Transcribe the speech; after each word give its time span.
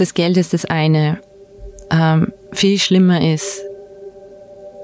das 0.00 0.14
Geld 0.14 0.36
ist 0.36 0.54
das 0.54 0.64
eine. 0.64 1.20
Ähm, 1.90 2.32
viel 2.52 2.78
schlimmer 2.78 3.20
ist, 3.32 3.62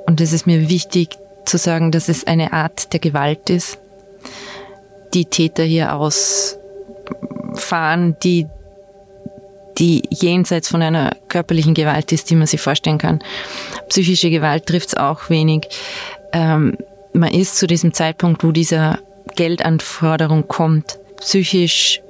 und 0.07 0.21
es 0.21 0.33
ist 0.33 0.47
mir 0.47 0.69
wichtig 0.69 1.17
zu 1.45 1.59
sagen, 1.59 1.91
dass 1.91 2.09
es 2.09 2.27
eine 2.27 2.53
Art 2.53 2.93
der 2.93 3.01
Gewalt 3.01 3.51
ist, 3.51 3.79
die 5.15 5.25
Täter 5.25 5.65
hier 5.65 5.95
ausfahren, 5.97 6.57
die, 8.23 8.47
die 9.79 10.03
jenseits 10.11 10.69
von 10.69 10.83
einer 10.83 11.17
körperlichen 11.29 11.75
Gewalt 11.75 12.13
ist, 12.13 12.31
die 12.31 12.37
man 12.37 12.47
sich 12.47 12.61
vorstellen 12.61 12.99
kann. 12.99 13.19
Psychische 13.89 14.31
Gewalt 14.31 14.67
trifft 14.67 14.89
es 14.89 14.97
auch 14.97 15.29
wenig. 15.31 15.69
Ähm, 16.33 16.77
man 17.13 17.33
ist 17.33 17.57
zu 17.57 17.67
diesem 17.67 17.93
Zeitpunkt, 17.95 18.45
wo 18.45 18.53
dieser 18.53 19.01
Geldanforderung 19.35 20.47
kommt, 20.47 20.99
psychisch 21.19 22.01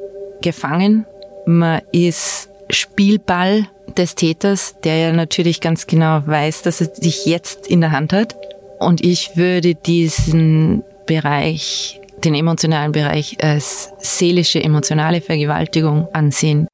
gefangen. 0.42 1.06
Man 1.46 1.80
ist 1.92 2.50
Spielball 2.76 3.68
des 3.96 4.14
Täters, 4.14 4.76
der 4.84 4.96
ja 4.98 5.12
natürlich 5.12 5.60
ganz 5.60 5.86
genau 5.86 6.26
weiß, 6.26 6.62
dass 6.62 6.80
er 6.80 6.88
dich 6.88 7.26
jetzt 7.26 7.66
in 7.66 7.80
der 7.80 7.92
Hand 7.92 8.12
hat. 8.12 8.36
Und 8.78 9.04
ich 9.04 9.36
würde 9.36 9.74
diesen 9.74 10.82
Bereich, 11.06 12.00
den 12.24 12.34
emotionalen 12.34 12.92
Bereich, 12.92 13.38
als 13.42 13.90
seelische, 13.98 14.62
emotionale 14.62 15.20
Vergewaltigung 15.20 16.08
ansehen. 16.12 16.66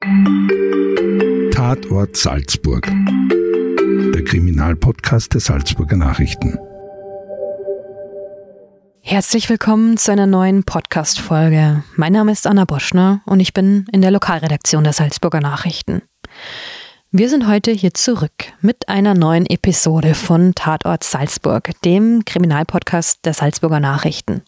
Tatort 1.53 2.17
Salzburg. 2.17 2.91
Der 4.15 4.25
Kriminalpodcast 4.25 5.35
der 5.35 5.41
Salzburger 5.41 5.97
Nachrichten. 5.97 6.59
Herzlich 9.05 9.51
willkommen 9.51 9.97
zu 9.97 10.13
einer 10.13 10.29
neuen 10.29 10.63
Podcast-Folge. 10.63 11.83
Mein 11.97 12.13
Name 12.13 12.31
ist 12.31 12.47
Anna 12.47 12.65
Boschner 12.65 13.21
und 13.27 13.41
ich 13.41 13.53
bin 13.53 13.85
in 13.91 14.01
der 14.01 14.13
Lokalredaktion 14.13 14.85
der 14.85 14.93
Salzburger 14.93 15.41
Nachrichten. 15.41 16.03
Wir 17.11 17.29
sind 17.29 17.49
heute 17.49 17.73
hier 17.73 17.93
zurück 17.95 18.31
mit 18.61 18.89
einer 18.89 19.15
neuen 19.15 19.45
Episode 19.47 20.15
von 20.15 20.55
Tatort 20.55 21.03
Salzburg, 21.03 21.73
dem 21.85 22.25
Kriminalpodcast 22.25 23.27
der 23.27 23.35
Salzburger 23.35 23.81
Nachrichten. 23.81 24.43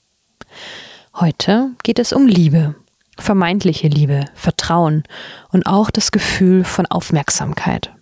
Heute 1.17 1.73
geht 1.83 1.99
es 1.99 2.13
um 2.13 2.29
Liebe, 2.29 2.77
vermeintliche 3.19 3.89
Liebe, 3.89 4.25
Vertrauen 4.35 5.03
und 5.51 5.67
auch 5.67 5.91
das 5.91 6.13
Gefühl 6.13 6.63
von 6.63 6.87
Aufmerksamkeit. 6.87 7.93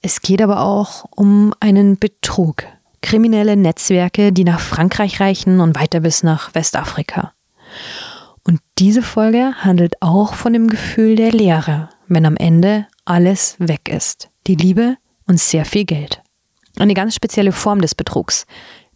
Es 0.00 0.22
geht 0.22 0.40
aber 0.40 0.60
auch 0.60 1.04
um 1.10 1.52
einen 1.60 1.98
Betrug, 1.98 2.64
kriminelle 3.02 3.56
Netzwerke, 3.56 4.32
die 4.32 4.44
nach 4.44 4.60
Frankreich 4.60 5.20
reichen 5.20 5.60
und 5.60 5.78
weiter 5.78 6.00
bis 6.00 6.22
nach 6.22 6.54
Westafrika. 6.54 7.32
Und 8.44 8.60
diese 8.78 9.02
Folge 9.02 9.52
handelt 9.60 10.00
auch 10.00 10.34
von 10.34 10.52
dem 10.52 10.68
Gefühl 10.68 11.16
der 11.16 11.32
Leere, 11.32 11.90
wenn 12.08 12.26
am 12.26 12.36
Ende 12.36 12.86
alles 13.04 13.56
weg 13.58 13.88
ist. 13.88 14.30
Die 14.46 14.56
Liebe 14.56 14.96
und 15.26 15.38
sehr 15.38 15.64
viel 15.64 15.84
Geld. 15.84 16.22
Eine 16.78 16.94
ganz 16.94 17.14
spezielle 17.14 17.52
Form 17.52 17.80
des 17.80 17.94
Betrugs. 17.94 18.46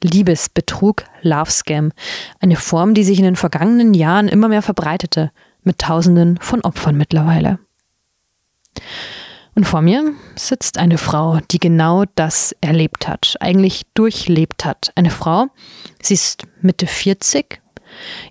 Liebesbetrug, 0.03 1.05
Love 1.23 1.51
Scam. 1.51 1.93
Eine 2.41 2.57
Form, 2.57 2.95
die 2.95 3.05
sich 3.05 3.19
in 3.19 3.25
den 3.25 3.37
vergangenen 3.37 3.95
Jahren 3.95 4.29
immer 4.29 4.49
mehr 4.49 4.63
verbreitete, 4.63 5.33
mit 5.63 5.79
Tausenden 5.79 6.39
von 6.41 6.63
Opfern 6.63 6.97
mittlerweile. 6.97 7.59
Und 9.57 9.65
vor 9.65 9.81
mir 9.81 10.13
sitzt 10.37 10.79
eine 10.79 10.99
Frau, 10.99 11.41
die 11.51 11.59
genau 11.59 12.05
das 12.15 12.55
erlebt 12.61 13.09
hat, 13.09 13.37
eigentlich 13.41 13.83
durchlebt 13.95 14.67
hat. 14.67 14.93
Eine 14.95 15.11
Frau, 15.11 15.47
sie 16.01 16.15
ist 16.15 16.45
Mitte 16.61 16.87
40, 16.87 17.61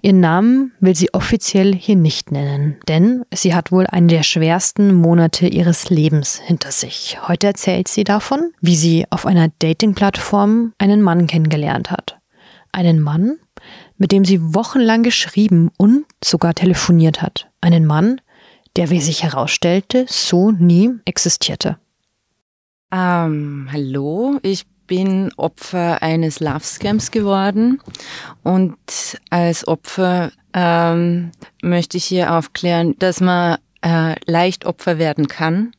Ihren 0.02 0.20
Namen 0.20 0.74
will 0.80 0.96
sie 0.96 1.14
offiziell 1.14 1.74
hier 1.74 1.96
nicht 1.96 2.32
nennen, 2.32 2.78
denn 2.88 3.24
sie 3.34 3.56
hat 3.56 3.72
wohl 3.72 3.88
einen 3.88 4.08
der 4.08 4.24
schwersten 4.24 4.94
Monate 4.94 5.48
ihres 5.48 5.90
Lebens 5.90 6.40
hinter 6.40 6.72
sich. 6.72 7.18
Heute 7.28 7.48
erzählt 7.48 7.88
sie 7.88 8.04
davon, 8.04 8.52
wie 8.62 8.76
sie 8.76 9.06
auf 9.10 9.26
einer 9.26 9.50
Dating-Plattform 9.60 10.74
einen 10.78 11.02
Mann 11.02 11.26
kennengelernt 11.26 11.90
hat. 11.90 12.20
Einen 12.72 13.00
Mann, 13.00 13.38
mit 13.98 14.12
dem 14.12 14.26
sie 14.26 14.54
wochenlang 14.54 15.02
geschrieben 15.02 15.72
und 15.78 16.06
sogar 16.24 16.54
telefoniert 16.54 17.22
hat. 17.22 17.50
Einen 17.62 17.86
Mann, 17.86 18.22
der, 18.76 18.90
wie 18.90 19.02
sich 19.02 19.24
herausstellte, 19.24 20.06
so 20.10 20.52
nie 20.52 20.92
existierte. 21.06 21.78
Ähm, 22.92 23.70
hallo, 23.72 24.40
ich 24.42 24.66
bin 24.88 25.32
Opfer 25.38 26.02
eines 26.04 26.40
Love 26.40 26.64
Scams 26.64 27.12
geworden 27.12 27.82
und 28.44 28.78
als 29.30 29.68
Opfer 29.68 30.32
ähm, 30.54 31.32
möchte 31.62 31.98
ich 31.98 32.06
hier 32.06 32.34
aufklären, 32.34 32.96
dass 33.00 33.20
man 33.20 33.58
äh, 33.82 34.16
leicht 34.26 34.66
Opfer 34.66 35.00
werden 35.00 35.28
kann 35.28 35.72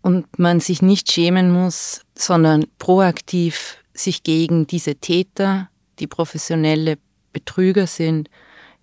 und 0.00 0.38
man 0.38 0.60
sich 0.60 0.82
nicht 0.82 1.12
schämen 1.12 1.52
muss, 1.52 2.02
sondern 2.14 2.66
proaktiv 2.78 3.78
sich 3.94 4.22
gegen 4.22 4.66
diese 4.66 4.96
Täter, 4.96 5.68
die 5.98 6.06
professionelle 6.06 6.98
Betrüger 7.32 7.86
sind, 7.86 8.28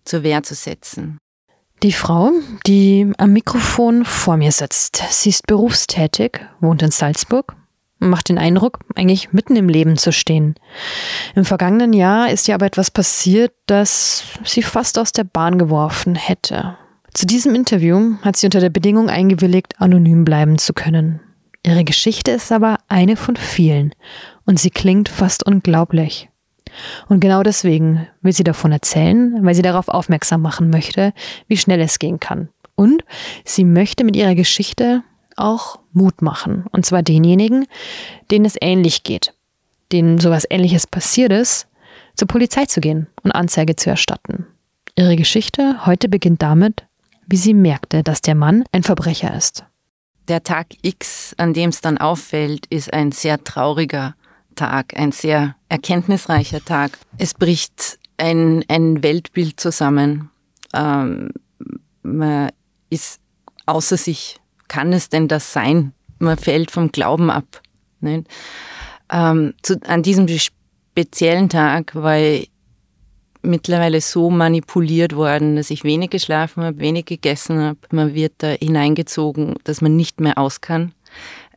zur 0.06 0.24
Wehr 0.24 0.44
zu 0.44 0.56
setzen. 0.56 1.18
Die 1.82 1.94
Frau, 1.94 2.32
die 2.68 3.12
am 3.18 3.32
Mikrofon 3.32 4.04
vor 4.04 4.36
mir 4.38 4.52
sitzt, 4.52 5.02
sie 5.12 5.30
ist 5.30 5.48
berufstätig, 5.48 6.42
wohnt 6.60 6.82
in 6.82 6.92
Salzburg 6.92 7.56
macht 8.00 8.30
den 8.30 8.38
Eindruck, 8.38 8.80
eigentlich 8.96 9.34
mitten 9.34 9.56
im 9.56 9.70
Leben 9.70 9.98
zu 9.98 10.12
stehen. 10.12 10.56
Im 11.36 11.46
vergangenen 11.46 11.94
Jahr 11.94 12.32
ist 12.32 12.48
ihr 12.48 12.56
aber 12.56 12.66
etwas 12.66 12.92
passiert, 12.92 13.52
das 13.68 14.24
sie 14.44 14.62
fast 14.62 14.98
aus 14.98 15.12
der 15.12 15.26
Bahn 15.26 15.58
geworfen 15.58 16.16
hätte. 16.16 16.78
Zu 17.14 17.26
diesem 17.26 17.56
Interview 17.56 18.16
hat 18.22 18.38
sie 18.38 18.48
unter 18.48 18.60
der 18.60 18.70
Bedingung 18.70 19.10
eingewilligt, 19.10 19.80
anonym 19.82 20.26
bleiben 20.26 20.58
zu 20.58 20.74
können. 20.74 21.20
Ihre 21.64 21.84
Geschichte 21.84 22.32
ist 22.32 22.52
aber 22.52 22.78
eine 22.88 23.18
von 23.18 23.36
vielen 23.36 23.94
und 24.46 24.60
sie 24.60 24.70
klingt 24.70 25.10
fast 25.10 25.46
unglaublich. 25.46 26.30
Und 27.08 27.20
genau 27.20 27.44
deswegen 27.44 28.08
will 28.22 28.34
sie 28.34 28.44
davon 28.44 28.72
erzählen, 28.72 29.38
weil 29.46 29.56
sie 29.56 29.62
darauf 29.62 29.88
aufmerksam 29.88 30.42
machen 30.42 30.70
möchte, 30.70 31.14
wie 31.48 31.58
schnell 31.58 31.82
es 31.82 32.00
gehen 32.00 32.20
kann. 32.20 32.50
Und 32.76 33.04
sie 33.44 33.66
möchte 33.66 34.04
mit 34.04 34.16
ihrer 34.16 34.36
Geschichte 34.36 35.04
auch 35.36 35.80
Mut 35.94 36.22
machen. 36.22 36.66
Und 36.72 36.86
zwar 36.86 37.04
denjenigen, 37.04 37.66
denen 38.32 38.46
es 38.46 38.56
ähnlich 38.60 39.04
geht, 39.04 39.34
denen 39.92 40.20
sowas 40.20 40.46
ähnliches 40.50 40.88
passiert 40.88 41.32
ist, 41.32 41.68
zur 42.16 42.28
Polizei 42.28 42.66
zu 42.66 42.82
gehen 42.82 43.08
und 43.24 43.32
Anzeige 43.32 43.76
zu 43.76 43.90
erstatten. 43.90 44.46
Ihre 44.96 45.16
Geschichte 45.16 45.86
heute 45.86 46.10
beginnt 46.10 46.42
damit, 46.42 46.86
wie 47.26 47.38
sie 47.38 47.54
merkte, 47.54 48.04
dass 48.04 48.22
der 48.22 48.36
Mann 48.36 48.66
ein 48.72 48.84
Verbrecher 48.84 49.34
ist. 49.36 49.64
Der 50.28 50.44
Tag 50.44 50.68
X, 50.82 51.34
an 51.38 51.54
dem 51.54 51.70
es 51.70 51.82
dann 51.82 51.98
auffällt, 51.98 52.66
ist 52.68 52.94
ein 52.94 53.12
sehr 53.12 53.44
trauriger 53.44 54.16
Tag, 54.60 54.94
ein 54.96 55.12
sehr 55.12 55.56
erkenntnisreicher 55.70 56.64
Tag. 56.64 56.98
Es 57.18 57.34
bricht 57.34 57.98
ein, 58.18 58.66
ein 58.68 59.02
Weltbild 59.02 59.60
zusammen. 59.60 60.30
Ähm, 60.74 61.32
man 62.04 62.50
ist 62.90 63.20
außer 63.66 63.98
sich 63.98 64.40
kann 64.70 64.94
es 64.94 65.10
denn 65.10 65.28
das 65.28 65.52
sein? 65.52 65.94
Man 66.20 66.38
fällt 66.38 66.72
vom 66.72 66.92
Glauben 66.92 67.30
ab. 67.30 67.62
Ähm, 68.02 69.54
zu, 69.62 69.82
an 69.86 70.04
diesem 70.04 70.28
speziellen 70.30 71.50
Tag 71.50 71.96
war 71.96 72.18
ich 72.18 72.50
mittlerweile 73.42 74.00
so 74.00 74.30
manipuliert 74.30 75.16
worden, 75.16 75.56
dass 75.56 75.72
ich 75.72 75.84
wenig 75.84 76.10
geschlafen 76.10 76.64
habe, 76.64 76.80
wenig 76.80 77.06
gegessen 77.06 77.60
habe. 77.60 77.80
Man 77.92 78.14
wird 78.14 78.34
da 78.38 78.50
hineingezogen, 78.50 79.56
dass 79.64 79.82
man 79.82 79.96
nicht 79.96 80.20
mehr 80.20 80.38
aus 80.38 80.62
kann. 80.62 80.94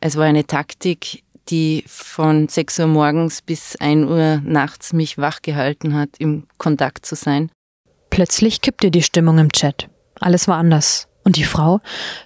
Es 0.01 0.17
war 0.17 0.25
eine 0.25 0.47
Taktik, 0.47 1.22
die 1.49 1.83
von 1.87 2.47
6 2.47 2.79
Uhr 2.79 2.87
morgens 2.87 3.41
bis 3.41 3.75
1 3.75 4.09
Uhr 4.09 4.41
nachts 4.43 4.93
mich 4.93 5.17
wachgehalten 5.17 5.93
hat, 5.93 6.09
im 6.19 6.47
Kontakt 6.57 7.05
zu 7.05 7.15
sein. 7.15 7.51
Plötzlich 8.09 8.61
kippte 8.61 8.91
die 8.91 9.01
Stimmung 9.01 9.37
im 9.39 9.51
Chat. 9.51 9.89
Alles 10.19 10.47
war 10.47 10.57
anders. 10.57 11.07
Und 11.23 11.37
die 11.37 11.45
Frau 11.45 11.79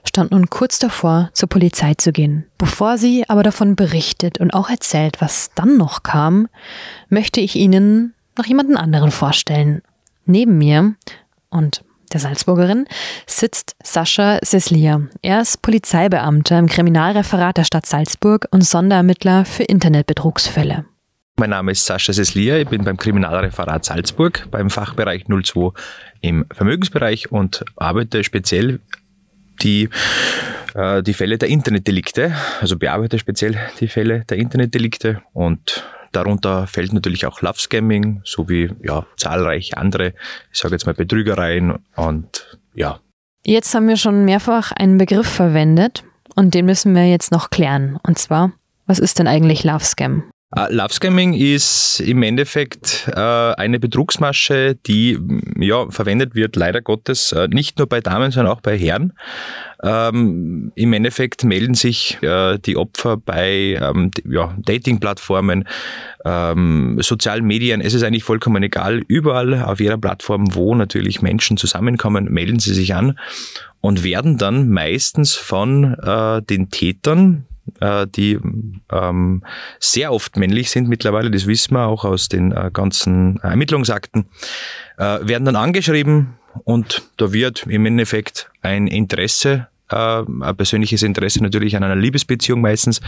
stand 0.03 0.31
nun 0.31 0.49
kurz 0.49 0.79
davor, 0.79 1.29
zur 1.33 1.49
Polizei 1.49 1.93
zu 1.93 2.11
gehen. 2.11 2.45
Bevor 2.57 2.97
sie 2.97 3.29
aber 3.29 3.43
davon 3.43 3.75
berichtet 3.75 4.39
und 4.39 4.53
auch 4.53 4.69
erzählt, 4.69 5.21
was 5.21 5.51
dann 5.53 5.77
noch 5.77 6.03
kam, 6.03 6.47
möchte 7.09 7.39
ich 7.39 7.55
Ihnen 7.55 8.15
noch 8.37 8.45
jemanden 8.45 8.75
anderen 8.75 9.11
vorstellen. 9.11 9.81
Neben 10.25 10.57
mir 10.57 10.95
und 11.49 11.83
der 12.13 12.19
Salzburgerin 12.19 12.85
sitzt 13.25 13.75
Sascha 13.83 14.39
Seslia. 14.41 15.01
Er 15.21 15.41
ist 15.41 15.61
Polizeibeamter 15.61 16.57
im 16.59 16.67
Kriminalreferat 16.67 17.57
der 17.57 17.63
Stadt 17.63 17.85
Salzburg 17.85 18.47
und 18.51 18.63
Sonderermittler 18.63 19.45
für 19.45 19.63
Internetbetrugsfälle. 19.63 20.85
Mein 21.39 21.51
Name 21.51 21.71
ist 21.71 21.85
Sascha 21.85 22.13
Seslia, 22.13 22.57
ich 22.57 22.67
bin 22.67 22.83
beim 22.83 22.97
Kriminalreferat 22.97 23.85
Salzburg 23.85 24.47
beim 24.49 24.69
Fachbereich 24.69 25.25
02 25.25 25.71
im 26.21 26.45
Vermögensbereich 26.51 27.31
und 27.31 27.63
arbeite 27.75 28.23
speziell 28.23 28.79
die, 29.61 29.89
äh, 30.73 31.03
die 31.03 31.13
Fälle 31.13 31.37
der 31.37 31.49
Internetdelikte, 31.49 32.35
also 32.59 32.77
bearbeite 32.77 33.19
speziell 33.19 33.55
die 33.79 33.87
Fälle 33.87 34.25
der 34.29 34.37
Internetdelikte 34.37 35.21
und 35.33 35.83
darunter 36.11 36.67
fällt 36.67 36.93
natürlich 36.93 37.25
auch 37.25 37.41
Love 37.41 37.59
Scamming 37.59 38.21
sowie 38.23 38.71
ja, 38.83 39.05
zahlreich 39.17 39.77
andere, 39.77 40.13
ich 40.51 40.59
sage 40.59 40.75
jetzt 40.75 40.85
mal 40.85 40.95
Betrügereien 40.95 41.79
und 41.95 42.57
ja. 42.73 42.99
Jetzt 43.45 43.73
haben 43.73 43.87
wir 43.87 43.97
schon 43.97 44.25
mehrfach 44.25 44.71
einen 44.71 44.97
Begriff 44.97 45.27
verwendet 45.27 46.03
und 46.35 46.53
den 46.53 46.65
müssen 46.65 46.93
wir 46.95 47.09
jetzt 47.09 47.31
noch 47.31 47.49
klären. 47.49 47.97
Und 48.03 48.19
zwar, 48.19 48.51
was 48.85 48.99
ist 48.99 49.19
denn 49.19 49.27
eigentlich 49.27 49.63
Love 49.63 49.83
Scam? 49.83 50.23
Uh, 50.55 50.67
Love 50.69 50.93
Scamming 50.93 51.33
ist 51.33 51.99
im 51.99 52.23
Endeffekt 52.23 53.11
äh, 53.13 53.19
eine 53.19 53.79
Betrugsmasche, 53.79 54.75
die 54.75 55.19
ja 55.59 55.91
verwendet 55.91 56.35
wird, 56.35 56.55
leider 56.55 56.81
Gottes, 56.81 57.33
äh, 57.33 57.49
nicht 57.49 57.77
nur 57.77 57.87
bei 57.87 57.99
Damen, 57.99 58.31
sondern 58.31 58.53
auch 58.53 58.61
bei 58.61 58.77
Herren. 58.77 59.11
Ähm, 59.83 60.71
Im 60.73 60.93
Endeffekt 60.93 61.43
melden 61.43 61.73
sich 61.73 62.17
äh, 62.23 62.57
die 62.59 62.77
Opfer 62.77 63.17
bei 63.17 63.77
ähm, 63.81 64.11
ja, 64.25 64.55
Dating-Plattformen, 64.57 65.67
ähm, 66.23 66.97
sozialen 67.01 67.43
Medien. 67.43 67.81
Es 67.81 67.93
ist 67.93 68.03
eigentlich 68.03 68.23
vollkommen 68.23 68.63
egal. 68.63 69.01
Überall 69.05 69.61
auf 69.61 69.81
ihrer 69.81 69.97
Plattform, 69.97 70.55
wo 70.55 70.73
natürlich 70.75 71.21
Menschen 71.21 71.57
zusammenkommen, 71.57 72.31
melden 72.31 72.59
sie 72.59 72.73
sich 72.73 72.95
an 72.95 73.19
und 73.81 74.05
werden 74.05 74.37
dann 74.37 74.69
meistens 74.69 75.35
von 75.35 75.95
äh, 75.95 76.41
den 76.41 76.69
Tätern, 76.69 77.47
äh, 77.79 78.07
die 78.07 78.39
ähm, 78.91 79.43
sehr 79.79 80.11
oft 80.11 80.37
männlich 80.37 80.69
sind 80.69 80.87
mittlerweile, 80.87 81.31
das 81.31 81.47
wissen 81.47 81.73
wir 81.73 81.87
auch 81.87 82.05
aus 82.05 82.29
den 82.29 82.51
äh, 82.51 82.69
ganzen 82.71 83.37
Ermittlungsakten, 83.41 84.27
äh, 84.97 85.19
werden 85.21 85.45
dann 85.45 85.55
angeschrieben 85.55 86.37
und 86.63 87.03
da 87.17 87.33
wird 87.33 87.65
im 87.67 87.85
Endeffekt 87.85 88.49
ein 88.61 88.87
Interesse 88.87 89.67
äh, 89.89 89.95
ein 89.95 90.55
persönliches 90.57 91.03
Interesse 91.03 91.41
natürlich 91.41 91.75
an 91.75 91.83
einer 91.83 91.95
Liebesbeziehung 91.95 92.61
meistens 92.61 92.99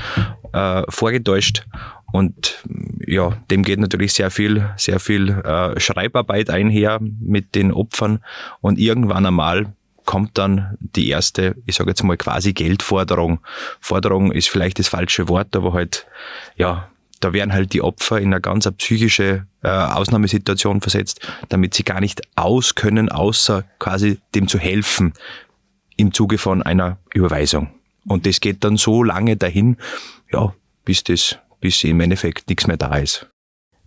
äh, 0.53 0.83
vorgetäuscht 0.89 1.65
und 2.11 2.63
ja, 3.05 3.37
dem 3.51 3.63
geht 3.63 3.79
natürlich 3.79 4.13
sehr 4.13 4.31
viel, 4.31 4.67
sehr 4.77 4.99
viel 4.99 5.43
Schreibarbeit 5.77 6.49
einher 6.49 6.99
mit 6.99 7.53
den 7.53 7.71
Opfern 7.71 8.19
und 8.61 8.79
irgendwann 8.79 9.27
einmal 9.27 9.73
kommt 10.09 10.39
dann 10.39 10.75
die 10.79 11.07
erste, 11.07 11.55
ich 11.67 11.75
sage 11.75 11.91
jetzt 11.91 12.01
mal 12.01 12.17
quasi 12.17 12.53
Geldforderung. 12.53 13.41
Forderung 13.79 14.31
ist 14.31 14.49
vielleicht 14.49 14.79
das 14.79 14.87
falsche 14.87 15.29
Wort, 15.29 15.55
aber 15.55 15.73
halt, 15.73 16.07
ja, 16.55 16.89
da 17.19 17.31
werden 17.31 17.53
halt 17.53 17.73
die 17.73 17.83
Opfer 17.83 18.17
in 18.17 18.33
eine 18.33 18.41
ganz 18.41 18.67
psychische 18.79 19.45
äh, 19.61 19.67
Ausnahmesituation 19.67 20.81
versetzt, 20.81 21.19
damit 21.49 21.75
sie 21.75 21.83
gar 21.83 21.99
nicht 21.99 22.23
aus 22.35 22.73
können, 22.73 23.09
außer 23.09 23.65
quasi 23.77 24.17
dem 24.33 24.47
zu 24.47 24.57
helfen 24.57 25.13
im 25.95 26.11
Zuge 26.11 26.39
von 26.39 26.63
einer 26.63 26.97
Überweisung. 27.13 27.69
Und 28.07 28.25
das 28.25 28.41
geht 28.41 28.63
dann 28.63 28.77
so 28.77 29.03
lange 29.03 29.37
dahin, 29.37 29.77
ja, 30.31 30.55
bis 30.85 31.03
das, 31.03 31.37
bis 31.59 31.83
im 31.83 31.99
Endeffekt 31.99 32.49
nichts 32.49 32.65
mehr 32.65 32.77
da 32.77 32.95
ist. 32.95 33.29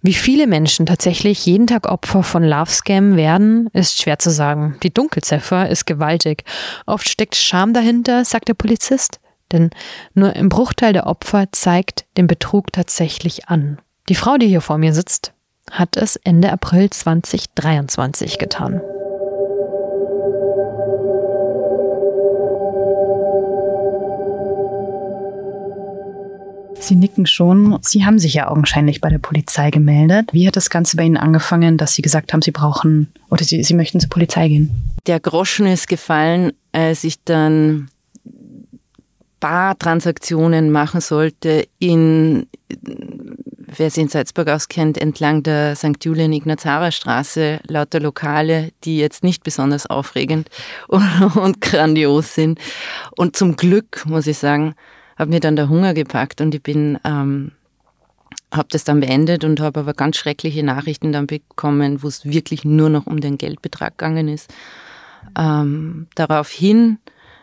Wie 0.04 0.14
viele 0.14 0.48
Menschen 0.48 0.84
tatsächlich 0.84 1.46
jeden 1.46 1.68
Tag 1.68 1.88
Opfer 1.88 2.24
von 2.24 2.42
Love 2.42 2.70
Scam 2.70 3.16
werden, 3.16 3.68
ist 3.72 4.02
schwer 4.02 4.18
zu 4.18 4.30
sagen. 4.30 4.76
Die 4.82 4.92
Dunkelziffer 4.92 5.68
ist 5.68 5.86
gewaltig. 5.86 6.42
Oft 6.86 7.08
steckt 7.08 7.36
Scham 7.36 7.72
dahinter, 7.72 8.24
sagt 8.24 8.48
der 8.48 8.54
Polizist. 8.54 9.20
Denn 9.52 9.70
nur 10.14 10.32
ein 10.32 10.48
Bruchteil 10.48 10.92
der 10.92 11.06
Opfer 11.06 11.46
zeigt 11.52 12.06
den 12.16 12.26
Betrug 12.26 12.72
tatsächlich 12.72 13.48
an. 13.48 13.80
Die 14.08 14.16
Frau, 14.16 14.38
die 14.38 14.48
hier 14.48 14.60
vor 14.60 14.78
mir 14.78 14.92
sitzt, 14.92 15.34
hat 15.70 15.96
es 15.96 16.16
Ende 16.16 16.50
April 16.50 16.90
2023 16.90 18.38
getan. 18.38 18.80
Sie 26.80 26.96
nicken 26.96 27.26
schon. 27.26 27.78
Sie 27.82 28.04
haben 28.04 28.18
sich 28.18 28.34
ja 28.34 28.48
augenscheinlich 28.48 29.00
bei 29.00 29.08
der 29.08 29.18
Polizei 29.18 29.70
gemeldet. 29.70 30.30
Wie 30.32 30.46
hat 30.46 30.56
das 30.56 30.70
Ganze 30.70 30.96
bei 30.96 31.04
Ihnen 31.04 31.16
angefangen, 31.16 31.76
dass 31.76 31.94
Sie 31.94 32.02
gesagt 32.02 32.32
haben, 32.32 32.42
Sie 32.42 32.50
brauchen 32.50 33.12
oder 33.30 33.44
Sie, 33.44 33.62
Sie 33.62 33.74
möchten 33.74 34.00
zur 34.00 34.10
Polizei 34.10 34.48
gehen? 34.48 34.70
Der 35.06 35.20
Groschen 35.20 35.66
ist 35.66 35.88
gefallen, 35.88 36.52
als 36.72 37.04
ich 37.04 37.22
dann 37.24 37.88
Bar-Transaktionen 39.42 40.70
machen 40.70 41.00
sollte 41.00 41.66
in, 41.80 42.46
wer 42.68 43.90
sie 43.90 44.02
in 44.02 44.08
Salzburg 44.08 44.48
auskennt, 44.48 44.96
entlang 44.96 45.42
der 45.42 45.74
St. 45.74 46.04
Julian-Ignazara-Straße, 46.04 47.58
lauter 47.66 47.98
Lokale, 47.98 48.70
die 48.84 48.98
jetzt 48.98 49.24
nicht 49.24 49.42
besonders 49.42 49.86
aufregend 49.86 50.48
und, 50.86 51.02
und 51.34 51.60
grandios 51.60 52.36
sind. 52.36 52.60
Und 53.16 53.34
zum 53.34 53.56
Glück, 53.56 54.04
muss 54.06 54.28
ich 54.28 54.38
sagen, 54.38 54.76
hat 55.22 55.28
mir 55.28 55.40
dann 55.40 55.56
der 55.56 55.68
Hunger 55.68 55.94
gepackt 55.94 56.40
und 56.40 56.54
ich 56.54 56.62
bin, 56.62 56.98
ähm, 57.04 57.52
habe 58.52 58.68
das 58.70 58.84
dann 58.84 59.00
beendet 59.00 59.44
und 59.44 59.60
habe 59.60 59.80
aber 59.80 59.94
ganz 59.94 60.16
schreckliche 60.16 60.62
Nachrichten 60.62 61.12
dann 61.12 61.26
bekommen, 61.26 62.02
wo 62.02 62.08
es 62.08 62.24
wirklich 62.24 62.64
nur 62.64 62.90
noch 62.90 63.06
um 63.06 63.20
den 63.20 63.38
Geldbetrag 63.38 63.96
gegangen 63.96 64.28
ist. 64.28 64.52
Ähm, 65.38 66.08
daraufhin 66.14 66.98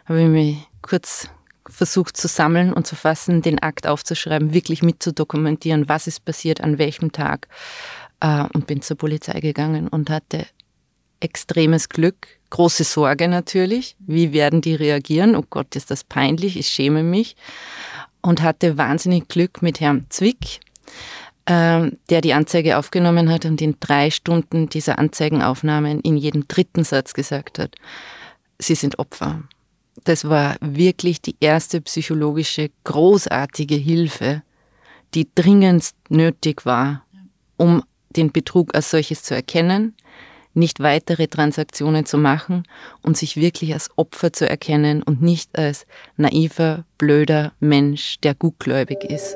habe 0.05 0.21
ich 0.21 0.27
mich 0.27 0.57
kurz 0.81 1.29
versucht 1.67 2.17
zu 2.17 2.27
sammeln 2.27 2.73
und 2.73 2.87
zu 2.87 2.95
fassen, 2.95 3.41
den 3.41 3.59
Akt 3.59 3.87
aufzuschreiben, 3.87 4.53
wirklich 4.53 4.81
mitzudokumentieren, 4.81 5.87
was 5.87 6.07
ist 6.07 6.25
passiert, 6.25 6.61
an 6.61 6.77
welchem 6.77 7.11
Tag 7.11 7.47
äh, 8.19 8.43
und 8.53 8.67
bin 8.67 8.81
zur 8.81 8.97
Polizei 8.97 9.39
gegangen 9.39 9.87
und 9.87 10.09
hatte 10.09 10.45
extremes 11.19 11.89
Glück, 11.89 12.27
große 12.49 12.83
Sorge 12.83 13.27
natürlich. 13.27 13.95
Wie 13.99 14.33
werden 14.33 14.61
die 14.61 14.75
reagieren? 14.75 15.35
Oh 15.35 15.43
Gott, 15.49 15.75
ist 15.75 15.91
das 15.91 16.03
peinlich, 16.03 16.57
ich 16.57 16.67
schäme 16.67 17.03
mich. 17.03 17.35
Und 18.21 18.41
hatte 18.41 18.77
wahnsinnig 18.77 19.27
Glück 19.27 19.61
mit 19.61 19.79
Herrn 19.79 20.05
Zwick, 20.09 20.59
ähm, 21.45 21.97
der 22.09 22.21
die 22.21 22.33
Anzeige 22.33 22.77
aufgenommen 22.77 23.29
hat 23.29 23.45
und 23.45 23.61
in 23.61 23.77
drei 23.79 24.11
Stunden 24.11 24.67
dieser 24.67 24.99
Anzeigenaufnahmen 24.99 26.01
in 26.01 26.17
jedem 26.17 26.47
dritten 26.47 26.83
Satz 26.83 27.13
gesagt 27.13 27.59
hat, 27.59 27.75
Sie 28.61 28.75
sind 28.75 28.99
Opfer. 28.99 29.41
Das 30.03 30.27
war 30.27 30.57
wirklich 30.59 31.21
die 31.21 31.35
erste 31.39 31.79
psychologische 31.81 32.71
großartige 32.83 33.75
Hilfe, 33.75 34.43
die 35.13 35.27
dringendst 35.33 35.95
nötig 36.09 36.65
war, 36.65 37.05
um 37.57 37.83
den 38.09 38.31
Betrug 38.31 38.75
als 38.75 38.91
solches 38.91 39.23
zu 39.23 39.33
erkennen, 39.33 39.95
nicht 40.59 40.79
weitere 40.81 41.27
Transaktionen 41.27 42.05
zu 42.05 42.17
machen 42.17 42.63
und 43.01 43.17
sich 43.17 43.37
wirklich 43.37 43.73
als 43.73 43.89
Opfer 43.95 44.33
zu 44.33 44.47
erkennen 44.47 45.01
und 45.01 45.21
nicht 45.21 45.57
als 45.57 45.87
naiver, 46.17 46.85
blöder 46.97 47.53
Mensch, 47.59 48.19
der 48.21 48.35
gutgläubig 48.35 49.03
ist. 49.03 49.35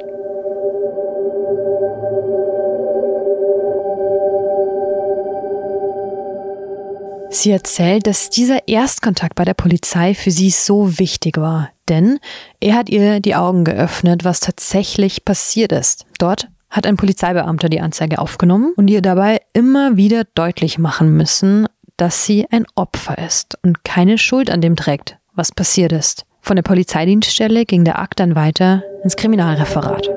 Sie 7.34 7.50
erzählt, 7.50 8.06
dass 8.06 8.30
dieser 8.30 8.68
Erstkontakt 8.68 9.34
bei 9.34 9.44
der 9.44 9.56
Polizei 9.56 10.14
für 10.14 10.30
sie 10.30 10.52
so 10.52 11.00
wichtig 11.00 11.38
war, 11.38 11.72
denn 11.90 12.20
er 12.60 12.76
hat 12.76 12.90
ihr 12.90 13.20
die 13.20 13.34
Augen 13.34 13.64
geöffnet, 13.64 14.24
was 14.24 14.40
tatsächlich 14.40 15.26
passiert 15.26 15.72
ist. 15.72 16.06
Dort 16.20 16.48
hat 16.74 16.88
ein 16.88 16.98
Polizeibeamter 16.98 17.70
die 17.70 17.82
Anzeige 17.82 18.18
aufgenommen 18.18 18.74
und 18.76 18.90
ihr 18.90 19.04
dabei 19.04 19.42
immer 19.54 19.96
wieder 19.96 20.24
deutlich 20.34 20.80
machen 20.80 21.16
müssen, 21.16 21.68
dass 21.98 22.26
sie 22.26 22.48
ein 22.50 22.66
Opfer 22.74 23.20
ist 23.20 23.60
und 23.62 23.84
keine 23.84 24.18
Schuld 24.18 24.50
an 24.50 24.60
dem 24.60 24.76
trägt, 24.76 25.18
was 25.36 25.52
passiert 25.52 25.92
ist. 25.92 26.26
Von 26.42 26.56
der 26.56 26.64
Polizeidienststelle 26.64 27.66
ging 27.66 27.86
der 27.86 28.00
Akt 28.00 28.20
dann 28.20 28.36
weiter 28.36 28.84
ins 29.04 29.16
Kriminalreferat. 29.16 30.10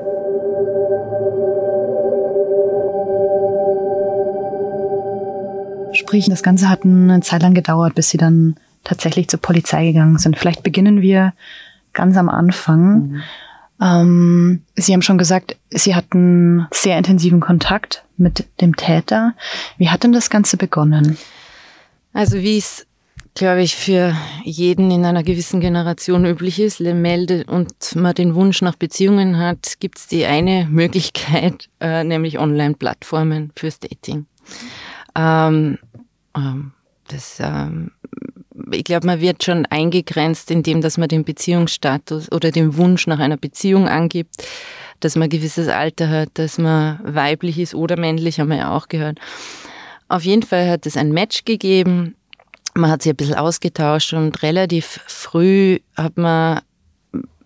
Sprich, 5.93 6.27
das 6.27 6.41
Ganze 6.41 6.69
hat 6.69 6.83
eine 6.83 7.21
Zeit 7.21 7.43
lang 7.43 7.53
gedauert, 7.53 7.93
bis 7.93 8.09
sie 8.09 8.17
dann 8.17 8.55
tatsächlich 8.83 9.27
zur 9.27 9.39
Polizei 9.39 9.85
gegangen 9.85 10.17
sind. 10.17 10.37
Vielleicht 10.37 10.63
beginnen 10.63 11.01
wir 11.01 11.33
ganz 11.93 12.17
am 12.17 12.29
Anfang. 12.29 13.09
Mhm. 13.09 13.21
Ähm, 13.81 14.63
Sie 14.75 14.93
haben 14.93 15.01
schon 15.01 15.17
gesagt, 15.17 15.57
Sie 15.69 15.95
hatten 15.95 16.67
sehr 16.71 16.97
intensiven 16.97 17.39
Kontakt 17.39 18.03
mit 18.17 18.45
dem 18.61 18.75
Täter. 18.75 19.33
Wie 19.77 19.89
hat 19.89 20.03
denn 20.03 20.13
das 20.13 20.29
Ganze 20.29 20.57
begonnen? 20.57 21.17
Also 22.13 22.37
wie 22.37 22.57
es, 22.57 22.87
glaube 23.35 23.61
ich, 23.61 23.75
für 23.75 24.15
jeden 24.43 24.89
in 24.89 25.05
einer 25.05 25.23
gewissen 25.23 25.59
Generation 25.59 26.25
üblich 26.25 26.59
ist, 26.59 26.79
meldet 26.79 27.47
und 27.47 27.95
man 27.95 28.15
den 28.15 28.33
Wunsch 28.33 28.61
nach 28.61 28.75
Beziehungen 28.75 29.37
hat, 29.37 29.79
gibt 29.79 29.99
es 29.99 30.07
die 30.07 30.25
eine 30.25 30.67
Möglichkeit, 30.69 31.69
äh, 31.79 32.03
nämlich 32.03 32.39
Online-Plattformen 32.39 33.51
fürs 33.55 33.79
Dating. 33.79 34.25
Ähm, 35.15 35.77
ähm, 36.35 36.71
das 37.07 37.37
ähm, 37.39 37.91
ich 38.71 38.83
glaube, 38.83 39.07
man 39.07 39.21
wird 39.21 39.43
schon 39.43 39.65
eingegrenzt, 39.65 40.51
indem 40.51 40.81
dass 40.81 40.97
man 40.97 41.07
den 41.07 41.23
Beziehungsstatus 41.23 42.31
oder 42.31 42.51
den 42.51 42.77
Wunsch 42.77 43.07
nach 43.07 43.19
einer 43.19 43.37
Beziehung 43.37 43.87
angibt, 43.87 44.43
dass 44.99 45.15
man 45.15 45.23
ein 45.23 45.29
gewisses 45.29 45.67
Alter 45.67 46.09
hat, 46.09 46.29
dass 46.35 46.57
man 46.57 46.99
weiblich 47.03 47.59
ist 47.59 47.75
oder 47.75 47.97
männlich, 47.97 48.39
haben 48.39 48.49
wir 48.49 48.57
ja 48.57 48.75
auch 48.75 48.87
gehört. 48.87 49.19
Auf 50.09 50.23
jeden 50.23 50.43
Fall 50.43 50.69
hat 50.69 50.85
es 50.85 50.97
ein 50.97 51.11
Match 51.11 51.45
gegeben. 51.45 52.15
Man 52.73 52.89
hat 52.89 53.01
sich 53.01 53.11
ein 53.11 53.15
bisschen 53.15 53.35
ausgetauscht 53.35 54.13
und 54.13 54.41
relativ 54.43 54.99
früh 55.07 55.79
hat 55.95 56.17
man, 56.17 56.61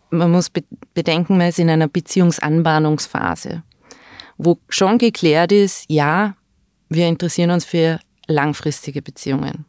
man 0.10 0.32
muss 0.32 0.50
bedenken, 0.94 1.38
man 1.38 1.50
ist 1.50 1.60
in 1.60 1.70
einer 1.70 1.88
Beziehungsanbahnungsphase, 1.88 3.64
wo 4.38 4.58
schon 4.70 4.98
geklärt 4.98 5.52
ist, 5.52 5.86
ja, 5.88 6.36
wir 6.90 7.08
interessieren 7.08 7.52
uns 7.52 7.66
für 7.66 8.00
langfristige 8.28 9.02
Beziehungen. 9.02 9.66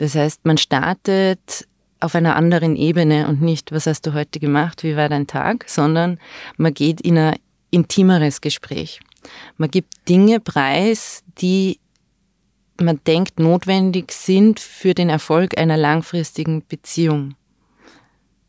Das 0.00 0.14
heißt, 0.14 0.46
man 0.46 0.56
startet 0.56 1.68
auf 2.00 2.14
einer 2.14 2.34
anderen 2.34 2.74
Ebene 2.74 3.28
und 3.28 3.42
nicht, 3.42 3.70
was 3.70 3.86
hast 3.86 4.06
du 4.06 4.14
heute 4.14 4.40
gemacht, 4.40 4.82
wie 4.82 4.96
war 4.96 5.10
dein 5.10 5.26
Tag, 5.26 5.66
sondern 5.68 6.18
man 6.56 6.72
geht 6.72 7.02
in 7.02 7.18
ein 7.18 7.36
intimeres 7.70 8.40
Gespräch. 8.40 9.00
Man 9.58 9.70
gibt 9.70 10.08
Dinge 10.08 10.40
preis, 10.40 11.22
die 11.42 11.80
man 12.80 12.98
denkt 13.06 13.38
notwendig 13.38 14.12
sind 14.12 14.58
für 14.58 14.94
den 14.94 15.10
Erfolg 15.10 15.58
einer 15.58 15.76
langfristigen 15.76 16.64
Beziehung. 16.66 17.34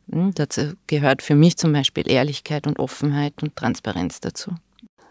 Hm, 0.09 0.33
dazu 0.33 0.75
gehört 0.87 1.21
für 1.21 1.35
mich 1.35 1.57
zum 1.57 1.73
Beispiel 1.73 2.09
Ehrlichkeit 2.09 2.65
und 2.65 2.79
Offenheit 2.79 3.43
und 3.43 3.57
Transparenz 3.57 4.21
dazu. 4.21 4.51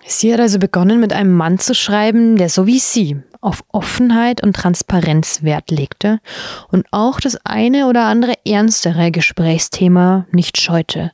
Sie 0.07 0.33
hat 0.33 0.40
also 0.40 0.59
begonnen, 0.59 1.00
mit 1.00 1.12
einem 1.12 1.35
Mann 1.35 1.59
zu 1.59 1.75
schreiben, 1.75 2.37
der 2.37 2.49
so 2.49 2.66
wie 2.66 2.78
Sie 2.78 3.23
auf 3.40 3.62
Offenheit 3.69 4.42
und 4.42 4.54
Transparenz 4.54 5.42
Wert 5.42 5.71
legte 5.71 6.21
und 6.69 6.87
auch 6.90 7.21
das 7.21 7.38
eine 7.45 7.87
oder 7.87 8.04
andere 8.04 8.35
ernstere 8.45 9.11
Gesprächsthema 9.11 10.26
nicht 10.30 10.61
scheute. 10.61 11.12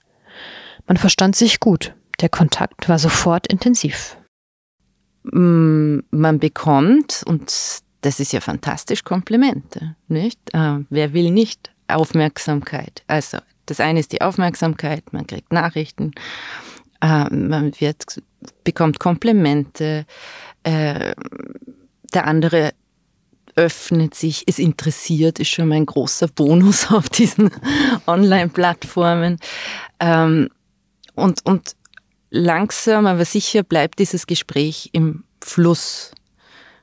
Man 0.87 0.97
verstand 0.97 1.37
sich 1.37 1.61
gut, 1.61 1.95
der 2.21 2.29
Kontakt 2.29 2.89
war 2.89 2.99
sofort 2.99 3.47
intensiv. 3.47 4.17
Mm, 5.25 5.99
man 6.11 6.39
bekommt, 6.39 7.23
und 7.27 7.53
das 8.01 8.21
ist 8.21 8.33
ja 8.33 8.41
fantastisch, 8.41 9.05
Komplimente, 9.05 9.97
nicht? 10.09 10.39
Äh, 10.53 10.79
wer 10.91 11.13
will 11.13 11.31
nicht 11.31 11.71
Aufmerksamkeit? 11.89 13.03
Also, 13.07 13.39
das 13.67 13.81
eine 13.81 13.99
ist 13.99 14.13
die 14.13 14.21
Aufmerksamkeit, 14.21 15.13
man 15.13 15.27
kriegt 15.27 15.53
Nachrichten, 15.53 16.13
äh, 17.01 17.29
man 17.31 17.73
wird, 17.79 18.05
bekommt 18.65 18.99
Komplimente, 18.99 20.07
äh, 20.63 21.15
der 22.15 22.27
andere 22.27 22.73
öffnet 23.57 24.15
sich, 24.15 24.45
es 24.47 24.59
interessiert, 24.59 25.39
ist 25.39 25.49
schon 25.49 25.69
mal 25.69 25.77
ein 25.77 25.87
großer 25.87 26.29
Bonus 26.29 26.91
auf 26.93 27.09
diesen 27.09 27.51
Online-Plattformen. 28.07 29.39
Ähm, 29.99 30.51
und, 31.15 31.45
und 31.47 31.75
langsam, 32.31 33.07
aber 33.07 33.25
sicher 33.25 33.63
bleibt 33.63 33.99
dieses 33.99 34.27
Gespräch 34.27 34.91
im 34.93 35.25
Fluss. 35.43 36.13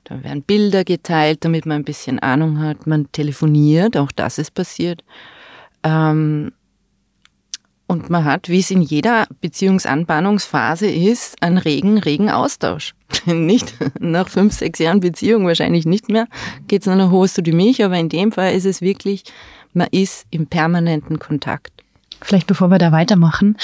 Da 0.03 0.23
werden 0.23 0.41
Bilder 0.41 0.83
geteilt, 0.83 1.45
damit 1.45 1.65
man 1.65 1.77
ein 1.77 1.85
bisschen 1.85 2.19
Ahnung 2.19 2.59
hat. 2.59 2.87
Man 2.87 3.11
telefoniert, 3.11 3.95
auch 3.95 4.11
das 4.11 4.37
ist 4.37 4.53
passiert. 4.53 5.03
Ähm, 5.83 6.51
und 7.87 8.09
man 8.09 8.23
hat, 8.23 8.49
wie 8.49 8.59
es 8.59 8.71
in 8.71 8.81
jeder 8.81 9.27
Beziehungsanbahnungsphase 9.41 10.87
ist, 10.87 11.41
einen 11.41 11.57
regen, 11.57 11.97
regen 11.97 12.29
Austausch. 12.29 12.93
nicht 13.25 13.75
nach 13.99 14.29
fünf, 14.29 14.53
sechs 14.53 14.79
Jahren 14.79 14.99
Beziehung 14.99 15.45
wahrscheinlich 15.45 15.85
nicht 15.85 16.09
mehr, 16.09 16.27
geht 16.67 16.81
es 16.81 16.87
nur 16.87 16.95
noch, 16.95 17.11
holst 17.11 17.37
du 17.37 17.41
die 17.41 17.51
Milch, 17.51 17.83
aber 17.83 17.97
in 17.97 18.09
dem 18.09 18.31
Fall 18.31 18.53
ist 18.53 18.65
es 18.65 18.81
wirklich, 18.81 19.23
man 19.73 19.87
ist 19.91 20.25
im 20.31 20.47
permanenten 20.47 21.19
Kontakt. 21.19 21.71
Vielleicht 22.21 22.47
bevor 22.47 22.69
wir 22.69 22.77
da 22.77 22.91
weitermachen, 22.91 23.57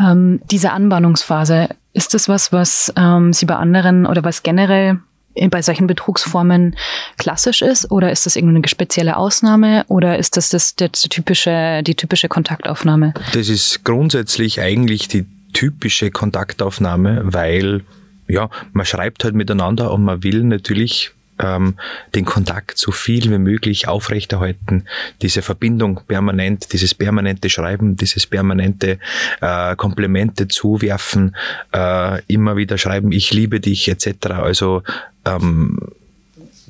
ähm, 0.00 0.40
diese 0.50 0.72
Anbahnungsphase, 0.72 1.68
ist 1.92 2.14
das 2.14 2.28
was, 2.28 2.52
was 2.52 2.92
ähm, 2.96 3.32
Sie 3.32 3.44
bei 3.44 3.56
anderen 3.56 4.06
oder 4.06 4.24
was 4.24 4.42
generell 4.42 5.00
bei 5.50 5.62
solchen 5.62 5.86
Betrugsformen 5.86 6.76
klassisch 7.16 7.62
ist 7.62 7.90
oder 7.90 8.10
ist 8.10 8.26
das 8.26 8.36
irgendeine 8.36 8.68
spezielle 8.68 9.16
Ausnahme 9.16 9.84
oder 9.88 10.18
ist 10.18 10.36
das, 10.36 10.48
das, 10.48 10.74
das 10.76 11.02
typische, 11.02 11.82
die 11.82 11.94
typische 11.94 12.28
Kontaktaufnahme? 12.28 13.14
Das 13.32 13.48
ist 13.48 13.84
grundsätzlich 13.84 14.60
eigentlich 14.60 15.08
die 15.08 15.26
typische 15.52 16.10
Kontaktaufnahme, 16.10 17.22
weil 17.24 17.82
ja, 18.26 18.50
man 18.72 18.84
schreibt 18.84 19.24
halt 19.24 19.34
miteinander 19.34 19.90
und 19.90 20.04
man 20.04 20.22
will 20.22 20.44
natürlich 20.44 21.12
ähm, 21.38 21.74
den 22.14 22.24
Kontakt 22.24 22.78
so 22.78 22.90
viel 22.90 23.30
wie 23.30 23.38
möglich 23.38 23.88
aufrechterhalten, 23.88 24.84
diese 25.22 25.42
Verbindung 25.42 26.00
permanent, 26.06 26.72
dieses 26.72 26.94
permanente 26.94 27.48
Schreiben, 27.48 27.96
dieses 27.96 28.26
permanente 28.26 28.98
äh, 29.40 29.76
Komplimente 29.76 30.48
zuwerfen, 30.48 31.36
äh, 31.72 32.22
immer 32.26 32.56
wieder 32.56 32.78
schreiben, 32.78 33.12
ich 33.12 33.32
liebe 33.32 33.60
dich 33.60 33.88
etc. 33.88 34.26
Also 34.30 34.82
ähm, 35.28 35.78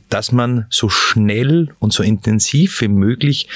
dass 0.08 0.32
man 0.32 0.66
so 0.70 0.88
schnell 0.88 1.68
und 1.78 1.92
so 1.92 2.02
intensiv 2.02 2.80
wie 2.80 2.88
möglich 2.88 3.48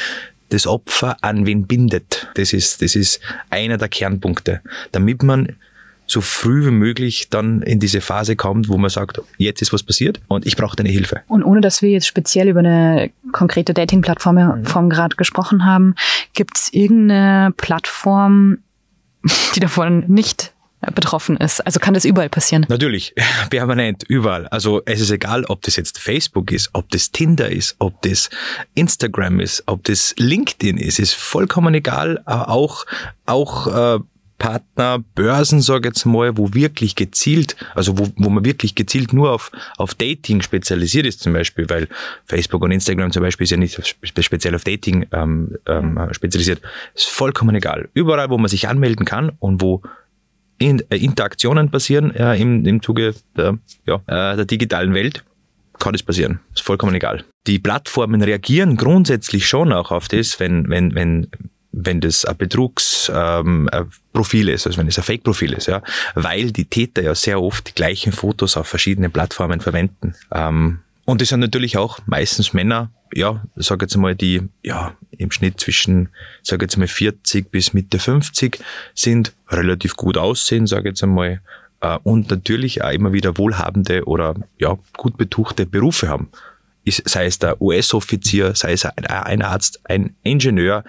das 0.51 0.67
Opfer 0.67 1.17
an 1.23 1.47
wen 1.47 1.67
bindet. 1.67 2.29
Das 2.35 2.53
ist, 2.53 2.83
das 2.83 2.95
ist 2.95 3.21
einer 3.49 3.79
der 3.79 3.89
Kernpunkte, 3.89 4.61
damit 4.93 5.23
man 5.23 5.57
so 6.07 6.21
früh 6.21 6.67
wie 6.67 6.73
möglich 6.73 7.29
dann 7.31 7.63
in 7.63 7.81
diese 7.81 8.03
Phase 8.03 8.37
kommt, 8.37 8.69
wo 8.69 8.77
man 8.77 8.91
sagt, 8.91 9.21
jetzt 9.39 9.63
ist 9.63 9.73
was 9.73 9.83
passiert 9.83 10.21
und 10.29 10.45
ich 10.45 10.57
brauche 10.57 10.77
deine 10.77 10.91
Hilfe. 10.91 11.23
Und 11.29 11.43
ohne 11.43 11.63
dass 11.63 11.81
wir 11.81 11.89
jetzt 11.89 12.07
speziell 12.07 12.49
über 12.49 12.59
eine 12.59 13.11
konkrete 13.33 13.73
Dating-Plattform 13.73 14.35
mhm. 14.35 14.91
gerade 14.91 15.17
gesprochen 15.17 15.65
haben, 15.65 15.95
gibt 16.35 16.59
es 16.59 16.73
irgendeine 16.73 17.53
Plattform, 17.57 18.59
die 19.55 19.61
davon 19.61 20.05
nicht 20.09 20.53
betroffen 20.95 21.37
ist. 21.37 21.61
Also 21.61 21.81
kann 21.81 21.95
das 21.95 22.05
überall 22.05 22.29
passieren? 22.29 22.67
Natürlich, 22.69 23.15
permanent, 23.51 24.03
überall. 24.09 24.47
Also 24.49 24.83
es 24.85 25.01
ist 25.01 25.11
egal, 25.11 25.45
ob 25.45 25.63
das 25.63 25.77
jetzt 25.77 25.99
Facebook 25.99 26.51
ist, 26.51 26.71
ob 26.73 26.91
das 26.91 27.13
Tinder 27.13 27.49
ist, 27.49 27.77
ob 27.79 28.03
das 28.03 28.31
Instagram 28.75 29.41
ist, 29.41 29.63
ob 29.67 29.85
das 29.85 30.15
LinkedIn 30.19 30.79
ist, 30.79 30.99
ist 30.99 31.15
vollkommen 31.15 31.75
egal. 31.75 32.23
Auch, 32.27 32.85
auch 33.27 33.99
äh, 33.99 34.01
Partner, 34.43 34.99
Börsen, 35.15 35.61
sage 35.61 35.87
jetzt 35.87 36.05
mal, 36.05 36.37
wo 36.37 36.53
wirklich 36.53 36.97
gezielt, 36.97 37.55
also 37.77 37.97
wo, 37.97 38.09
wo 38.17 38.29
man 38.29 38.45
wirklich 38.45 38.75
gezielt 38.75 39.13
nur 39.13 39.31
auf, 39.31 39.53
auf 39.77 39.95
Dating 39.95 40.43
spezialisiert 40.43 41.07
ist 41.07 41.21
zum 41.21 41.33
Beispiel, 41.33 41.71
weil 41.71 41.87
Facebook 42.25 42.61
und 42.63 42.73
Instagram 42.73 43.13
zum 43.13 43.23
Beispiel 43.23 43.45
ist 43.45 43.51
ja 43.53 43.57
nicht 43.57 43.81
speziell 44.03 44.57
auf 44.57 44.65
Dating 44.65 45.07
ähm, 45.13 45.59
ähm, 45.67 46.09
spezialisiert. 46.11 46.61
Ist 46.93 47.09
vollkommen 47.09 47.55
egal. 47.55 47.89
Überall, 47.95 48.31
wo 48.31 48.39
man 48.39 48.49
sich 48.49 48.67
anmelden 48.67 49.07
kann 49.07 49.31
und 49.39 49.61
wo 49.61 49.83
äh, 49.85 49.89
Interaktionen 50.69 51.71
passieren 51.71 52.15
äh, 52.15 52.37
im, 52.37 52.67
im 52.67 52.83
Zuge 52.83 53.15
der, 53.37 53.59
ja, 53.87 53.97
äh, 54.07 54.37
der 54.37 54.45
digitalen 54.45 54.95
Welt, 54.95 55.25
kann 55.79 55.93
das 55.93 56.03
passieren. 56.03 56.41
Ist 56.55 56.63
vollkommen 56.63 56.95
egal. 56.95 57.25
Die 57.47 57.59
Plattformen 57.59 58.23
reagieren 58.23 58.77
grundsätzlich 58.77 59.47
schon 59.47 59.73
auch 59.73 59.91
auf 59.91 60.09
das, 60.09 60.39
wenn, 60.39 60.69
wenn, 60.69 60.95
wenn 60.95 61.29
wenn 61.73 62.01
das 62.01 62.25
ein 62.25 62.37
Betrugsprofil 62.37 64.49
ähm, 64.49 64.55
ist, 64.55 64.67
also 64.67 64.79
wenn 64.79 64.89
es 64.89 64.99
ein 64.99 65.05
Fake-Profil 65.05 65.55
ist, 65.55 65.67
ja, 65.67 65.83
weil 66.15 66.53
die 66.53 66.67
Täter 66.67 67.03
ja 67.03 67.15
sehr 67.15 67.41
oft 67.41 67.69
die 67.69 67.75
gleichen 67.75 68.13
Fotos 68.13 68.59
auf 68.59 68.69
verschiedenen 68.69 69.11
Plattformen 69.11 69.61
verwenden. 69.61 70.15
Ähm, 70.31 70.81
und 71.05 71.21
es 71.23 71.31
sind 71.31 71.41
natürlich 71.41 71.77
auch 71.77 71.99
meistens 72.07 72.53
Männer, 72.53 72.91
ja, 73.13 73.43
sag 73.57 73.83
jetzt 73.83 73.97
mal, 73.97 74.15
die 74.15 74.43
ja 74.63 74.97
im 75.11 75.31
Schnitt 75.31 75.61
zwischen, 75.61 76.09
sag 76.43 76.63
jetzt 76.63 76.77
mal 76.77 76.89
40 76.89 77.51
bis 77.51 77.73
Mitte 77.73 77.99
50 77.99 78.59
sind, 78.95 79.33
relativ 79.49 79.97
gut 79.97 80.17
aussehen, 80.17 80.67
sag 80.67 80.85
jetzt 80.85 81.03
einmal, 81.03 81.41
äh, 81.81 81.99
und 82.05 82.31
natürlich 82.31 82.83
auch 82.83 82.93
immer 82.93 83.13
wieder 83.13 83.37
wohlhabende 83.37 84.05
oder 84.05 84.35
ja 84.59 84.79
gut 84.97 85.19
betuchte 85.19 85.67
Berufe 85.67 86.09
haben 86.09 86.31
ist, 86.85 87.09
sei 87.09 87.27
es 87.27 87.39
der 87.39 87.61
US-Offizier, 87.61 88.55
sei 88.55 88.73
es 88.73 88.85
ein 88.85 89.43
Arzt, 89.43 89.81
ein 89.85 90.17
Ingenieur, 90.23 90.85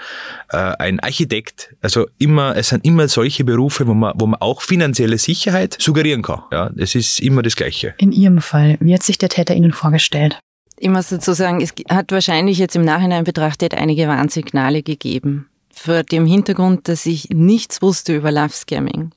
äh, 0.49 0.57
ein 0.57 0.99
Architekt. 0.99 1.75
Also 1.81 2.07
immer, 2.17 2.55
es 2.55 2.69
sind 2.69 2.85
immer 2.85 3.07
solche 3.07 3.43
Berufe, 3.43 3.87
wo 3.87 3.93
man, 3.93 4.13
wo 4.15 4.25
man 4.25 4.41
auch 4.41 4.61
finanzielle 4.61 5.17
Sicherheit 5.17 5.77
suggerieren 5.79 6.21
kann. 6.21 6.43
Ja, 6.51 6.71
es 6.77 6.95
ist 6.95 7.19
immer 7.19 7.41
das 7.41 7.55
Gleiche. 7.55 7.93
In 7.97 8.11
Ihrem 8.11 8.41
Fall, 8.41 8.77
wie 8.79 8.93
hat 8.93 9.03
sich 9.03 9.17
der 9.17 9.29
Täter 9.29 9.55
Ihnen 9.55 9.73
vorgestellt? 9.73 10.39
Ich 10.77 10.89
muss 10.89 11.09
dazu 11.09 11.33
sagen, 11.33 11.61
es 11.61 11.73
hat 11.89 12.11
wahrscheinlich 12.11 12.57
jetzt 12.57 12.75
im 12.75 12.83
Nachhinein 12.83 13.23
betrachtet 13.23 13.73
einige 13.73 14.07
Warnsignale 14.07 14.83
gegeben. 14.83 15.47
Vor 15.71 16.03
dem 16.03 16.25
Hintergrund, 16.25 16.87
dass 16.87 17.05
ich 17.05 17.29
nichts 17.29 17.81
wusste 17.81 18.15
über 18.15 18.31
Love 18.31 18.49
Scamming 18.49 19.11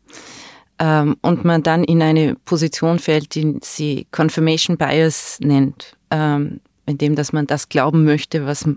ähm, 0.78 1.16
und 1.22 1.44
man 1.44 1.62
dann 1.62 1.84
in 1.84 2.02
eine 2.02 2.34
Position 2.44 2.98
fällt, 2.98 3.34
die 3.34 3.58
sie 3.62 4.06
Confirmation 4.10 4.76
Bias 4.76 5.38
nennt. 5.40 5.96
Ähm, 6.16 6.60
indem 6.86 7.16
dass 7.16 7.32
man 7.32 7.46
das 7.46 7.68
glauben 7.68 8.04
möchte, 8.04 8.46
was 8.46 8.68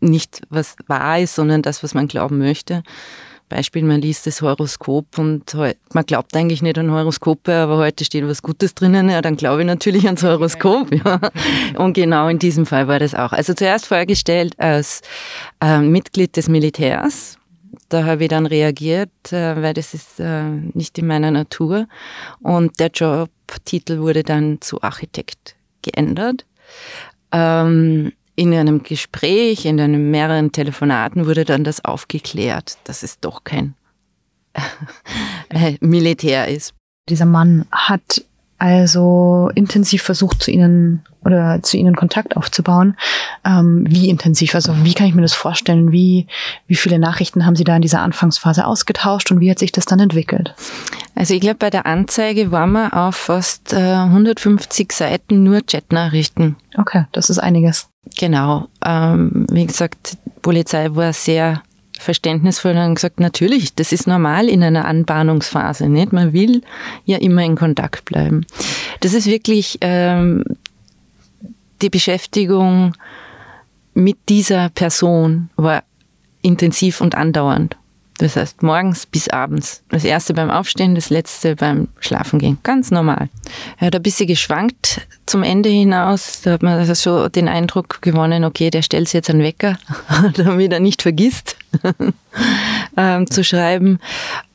nicht 0.00 0.42
was 0.50 0.76
wahr 0.88 1.20
ist, 1.20 1.36
sondern 1.36 1.62
das, 1.62 1.82
was 1.82 1.94
man 1.94 2.08
glauben 2.08 2.38
möchte. 2.38 2.82
Beispiel, 3.48 3.84
man 3.84 4.00
liest 4.00 4.26
das 4.26 4.40
Horoskop 4.40 5.18
und 5.18 5.54
man 5.54 6.06
glaubt 6.06 6.34
eigentlich 6.34 6.62
nicht 6.62 6.78
an 6.78 6.90
Horoskope, 6.90 7.52
aber 7.52 7.76
heute 7.76 8.04
steht 8.04 8.26
was 8.26 8.42
Gutes 8.42 8.74
drinnen, 8.74 9.10
ja, 9.10 9.20
dann 9.20 9.36
glaube 9.36 9.60
ich 9.60 9.66
natürlich 9.66 10.06
ans 10.06 10.22
Horoskop. 10.22 10.88
Ja. 10.92 11.20
Und 11.76 11.92
genau 11.92 12.28
in 12.28 12.38
diesem 12.38 12.66
Fall 12.66 12.88
war 12.88 12.98
das 12.98 13.14
auch. 13.14 13.32
Also 13.32 13.52
zuerst 13.54 13.86
vorgestellt 13.86 14.58
als 14.58 15.02
äh, 15.62 15.78
Mitglied 15.78 16.36
des 16.36 16.48
Militärs. 16.48 17.38
Da 17.90 18.04
habe 18.04 18.24
ich 18.24 18.30
dann 18.30 18.46
reagiert, 18.46 19.32
äh, 19.32 19.62
weil 19.62 19.74
das 19.74 19.92
ist 19.92 20.18
äh, 20.18 20.44
nicht 20.72 20.98
in 20.98 21.06
meiner 21.06 21.30
Natur. 21.30 21.86
Und 22.40 22.80
der 22.80 22.88
Jobtitel 22.88 24.00
wurde 24.00 24.22
dann 24.22 24.62
zu 24.62 24.82
Architekt 24.82 25.56
geändert. 25.82 26.46
Ähm, 27.32 28.12
in 28.34 28.54
einem 28.54 28.82
Gespräch, 28.82 29.66
in 29.66 29.80
einem 29.80 30.10
mehreren 30.10 30.52
Telefonaten 30.52 31.26
wurde 31.26 31.44
dann 31.44 31.64
das 31.64 31.84
aufgeklärt, 31.84 32.78
dass 32.84 33.02
es 33.02 33.20
doch 33.20 33.44
kein 33.44 33.74
äh, 35.50 35.76
Militär 35.80 36.48
ist. 36.48 36.74
Dieser 37.08 37.26
Mann 37.26 37.66
hat 37.70 38.24
also 38.62 39.50
intensiv 39.56 40.04
versucht, 40.04 40.40
zu 40.40 40.52
ihnen 40.52 41.02
oder 41.24 41.60
zu 41.64 41.76
ihnen 41.76 41.96
Kontakt 41.96 42.36
aufzubauen. 42.36 42.96
Ähm, 43.44 43.84
wie 43.88 44.08
intensiv? 44.08 44.54
Also 44.54 44.72
wie 44.84 44.94
kann 44.94 45.08
ich 45.08 45.16
mir 45.16 45.22
das 45.22 45.34
vorstellen? 45.34 45.90
Wie, 45.90 46.28
wie 46.68 46.76
viele 46.76 47.00
Nachrichten 47.00 47.44
haben 47.44 47.56
Sie 47.56 47.64
da 47.64 47.74
in 47.74 47.82
dieser 47.82 48.02
Anfangsphase 48.02 48.64
ausgetauscht 48.64 49.32
und 49.32 49.40
wie 49.40 49.50
hat 49.50 49.58
sich 49.58 49.72
das 49.72 49.84
dann 49.86 49.98
entwickelt? 49.98 50.54
Also 51.16 51.34
ich 51.34 51.40
glaube, 51.40 51.56
bei 51.56 51.70
der 51.70 51.86
Anzeige 51.86 52.52
waren 52.52 52.70
wir 52.70 52.96
auf 52.96 53.16
fast 53.16 53.72
äh, 53.72 53.78
150 53.78 54.92
Seiten 54.92 55.42
nur 55.42 55.62
Chatnachrichten. 55.66 56.54
Okay, 56.78 57.06
das 57.10 57.30
ist 57.30 57.40
einiges. 57.40 57.88
Genau. 58.16 58.68
Ähm, 58.86 59.44
wie 59.50 59.66
gesagt, 59.66 60.12
die 60.12 60.40
Polizei 60.40 60.94
war 60.94 61.12
sehr 61.12 61.62
verständnisvoll 62.02 62.76
und 62.76 62.96
gesagt, 62.96 63.20
natürlich, 63.20 63.74
das 63.74 63.92
ist 63.92 64.06
normal 64.06 64.48
in 64.48 64.62
einer 64.62 64.84
Anbahnungsphase. 64.84 65.88
Nicht? 65.88 66.12
Man 66.12 66.32
will 66.32 66.62
ja 67.04 67.18
immer 67.18 67.44
in 67.44 67.56
Kontakt 67.56 68.04
bleiben. 68.04 68.44
Das 69.00 69.14
ist 69.14 69.26
wirklich 69.26 69.78
ähm, 69.80 70.44
die 71.80 71.90
Beschäftigung 71.90 72.94
mit 73.94 74.16
dieser 74.28 74.68
Person 74.70 75.50
war 75.56 75.84
intensiv 76.42 77.00
und 77.00 77.14
andauernd. 77.14 77.76
Das 78.22 78.36
heißt, 78.36 78.62
morgens 78.62 79.04
bis 79.04 79.28
abends. 79.28 79.82
Das 79.88 80.04
erste 80.04 80.32
beim 80.32 80.48
Aufstehen, 80.48 80.94
das 80.94 81.10
letzte 81.10 81.56
beim 81.56 81.88
Schlafengehen. 81.98 82.58
Ganz 82.62 82.92
normal. 82.92 83.28
Er 83.78 83.88
hat 83.88 83.96
ein 83.96 84.02
bisschen 84.02 84.28
geschwankt 84.28 85.00
zum 85.26 85.42
Ende 85.42 85.68
hinaus. 85.68 86.40
Da 86.42 86.52
hat 86.52 86.62
man 86.62 86.78
also 86.78 86.94
so 86.94 87.28
den 87.28 87.48
Eindruck 87.48 88.00
gewonnen, 88.00 88.44
okay, 88.44 88.70
der 88.70 88.82
stellt 88.82 89.08
sich 89.08 89.14
jetzt 89.14 89.30
einen 89.30 89.42
Wecker, 89.42 89.76
damit 90.36 90.72
er 90.72 90.78
nicht 90.78 91.02
vergisst 91.02 91.56
ähm, 92.96 93.28
zu 93.28 93.42
schreiben. 93.42 93.98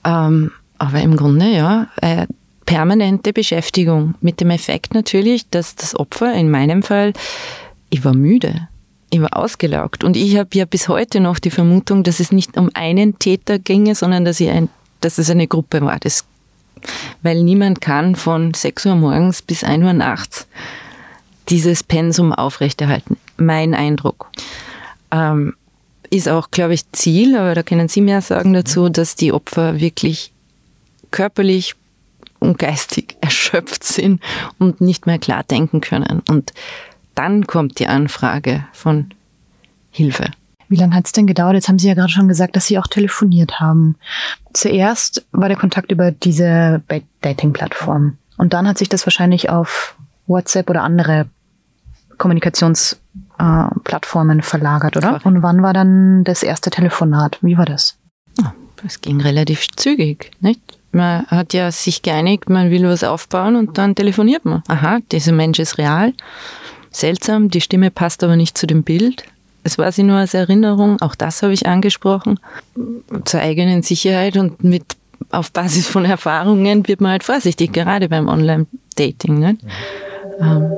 Ähm, 0.06 0.52
aber 0.78 1.02
im 1.02 1.18
Grunde, 1.18 1.48
ja, 1.48 1.88
äh, 2.02 2.26
permanente 2.66 3.34
Beschäftigung 3.34 4.16
mit 4.22 4.40
dem 4.40 4.50
Effekt 4.50 4.94
natürlich, 4.94 5.50
dass 5.50 5.76
das 5.76 5.94
Opfer, 5.94 6.34
in 6.34 6.50
meinem 6.50 6.84
Fall, 6.84 7.12
ich 7.90 8.06
war 8.06 8.14
müde 8.14 8.70
war 9.14 9.38
ausgelaugt. 9.38 10.04
Und 10.04 10.18
ich 10.18 10.38
habe 10.38 10.50
ja 10.54 10.66
bis 10.66 10.88
heute 10.88 11.20
noch 11.20 11.40
die 11.40 11.52
Vermutung, 11.52 12.04
dass 12.04 12.20
es 12.20 12.32
nicht 12.32 12.58
um 12.58 12.70
einen 12.74 13.20
Täter 13.20 13.60
ginge, 13.60 13.96
sondern 13.96 14.26
dass, 14.26 14.42
ein, 14.42 14.70
dass 15.02 15.18
es 15.18 15.30
eine 15.30 15.48
Gruppe 15.48 15.82
war. 15.82 15.98
Das, 16.00 16.26
weil 17.22 17.44
niemand 17.44 17.82
kann 17.82 18.16
von 18.16 18.54
6 18.54 18.86
Uhr 18.88 18.96
morgens 18.96 19.42
bis 19.42 19.64
1 19.64 19.84
Uhr 19.84 19.94
nachts 19.94 20.48
dieses 21.50 21.84
Pensum 21.84 22.34
aufrechterhalten. 22.34 23.18
Mein 23.38 23.74
Eindruck. 23.74 24.30
Ähm, 25.12 25.54
ist 26.10 26.30
auch, 26.30 26.52
glaube 26.52 26.74
ich, 26.74 26.90
Ziel, 26.92 27.36
aber 27.36 27.54
da 27.56 27.64
können 27.64 27.88
Sie 27.88 28.02
mehr 28.02 28.22
sagen 28.22 28.54
dazu, 28.54 28.90
dass 28.90 29.16
die 29.16 29.34
Opfer 29.34 29.80
wirklich 29.80 30.32
körperlich 31.12 31.76
und 32.40 32.60
geistig 32.60 33.18
erschöpft 33.22 33.84
sind 33.84 34.22
und 34.58 34.82
nicht 34.82 35.06
mehr 35.06 35.20
klar 35.20 35.44
denken 35.44 35.82
können. 35.82 36.22
Und 36.30 36.54
dann 37.18 37.48
kommt 37.48 37.80
die 37.80 37.88
Anfrage 37.88 38.66
von 38.74 39.14
Hilfe. 39.90 40.26
Wie 40.70 40.76
lange 40.76 40.96
hat 40.96 41.06
es 41.06 41.14
denn 41.14 41.28
gedauert? 41.28 41.56
Jetzt 41.56 41.70
haben 41.70 41.80
Sie 41.80 41.88
ja 41.88 41.94
gerade 41.94 42.12
schon 42.12 42.28
gesagt, 42.28 42.56
dass 42.56 42.68
Sie 42.68 42.78
auch 42.78 42.88
telefoniert 42.88 43.60
haben. 43.60 43.96
Zuerst 44.54 45.26
war 45.32 45.48
der 45.48 45.58
Kontakt 45.58 45.92
über 45.92 46.12
diese 46.12 46.84
Dating-Plattform. 47.22 48.18
Und 48.38 48.54
dann 48.54 48.68
hat 48.68 48.78
sich 48.78 48.90
das 48.90 49.06
wahrscheinlich 49.06 49.50
auf 49.50 49.96
WhatsApp 50.28 50.70
oder 50.70 50.84
andere 50.84 51.28
Kommunikationsplattformen 52.18 54.40
äh, 54.40 54.44
verlagert, 54.44 54.98
oder? 54.98 55.22
Und 55.24 55.42
wann 55.42 55.64
war 55.64 55.72
dann 55.74 56.26
das 56.26 56.44
erste 56.44 56.70
Telefonat? 56.70 57.40
Wie 57.42 57.58
war 57.58 57.66
das? 57.66 57.98
Es 58.86 59.02
ging 59.02 59.22
relativ 59.22 59.68
zügig, 59.76 60.32
nicht? 60.40 60.78
Man 60.92 61.26
hat 61.28 61.54
ja 61.54 61.72
sich 61.72 62.02
geeinigt, 62.02 62.50
man 62.50 62.72
will 62.72 62.88
was 62.88 63.04
aufbauen 63.04 63.56
und 63.56 63.78
dann 63.78 63.96
telefoniert 63.96 64.46
man. 64.46 64.64
Aha, 64.68 65.00
dieser 65.12 65.32
Mensch 65.32 65.60
ist 65.60 65.78
real 65.78 66.14
seltsam, 67.00 67.50
die 67.50 67.62
Stimme 67.62 67.92
passt 67.92 68.24
aber 68.24 68.36
nicht 68.36 68.58
zu 68.58 68.68
dem 68.68 68.84
Bild. 68.84 69.24
Es 69.64 69.78
war 69.78 69.92
sie 69.92 70.04
nur 70.04 70.18
als 70.18 70.34
Erinnerung, 70.34 71.02
auch 71.02 71.16
das 71.16 71.44
habe 71.44 71.54
ich 71.54 71.68
angesprochen, 71.68 72.40
zur 73.26 73.42
eigenen 73.42 73.84
Sicherheit 73.84 74.38
und 74.38 74.64
mit 74.64 74.96
auf 75.30 75.52
Basis 75.52 75.88
von 75.88 76.06
Erfahrungen 76.06 76.88
wird 76.88 77.02
man 77.02 77.12
halt 77.12 77.24
vorsichtig, 77.24 77.74
gerade 77.74 78.08
beim 78.08 78.28
Online-Dating. 78.28 79.40
Ne? 79.40 79.58
Ähm. 80.40 80.72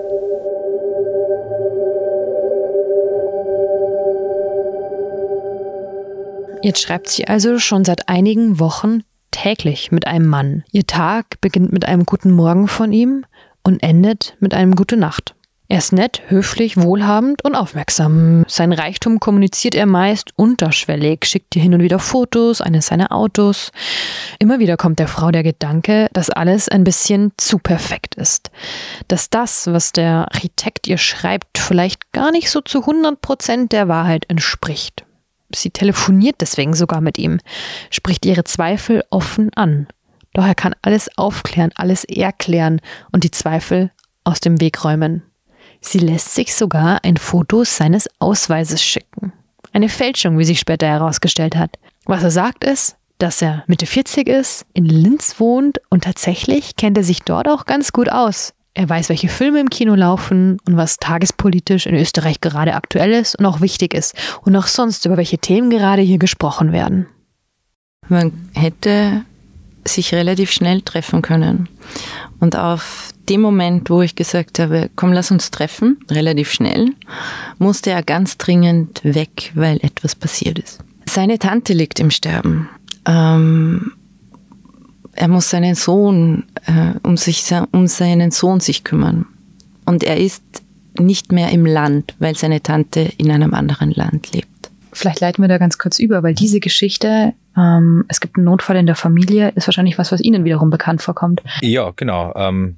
Jetzt 6.62 6.82
schreibt 6.82 7.10
sie 7.10 7.28
also 7.28 7.60
schon 7.60 7.86
seit 7.86 8.10
einigen 8.10 8.60
Wochen 8.60 9.04
täglich 9.32 9.92
mit 9.92 10.08
einem 10.08 10.28
Mann. 10.28 10.64
Ihr 10.72 10.88
Tag 10.88 11.40
beginnt 11.42 11.72
mit 11.72 11.86
einem 11.86 12.06
guten 12.06 12.32
Morgen 12.32 12.68
von 12.68 12.92
ihm 12.92 13.24
und 13.64 13.82
endet 13.84 14.36
mit 14.40 14.54
einem 14.54 14.76
gute 14.76 14.98
Nacht. 14.98 15.36
Er 15.72 15.78
ist 15.78 15.94
nett, 15.94 16.24
höflich, 16.30 16.78
wohlhabend 16.78 17.46
und 17.46 17.54
aufmerksam. 17.54 18.44
Sein 18.48 18.74
Reichtum 18.74 19.20
kommuniziert 19.20 19.76
er 19.76 19.86
meist 19.86 20.32
unterschwellig, 20.36 21.26
schickt 21.26 21.56
ihr 21.56 21.62
hin 21.62 21.76
und 21.76 21.84
wieder 21.84 22.00
Fotos 22.00 22.60
eines 22.60 22.88
seiner 22.88 23.12
Autos. 23.12 23.72
Immer 24.40 24.58
wieder 24.58 24.78
kommt 24.78 24.98
der 24.98 25.08
Frau 25.08 25.30
der 25.30 25.44
Gedanke, 25.44 26.10
dass 26.12 26.32
alles 26.32 26.70
ein 26.70 26.84
bisschen 26.84 27.34
zu 27.38 27.60
perfekt 27.60 28.16
ist. 28.16 28.50
Dass 29.10 29.30
das, 29.30 29.68
was 29.68 29.92
der 29.92 30.28
Architekt 30.34 30.88
ihr 30.88 30.98
schreibt, 30.98 31.60
vielleicht 31.60 32.14
gar 32.14 32.32
nicht 32.32 32.50
so 32.50 32.62
zu 32.62 32.80
100 32.80 33.22
Prozent 33.22 33.72
der 33.72 33.88
Wahrheit 33.88 34.26
entspricht. 34.28 35.06
Sie 35.54 35.70
telefoniert 35.70 36.38
deswegen 36.42 36.74
sogar 36.74 37.00
mit 37.00 37.20
ihm, 37.20 37.40
spricht 37.92 38.26
ihre 38.26 38.44
Zweifel 38.44 39.04
offen 39.12 39.54
an. 39.54 39.86
Doch 40.34 40.48
er 40.48 40.56
kann 40.56 40.74
alles 40.82 41.16
aufklären, 41.16 41.70
alles 41.76 42.06
erklären 42.06 42.82
und 43.12 43.24
die 43.24 43.32
Zweifel 43.32 43.92
aus 44.24 44.40
dem 44.40 44.60
Weg 44.60 44.84
räumen. 44.84 45.29
Sie 45.82 46.00
lässt 46.00 46.36
sich 46.36 46.56
sogar 46.56 47.04
ein 47.04 47.18
Foto 47.18 47.64
seines 47.64 48.08
Ausweises 48.20 48.84
schicken. 48.84 49.34
Eine 49.72 49.90
Fälschung, 49.90 50.38
wie 50.38 50.46
sich 50.46 50.60
später 50.60 50.88
herausgestellt 50.88 51.56
hat. 51.56 51.78
Was 52.06 52.24
er 52.24 52.32
sagt 52.32 52.64
ist, 52.64 52.96
dass 53.20 53.42
er 53.42 53.64
Mitte 53.68 53.86
40 53.86 54.28
ist, 54.28 54.66
in 54.74 54.86
Linz 54.86 55.40
wohnt 55.40 55.80
und 55.90 56.04
tatsächlich 56.06 56.76
kennt 56.76 56.98
er 56.98 57.04
sich 57.04 57.22
dort 57.22 57.48
auch 57.48 57.66
ganz 57.66 57.92
gut 57.92 58.10
aus. 58.12 58.54
Er 58.74 58.88
weiß, 58.88 59.10
welche 59.10 59.28
Filme 59.28 59.60
im 59.60 59.70
Kino 59.70 59.94
laufen 59.94 60.58
und 60.66 60.78
was 60.78 60.98
tagespolitisch 60.98 61.86
in 61.86 61.96
Österreich 61.96 62.40
gerade 62.40 62.76
aktuell 62.76 63.12
ist 63.12 63.38
und 63.38 63.46
auch 63.46 63.62
wichtig 63.62 63.94
ist 63.94 64.16
und 64.44 64.56
auch 64.56 64.68
sonst 64.68 65.06
über 65.06 65.18
welche 65.18 65.38
Themen 65.38 65.70
gerade 65.70 66.02
hier 66.02 66.18
gesprochen 66.18 66.72
werden. 66.72 67.08
Man 68.08 68.50
hätte 68.54 69.26
sich 69.86 70.14
relativ 70.14 70.52
schnell 70.52 70.82
treffen 70.82 71.22
können. 71.22 71.70
Und 72.40 72.56
auf 72.56 73.12
dem 73.28 73.42
Moment, 73.42 73.90
wo 73.90 74.02
ich 74.02 74.16
gesagt 74.16 74.60
habe, 74.60 74.90
komm, 74.96 75.14
lass 75.14 75.32
uns 75.32 75.52
treffen, 75.52 76.00
relativ 76.10 76.52
schnell, 76.52 76.94
musste 77.58 77.92
er 77.92 78.04
ganz 78.04 78.38
dringend 78.38 79.02
weg, 79.04 79.52
weil 79.56 79.78
etwas 79.82 80.16
passiert 80.16 80.60
ist. 80.60 80.80
Seine 81.08 81.40
Tante 81.40 81.74
liegt 81.74 82.00
im 82.00 82.12
Sterben. 82.12 82.70
Ähm, 83.06 83.94
er 85.14 85.28
muss 85.28 85.50
seinen 85.50 85.76
Sohn, 85.76 86.46
äh, 86.66 86.94
um, 87.04 87.18
sich, 87.18 87.46
um 87.72 87.88
seinen 87.88 88.32
Sohn 88.32 88.60
sich 88.60 88.84
kümmern. 88.84 89.26
Und 89.86 90.04
er 90.04 90.18
ist 90.18 90.44
nicht 90.98 91.32
mehr 91.32 91.50
im 91.50 91.66
Land, 91.66 92.16
weil 92.20 92.36
seine 92.36 92.62
Tante 92.62 93.12
in 93.18 93.32
einem 93.32 93.54
anderen 93.54 93.92
Land 93.92 94.32
lebt. 94.34 94.48
Vielleicht 95.00 95.22
leiten 95.22 95.42
wir 95.42 95.48
da 95.48 95.58
ganz 95.58 95.78
kurz 95.78 95.98
über, 95.98 96.24
weil 96.24 96.36
diese 96.36 96.60
Geschichte, 96.60 97.34
ähm, 97.56 98.04
es 98.10 98.20
gibt 98.20 98.36
einen 98.36 98.46
Notfall 98.46 98.76
in 98.76 98.86
der 98.86 98.96
Familie, 98.96 99.54
ist 99.56 99.66
wahrscheinlich 99.66 99.98
was, 99.98 100.12
was 100.12 100.20
Ihnen 100.20 100.44
wiederum 100.44 100.70
bekannt 100.70 101.02
vorkommt. 101.02 101.42
Ja, 101.62 101.92
genau. 101.96 102.34
Ähm, 102.36 102.76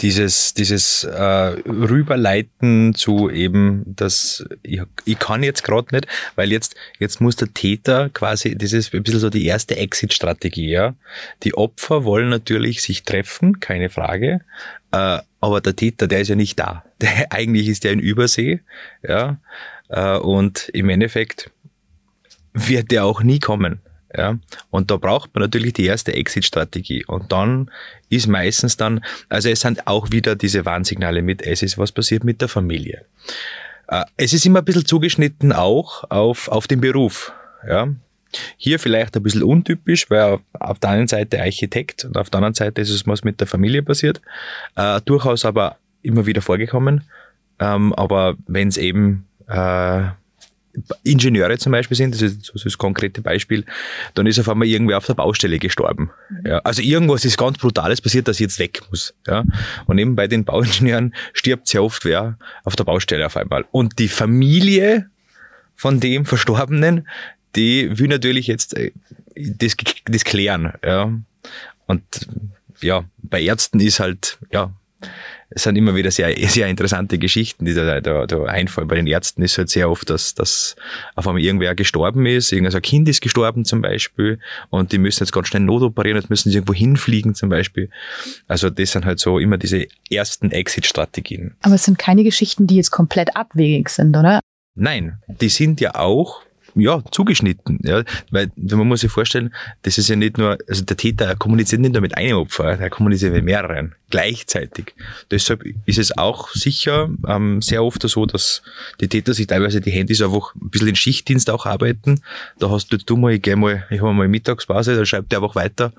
dieses, 0.00 0.54
dieses 0.54 1.04
äh, 1.04 1.20
Rüberleiten 1.20 2.94
zu 2.94 3.28
eben, 3.28 3.82
dass 3.86 4.44
ich, 4.62 4.80
ich 5.04 5.18
kann 5.18 5.42
jetzt 5.42 5.62
gerade 5.62 5.94
nicht, 5.94 6.06
weil 6.34 6.50
jetzt, 6.50 6.74
jetzt 6.98 7.20
muss 7.20 7.36
der 7.36 7.52
Täter 7.52 8.08
quasi, 8.08 8.56
das 8.56 8.72
ist 8.72 8.94
ein 8.94 9.02
bisschen 9.02 9.20
so 9.20 9.28
die 9.28 9.44
erste 9.44 9.76
Exit-Strategie, 9.76 10.70
ja. 10.70 10.94
Die 11.42 11.54
Opfer 11.54 12.04
wollen 12.04 12.30
natürlich 12.30 12.82
sich 12.82 13.02
treffen, 13.02 13.60
keine 13.60 13.90
Frage, 13.90 14.40
äh, 14.92 15.18
aber 15.40 15.60
der 15.60 15.76
Täter, 15.76 16.06
der 16.08 16.20
ist 16.20 16.28
ja 16.28 16.36
nicht 16.36 16.58
da. 16.58 16.84
Der, 17.02 17.32
eigentlich 17.32 17.66
ist 17.66 17.82
der 17.82 17.90
in 17.90 17.98
Übersee, 17.98 18.60
ja. 19.06 19.38
Äh, 19.92 20.16
und 20.18 20.68
im 20.72 20.88
Endeffekt 20.88 21.50
wird 22.54 22.90
der 22.90 23.04
auch 23.04 23.22
nie 23.22 23.38
kommen. 23.38 23.80
Ja, 24.14 24.38
und 24.68 24.90
da 24.90 24.98
braucht 24.98 25.34
man 25.34 25.40
natürlich 25.40 25.72
die 25.72 25.86
erste 25.86 26.12
Exit-Strategie. 26.12 27.06
Und 27.06 27.32
dann 27.32 27.70
ist 28.10 28.26
meistens 28.26 28.76
dann, 28.76 29.02
also 29.30 29.48
es 29.48 29.60
sind 29.60 29.86
auch 29.86 30.10
wieder 30.10 30.36
diese 30.36 30.66
Warnsignale 30.66 31.22
mit, 31.22 31.40
es 31.40 31.62
ist 31.62 31.78
was 31.78 31.92
passiert 31.92 32.22
mit 32.22 32.42
der 32.42 32.48
Familie. 32.48 33.06
Äh, 33.88 34.04
es 34.18 34.34
ist 34.34 34.44
immer 34.44 34.58
ein 34.58 34.66
bisschen 34.66 34.84
zugeschnitten 34.84 35.52
auch 35.52 36.04
auf, 36.10 36.48
auf 36.48 36.66
den 36.66 36.82
Beruf. 36.82 37.32
Ja, 37.66 37.88
hier 38.56 38.78
vielleicht 38.78 39.16
ein 39.16 39.22
bisschen 39.22 39.42
untypisch, 39.42 40.10
weil 40.10 40.38
auf 40.52 40.78
der 40.78 40.90
einen 40.90 41.08
Seite 41.08 41.40
Architekt 41.40 42.04
und 42.04 42.16
auf 42.16 42.28
der 42.28 42.38
anderen 42.38 42.54
Seite 42.54 42.80
ist 42.82 42.90
es 42.90 43.06
was 43.06 43.24
mit 43.24 43.40
der 43.40 43.46
Familie 43.46 43.82
passiert. 43.82 44.20
Äh, 44.76 45.00
durchaus 45.04 45.44
aber 45.44 45.76
immer 46.02 46.26
wieder 46.26 46.42
vorgekommen. 46.42 47.02
Ähm, 47.58 47.92
aber 47.94 48.36
wenn 48.46 48.68
es 48.68 48.76
eben 48.76 49.26
äh, 49.48 50.02
Ingenieure 51.04 51.58
zum 51.58 51.72
Beispiel 51.72 51.96
sind, 51.96 52.14
das 52.14 52.22
ist 52.22 52.46
so 52.46 52.58
das 52.62 52.78
konkrete 52.78 53.20
Beispiel, 53.20 53.64
dann 54.14 54.26
ist 54.26 54.38
auf 54.38 54.48
einmal 54.48 54.68
irgendwer 54.68 54.96
auf 54.96 55.06
der 55.06 55.14
Baustelle 55.14 55.58
gestorben. 55.58 56.10
Ja, 56.44 56.58
also 56.60 56.80
irgendwas 56.80 57.24
ist 57.24 57.36
ganz 57.36 57.58
Brutales 57.58 58.00
passiert, 58.00 58.28
dass 58.28 58.36
ich 58.36 58.44
jetzt 58.44 58.58
weg 58.58 58.80
muss. 58.90 59.14
Ja. 59.26 59.44
Und 59.86 59.98
eben 59.98 60.16
bei 60.16 60.26
den 60.28 60.44
Bauingenieuren 60.44 61.14
stirbt 61.34 61.68
sehr 61.68 61.84
oft 61.84 62.04
wer 62.04 62.38
auf 62.64 62.76
der 62.76 62.84
Baustelle 62.84 63.26
auf 63.26 63.36
einmal. 63.36 63.66
Und 63.70 63.98
die 63.98 64.08
Familie 64.08 65.10
von 65.76 66.00
dem 66.00 66.24
Verstorbenen, 66.24 67.06
die 67.54 67.98
will 67.98 68.08
natürlich 68.08 68.46
jetzt 68.46 68.76
äh, 68.76 68.92
das, 69.34 69.76
das 70.06 70.24
klären. 70.24 70.72
Ja. 70.82 71.12
Und 71.86 72.02
ja, 72.80 73.04
bei 73.18 73.42
Ärzten 73.42 73.80
ist 73.80 74.00
halt, 74.00 74.38
ja, 74.50 74.72
es 75.54 75.64
sind 75.64 75.76
immer 75.76 75.94
wieder 75.94 76.10
sehr, 76.10 76.34
sehr 76.48 76.68
interessante 76.68 77.18
Geschichten, 77.18 77.64
die 77.64 77.74
da, 77.74 78.00
da, 78.00 78.26
da 78.26 78.44
einfallen. 78.44 78.88
Bei 78.88 78.96
den 78.96 79.06
Ärzten 79.06 79.42
ist 79.42 79.58
halt 79.58 79.70
sehr 79.70 79.90
oft, 79.90 80.08
dass, 80.10 80.34
dass 80.34 80.76
auf 81.14 81.26
einmal 81.26 81.42
irgendwer 81.42 81.74
gestorben 81.74 82.26
ist, 82.26 82.52
irgendein 82.52 82.82
Kind 82.82 83.08
ist 83.08 83.20
gestorben 83.20 83.64
zum 83.64 83.82
Beispiel 83.82 84.38
und 84.70 84.92
die 84.92 84.98
müssen 84.98 85.22
jetzt 85.22 85.32
ganz 85.32 85.48
schnell 85.48 85.62
notoperieren, 85.62 86.20
jetzt 86.20 86.30
müssen 86.30 86.50
sie 86.50 86.56
irgendwo 86.56 86.74
hinfliegen 86.74 87.34
zum 87.34 87.48
Beispiel. 87.48 87.90
Also 88.48 88.70
das 88.70 88.92
sind 88.92 89.04
halt 89.04 89.18
so 89.18 89.38
immer 89.38 89.58
diese 89.58 89.86
ersten 90.10 90.50
Exit-Strategien. 90.50 91.56
Aber 91.62 91.74
es 91.74 91.84
sind 91.84 91.98
keine 91.98 92.24
Geschichten, 92.24 92.66
die 92.66 92.76
jetzt 92.76 92.90
komplett 92.90 93.36
abwegig 93.36 93.88
sind, 93.88 94.16
oder? 94.16 94.40
Nein, 94.74 95.18
die 95.28 95.48
sind 95.48 95.80
ja 95.80 95.94
auch 95.94 96.42
ja, 96.74 97.02
zugeschnitten. 97.10 97.78
Ja, 97.82 98.02
weil 98.30 98.50
man 98.56 98.88
muss 98.88 99.00
sich 99.00 99.10
vorstellen, 99.10 99.54
das 99.82 99.98
ist 99.98 100.08
ja 100.08 100.16
nicht 100.16 100.38
nur, 100.38 100.58
also 100.68 100.84
der 100.84 100.96
Täter 100.96 101.34
kommuniziert 101.36 101.80
nicht 101.80 101.92
nur 101.92 102.02
mit 102.02 102.16
einem 102.16 102.38
Opfer, 102.38 102.78
er 102.78 102.90
kommuniziert 102.90 103.32
mit 103.32 103.44
mehreren 103.44 103.94
gleichzeitig. 104.10 104.94
Deshalb 105.30 105.64
ist 105.86 105.98
es 105.98 106.16
auch 106.16 106.50
sicher 106.50 107.08
ähm, 107.26 107.62
sehr 107.62 107.82
oft 107.82 108.02
so, 108.02 108.26
dass 108.26 108.62
die 109.00 109.08
Täter 109.08 109.34
sich 109.34 109.46
teilweise 109.46 109.80
die 109.80 109.90
Handys 109.90 110.20
einfach 110.20 110.54
ein 110.54 110.70
bisschen 110.70 110.88
in 110.88 110.96
Schichtdienst 110.96 111.50
auch 111.50 111.66
arbeiten. 111.66 112.20
Da 112.58 112.70
hast 112.70 112.92
du, 112.92 112.98
du 112.98 113.16
mal, 113.16 113.32
ich 113.32 113.42
geh 113.42 113.56
mal, 113.56 113.84
ich 113.90 114.00
habe 114.00 114.12
mal 114.12 114.28
Mittagspause, 114.28 114.94
dann 114.94 115.06
schreibt 115.06 115.32
der 115.32 115.42
einfach 115.42 115.54
weiter. 115.54 115.92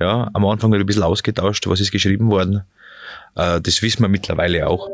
Ja, 0.00 0.30
am 0.32 0.46
Anfang 0.46 0.72
er 0.72 0.80
ein 0.80 0.86
bisschen 0.86 1.02
ausgetauscht, 1.02 1.66
was 1.66 1.80
ist 1.80 1.92
geschrieben 1.92 2.30
worden. 2.30 2.62
Äh, 3.36 3.60
das 3.60 3.82
wissen 3.82 4.02
wir 4.02 4.08
mittlerweile 4.08 4.66
auch. 4.66 4.88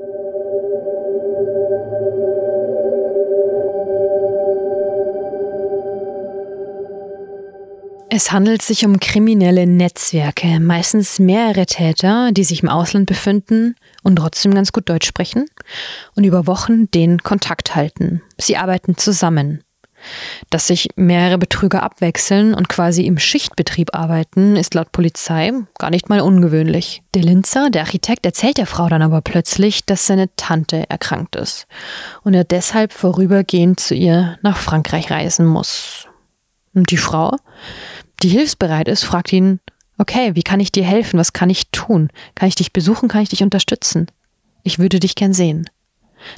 Es 8.16 8.30
handelt 8.30 8.62
sich 8.62 8.86
um 8.86 9.00
kriminelle 9.00 9.66
Netzwerke, 9.66 10.60
meistens 10.60 11.18
mehrere 11.18 11.66
Täter, 11.66 12.30
die 12.30 12.44
sich 12.44 12.62
im 12.62 12.68
Ausland 12.68 13.06
befinden 13.06 13.74
und 14.04 14.14
trotzdem 14.14 14.54
ganz 14.54 14.70
gut 14.70 14.88
Deutsch 14.88 15.08
sprechen 15.08 15.46
und 16.14 16.22
über 16.22 16.46
Wochen 16.46 16.88
den 16.92 17.18
Kontakt 17.18 17.74
halten. 17.74 18.22
Sie 18.38 18.56
arbeiten 18.56 18.96
zusammen. 18.96 19.64
Dass 20.48 20.68
sich 20.68 20.90
mehrere 20.94 21.38
Betrüger 21.38 21.82
abwechseln 21.82 22.54
und 22.54 22.68
quasi 22.68 23.04
im 23.04 23.18
Schichtbetrieb 23.18 23.96
arbeiten, 23.96 24.54
ist 24.54 24.74
laut 24.74 24.92
Polizei 24.92 25.50
gar 25.76 25.90
nicht 25.90 26.08
mal 26.08 26.20
ungewöhnlich. 26.20 27.02
Der 27.16 27.22
Linzer, 27.24 27.68
der 27.68 27.82
Architekt, 27.82 28.26
erzählt 28.26 28.58
der 28.58 28.68
Frau 28.68 28.88
dann 28.88 29.02
aber 29.02 29.22
plötzlich, 29.22 29.86
dass 29.86 30.06
seine 30.06 30.28
Tante 30.36 30.88
erkrankt 30.88 31.34
ist 31.34 31.66
und 32.22 32.34
er 32.34 32.44
deshalb 32.44 32.92
vorübergehend 32.92 33.80
zu 33.80 33.96
ihr 33.96 34.38
nach 34.42 34.58
Frankreich 34.58 35.10
reisen 35.10 35.46
muss. 35.46 36.06
Und 36.74 36.90
die 36.90 36.96
Frau 36.96 37.36
die 38.24 38.30
hilfsbereit 38.30 38.88
ist, 38.88 39.04
fragt 39.04 39.32
ihn, 39.32 39.60
okay, 39.98 40.34
wie 40.34 40.42
kann 40.42 40.58
ich 40.58 40.72
dir 40.72 40.84
helfen? 40.84 41.18
Was 41.18 41.32
kann 41.34 41.50
ich 41.50 41.70
tun? 41.70 42.08
Kann 42.34 42.48
ich 42.48 42.54
dich 42.54 42.72
besuchen? 42.72 43.08
Kann 43.08 43.22
ich 43.22 43.28
dich 43.28 43.42
unterstützen? 43.42 44.06
Ich 44.62 44.78
würde 44.78 44.98
dich 44.98 45.14
gern 45.14 45.34
sehen. 45.34 45.68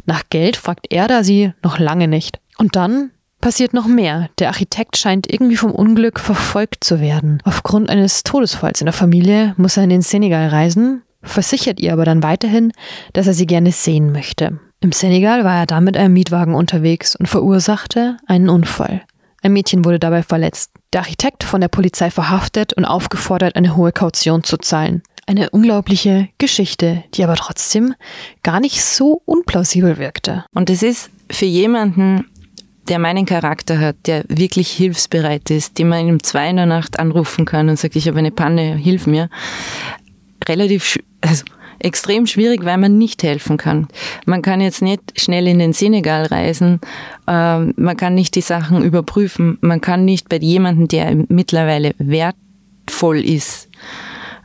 Nach 0.04 0.24
Geld 0.28 0.56
fragt 0.56 0.86
er 0.90 1.06
da 1.06 1.22
sie 1.22 1.52
noch 1.62 1.78
lange 1.78 2.08
nicht. 2.08 2.40
Und 2.58 2.74
dann 2.74 3.12
passiert 3.40 3.72
noch 3.72 3.86
mehr. 3.86 4.28
Der 4.40 4.48
Architekt 4.48 4.96
scheint 4.96 5.32
irgendwie 5.32 5.56
vom 5.56 5.70
Unglück 5.70 6.18
verfolgt 6.18 6.82
zu 6.82 7.00
werden. 7.00 7.40
Aufgrund 7.44 7.88
eines 7.88 8.24
Todesfalls 8.24 8.80
in 8.80 8.86
der 8.86 8.92
Familie 8.92 9.54
muss 9.56 9.76
er 9.76 9.84
in 9.84 9.90
den 9.90 10.02
Senegal 10.02 10.48
reisen, 10.48 11.02
versichert 11.22 11.78
ihr 11.78 11.92
aber 11.92 12.04
dann 12.04 12.24
weiterhin, 12.24 12.72
dass 13.12 13.28
er 13.28 13.34
sie 13.34 13.46
gerne 13.46 13.70
sehen 13.70 14.10
möchte. 14.10 14.58
Im 14.80 14.90
Senegal 14.90 15.44
war 15.44 15.60
er 15.60 15.66
dann 15.66 15.84
mit 15.84 15.96
einem 15.96 16.14
Mietwagen 16.14 16.54
unterwegs 16.54 17.14
und 17.14 17.26
verursachte 17.26 18.16
einen 18.26 18.48
Unfall. 18.48 19.02
Ein 19.46 19.52
Mädchen 19.52 19.84
wurde 19.84 20.00
dabei 20.00 20.24
verletzt. 20.24 20.72
Der 20.92 21.02
Architekt 21.02 21.44
von 21.44 21.60
der 21.60 21.68
Polizei 21.68 22.10
verhaftet 22.10 22.72
und 22.72 22.84
aufgefordert, 22.84 23.54
eine 23.54 23.76
hohe 23.76 23.92
Kaution 23.92 24.42
zu 24.42 24.56
zahlen. 24.56 25.04
Eine 25.24 25.50
unglaubliche 25.50 26.30
Geschichte, 26.38 27.04
die 27.14 27.22
aber 27.22 27.36
trotzdem 27.36 27.94
gar 28.42 28.58
nicht 28.58 28.82
so 28.82 29.22
unplausibel 29.24 29.98
wirkte. 29.98 30.44
Und 30.52 30.68
es 30.68 30.82
ist 30.82 31.10
für 31.30 31.44
jemanden, 31.44 32.26
der 32.88 32.98
meinen 32.98 33.24
Charakter 33.24 33.78
hat, 33.78 33.94
der 34.06 34.24
wirklich 34.26 34.72
hilfsbereit 34.72 35.48
ist, 35.52 35.78
den 35.78 35.90
man 35.90 36.10
um 36.10 36.20
zwei 36.24 36.50
in 36.50 36.56
der 36.56 36.66
Nacht 36.66 36.98
anrufen 36.98 37.44
kann 37.44 37.68
und 37.68 37.78
sagt, 37.78 37.94
ich 37.94 38.08
habe 38.08 38.18
eine 38.18 38.32
Panne, 38.32 38.74
hilf 38.74 39.06
mir, 39.06 39.30
relativ, 40.48 40.98
also 41.20 41.44
extrem 41.78 42.26
schwierig, 42.26 42.64
weil 42.64 42.78
man 42.78 42.98
nicht 42.98 43.22
helfen 43.22 43.56
kann. 43.56 43.88
Man 44.24 44.42
kann 44.42 44.60
jetzt 44.60 44.82
nicht 44.82 45.20
schnell 45.20 45.46
in 45.46 45.58
den 45.58 45.72
Senegal 45.72 46.26
reisen, 46.26 46.80
ähm, 47.26 47.74
man 47.76 47.96
kann 47.96 48.14
nicht 48.14 48.34
die 48.34 48.40
Sachen 48.40 48.82
überprüfen, 48.82 49.58
man 49.60 49.80
kann 49.80 50.04
nicht 50.04 50.28
bei 50.28 50.38
jemandem, 50.38 50.88
der 50.88 51.14
mittlerweile 51.28 51.94
wertvoll 51.98 53.18
ist, 53.18 53.68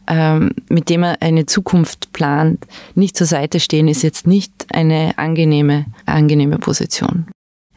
ähm, 0.08 0.52
mit 0.70 0.90
dem 0.90 1.04
er 1.04 1.22
eine 1.22 1.46
Zukunft 1.46 2.14
plant, 2.14 2.66
nicht 2.96 3.16
zur 3.16 3.28
Seite 3.28 3.60
stehen, 3.60 3.88
ist 3.88 4.02
jetzt 4.02 4.28
nicht 4.28 4.52
eine 4.74 5.18
angenehme, 5.18 5.86
angenehme 6.06 6.58
Position. 6.58 7.28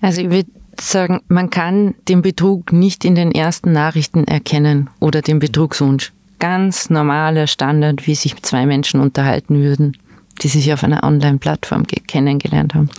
Also 0.01 0.23
ich 0.23 0.31
würde 0.31 0.51
sagen, 0.81 1.21
man 1.29 1.51
kann 1.51 1.95
den 2.09 2.23
Betrug 2.23 2.73
nicht 2.73 3.05
in 3.05 3.15
den 3.15 3.33
ersten 3.33 3.73
Nachrichten 3.73 4.25
erkennen 4.25 4.91
oder 5.01 5.23
den 5.23 5.39
Betrugswunsch 5.39 6.13
ganz 6.45 6.91
normaler 6.91 7.47
Standard, 7.47 8.07
wie 8.07 8.15
sich 8.15 8.37
zwei 8.43 8.67
Menschen 8.67 9.01
unterhalten 9.01 9.63
würden, 9.63 9.97
die 10.43 10.49
sich 10.49 10.75
auf 10.75 10.85
einer 10.85 11.03
Online-Plattform 11.03 11.87
kennengelernt 11.87 12.75
haben. 12.75 12.91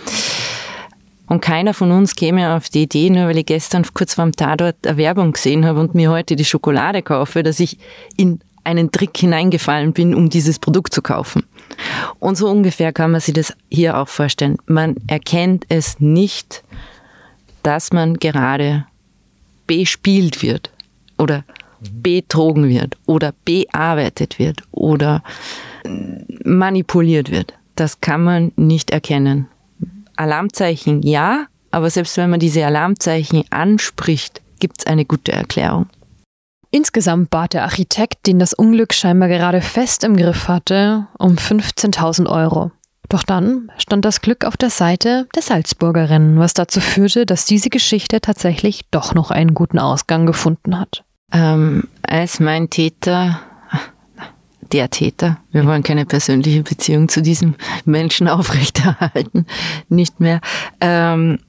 Und 1.27 1.41
keiner 1.41 1.75
von 1.75 1.91
uns 1.91 2.15
käme 2.15 2.55
auf 2.55 2.69
die 2.69 2.84
Idee, 2.84 3.12
nur 3.12 3.27
weil 3.27 3.38
ich 3.38 3.45
gestern 3.45 3.86
kurz 3.93 4.15
vorm 4.15 4.31
Tatort 4.31 4.88
eine 4.88 4.97
Werbung 4.97 5.34
gesehen 5.34 5.63
habe 5.63 5.79
und 5.79 5.93
mir 5.93 6.10
heute 6.10 6.36
die 6.36 6.43
Schokolade 6.43 7.03
kaufe, 7.03 7.43
dass 7.43 7.60
ich 7.60 7.77
in 8.17 8.39
einen 8.63 8.89
Trick 8.89 9.15
hineingefallen 9.15 9.93
bin, 9.93 10.15
um 10.15 10.31
dieses 10.31 10.58
Produkt 10.58 10.91
zu 10.91 11.03
kaufen. 11.03 11.43
Und 12.17 12.38
so 12.39 12.49
ungefähr 12.49 12.93
kann 12.93 13.12
man 13.12 13.21
sich 13.21 13.36
das 13.36 13.53
hier 13.69 13.95
auch 13.99 14.08
vorstellen. 14.08 14.58
Man 14.65 14.95
erkennt 15.05 15.65
es 15.69 15.99
nicht, 15.99 16.63
dass 17.62 17.93
man 17.93 18.15
gerade 18.15 18.88
bespielt 19.67 20.41
wird 20.41 20.71
oder 21.19 21.43
betrogen 21.92 22.70
wird 22.70 22.98
oder 23.06 23.34
bearbeitet 23.46 24.40
wird 24.40 24.62
oder 24.72 25.24
manipuliert 26.44 27.32
wird. 27.32 27.54
Das 27.76 28.02
kann 28.02 28.24
man 28.24 28.52
nicht 28.56 28.92
erkennen. 28.92 29.48
Alarmzeichen 30.16 31.02
ja, 31.02 31.48
aber 31.72 31.90
selbst 31.90 32.18
wenn 32.18 32.30
man 32.30 32.40
diese 32.40 32.66
Alarmzeichen 32.66 33.44
anspricht, 33.50 34.42
gibt 34.60 34.80
es 34.80 34.88
eine 34.88 35.06
gute 35.06 35.34
Erklärung. 35.34 35.88
Insgesamt 36.72 37.30
bat 37.30 37.54
der 37.54 37.64
Architekt, 37.64 38.28
den 38.28 38.40
das 38.40 38.54
Unglück 38.54 38.94
scheinbar 38.94 39.30
gerade 39.30 39.62
fest 39.62 40.04
im 40.04 40.18
Griff 40.18 40.48
hatte, 40.48 41.08
um 41.18 41.36
15.000 41.36 42.28
Euro. 42.28 42.72
Doch 43.08 43.24
dann 43.24 43.72
stand 43.78 44.04
das 44.04 44.22
Glück 44.22 44.46
auf 44.46 44.58
der 44.58 44.70
Seite 44.70 45.28
der 45.36 45.42
Salzburgerin, 45.42 46.40
was 46.40 46.54
dazu 46.54 46.82
führte, 46.82 47.26
dass 47.26 47.46
diese 47.46 47.70
Geschichte 47.70 48.20
tatsächlich 48.20 48.82
doch 48.92 49.14
noch 49.14 49.32
einen 49.32 49.54
guten 49.54 49.80
Ausgang 49.80 50.26
gefunden 50.26 50.80
hat 50.80 51.05
ähm, 51.32 51.84
als 52.04 52.40
mein 52.40 52.70
Täter, 52.70 53.42
der 54.72 54.90
Täter, 54.90 55.38
wir 55.52 55.66
wollen 55.66 55.84
keine 55.84 56.06
persönliche 56.06 56.64
Beziehung 56.64 57.10
zu 57.10 57.22
diesem 57.22 57.56
Menschen 57.86 58.28
aufrechterhalten, 58.30 59.46
nicht 59.90 60.20
mehr, 60.20 60.42
ähm, 60.82 61.40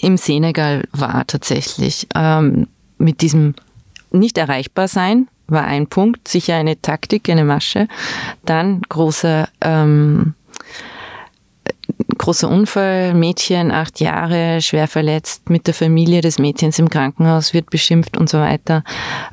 im 0.00 0.16
Senegal 0.16 0.84
war 0.92 1.26
tatsächlich. 1.26 2.08
Ähm, 2.14 2.66
mit 2.98 3.20
diesem 3.20 3.54
nicht 4.10 4.38
erreichbar 4.38 4.88
sein 4.88 5.28
war 5.46 5.64
ein 5.64 5.86
Punkt, 5.86 6.28
sicher 6.28 6.56
eine 6.56 6.80
Taktik, 6.80 7.28
eine 7.28 7.44
Masche. 7.44 7.88
Dann 8.44 8.82
großer 8.88 9.48
ähm, 9.60 10.34
großer 12.22 12.48
Unfall, 12.48 13.14
Mädchen, 13.14 13.72
acht 13.72 13.98
Jahre, 14.00 14.62
schwer 14.62 14.86
verletzt, 14.86 15.50
mit 15.50 15.66
der 15.66 15.74
Familie 15.74 16.20
des 16.20 16.38
Mädchens 16.38 16.78
im 16.78 16.88
Krankenhaus, 16.88 17.52
wird 17.52 17.68
beschimpft 17.68 18.16
und 18.16 18.30
so 18.30 18.38
weiter. 18.38 18.84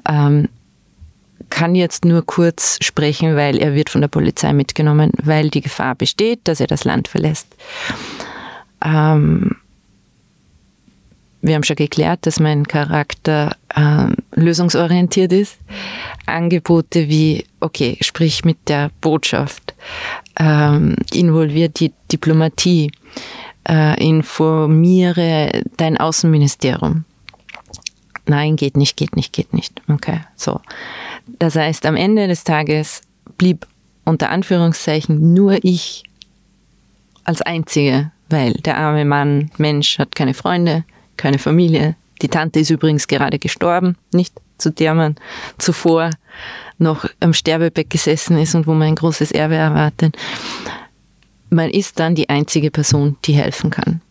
Ähm, 0.07 0.49
kann 1.51 1.75
jetzt 1.75 2.03
nur 2.03 2.25
kurz 2.25 2.79
sprechen, 2.81 3.35
weil 3.35 3.57
er 3.57 3.75
wird 3.75 3.91
von 3.91 4.01
der 4.01 4.07
Polizei 4.07 4.53
mitgenommen, 4.53 5.11
weil 5.21 5.49
die 5.49 5.61
Gefahr 5.61 5.93
besteht, 5.93 6.41
dass 6.45 6.59
er 6.59 6.67
das 6.67 6.83
Land 6.83 7.07
verlässt. 7.07 7.47
Ähm, 8.83 9.55
wir 11.41 11.55
haben 11.55 11.63
schon 11.63 11.75
geklärt, 11.77 12.25
dass 12.25 12.39
mein 12.39 12.67
Charakter 12.67 13.55
ähm, 13.75 14.15
lösungsorientiert 14.33 15.31
ist. 15.31 15.57
Angebote 16.25 17.07
wie, 17.07 17.45
okay, 17.59 17.97
sprich 18.01 18.43
mit 18.43 18.57
der 18.67 18.91
Botschaft, 19.01 19.73
ähm, 20.37 20.95
involviert 21.13 21.79
die 21.79 21.93
Diplomatie, 22.11 22.91
äh, 23.67 24.03
informiere 24.05 25.63
dein 25.77 25.97
Außenministerium. 25.97 27.05
Nein, 28.25 28.57
geht 28.57 28.77
nicht, 28.77 28.97
geht 28.97 29.15
nicht, 29.15 29.33
geht 29.33 29.53
nicht. 29.53 29.81
Okay, 29.87 30.19
so. 30.35 30.59
Das 31.39 31.55
heißt, 31.55 31.85
am 31.85 31.95
Ende 31.95 32.27
des 32.27 32.43
Tages 32.43 33.01
blieb 33.37 33.65
unter 34.05 34.29
Anführungszeichen 34.29 35.33
nur 35.33 35.63
ich 35.63 36.03
als 37.23 37.41
Einzige, 37.41 38.11
weil 38.29 38.53
der 38.53 38.77
arme 38.77 39.05
Mann, 39.05 39.51
Mensch, 39.57 39.99
hat 39.99 40.15
keine 40.15 40.33
Freunde, 40.33 40.83
keine 41.19 41.37
Familie. 41.37 41.95
Die 42.21 42.27
Tante 42.27 42.59
ist 42.59 42.69
übrigens 42.69 43.07
gerade 43.07 43.37
gestorben, 43.37 43.95
nicht 44.11 44.33
zu 44.57 44.71
der 44.71 44.93
man 44.93 45.15
zuvor 45.57 46.09
noch 46.77 47.05
am 47.19 47.33
Sterbebett 47.33 47.89
gesessen 47.89 48.37
ist 48.37 48.55
und 48.55 48.67
wo 48.67 48.73
man 48.73 48.89
ein 48.89 48.95
großes 48.95 49.31
Erbe 49.31 49.55
erwartet. 49.55 50.17
Man 51.49 51.69
ist 51.69 51.99
dann 51.99 52.15
die 52.15 52.29
einzige 52.29 52.71
Person, 52.71 53.17
die 53.25 53.33
helfen 53.33 53.69
kann. 53.69 54.01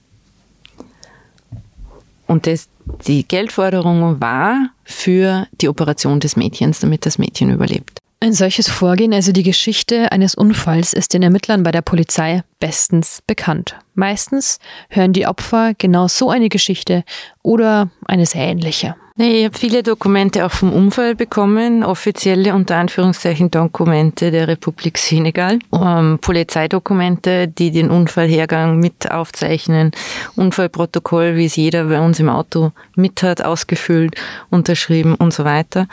Und 2.26 2.46
das, 2.46 2.68
die 3.06 3.26
Geldforderung 3.26 4.20
war 4.20 4.70
für 4.84 5.46
die 5.60 5.68
Operation 5.68 6.20
des 6.20 6.36
Mädchens, 6.36 6.80
damit 6.80 7.06
das 7.06 7.18
Mädchen 7.18 7.50
überlebt. 7.50 7.97
Ein 8.20 8.32
solches 8.32 8.68
Vorgehen, 8.68 9.14
also 9.14 9.30
die 9.30 9.44
Geschichte 9.44 10.10
eines 10.10 10.34
Unfalls, 10.34 10.92
ist 10.92 11.14
den 11.14 11.22
Ermittlern 11.22 11.62
bei 11.62 11.70
der 11.70 11.82
Polizei 11.82 12.42
bestens 12.58 13.22
bekannt. 13.28 13.76
Meistens 13.94 14.58
hören 14.88 15.12
die 15.12 15.28
Opfer 15.28 15.74
genau 15.78 16.08
so 16.08 16.28
eine 16.28 16.48
Geschichte 16.48 17.04
oder 17.44 17.90
eine 18.06 18.26
sehr 18.26 18.42
ähnliche. 18.42 18.96
Ich 19.20 19.44
habe 19.44 19.56
viele 19.56 19.84
Dokumente 19.84 20.44
auch 20.44 20.50
vom 20.50 20.72
Unfall 20.72 21.14
bekommen, 21.14 21.84
offizielle 21.84 22.54
unter 22.54 22.76
Anführungszeichen 22.76 23.52
Dokumente 23.52 24.32
der 24.32 24.48
Republik 24.48 24.98
Senegal, 24.98 25.60
ähm, 25.72 26.18
Polizeidokumente, 26.20 27.46
die 27.46 27.70
den 27.70 27.88
Unfallhergang 27.88 28.80
mit 28.80 29.10
aufzeichnen, 29.10 29.92
Unfallprotokoll, 30.34 31.36
wie 31.36 31.46
es 31.46 31.54
jeder 31.54 31.84
bei 31.84 32.00
uns 32.00 32.18
im 32.18 32.28
Auto 32.28 32.72
mit 32.96 33.22
hat, 33.22 33.44
ausgefüllt, 33.44 34.16
unterschrieben 34.50 35.14
und 35.14 35.32
so 35.32 35.44
weiter. 35.44 35.86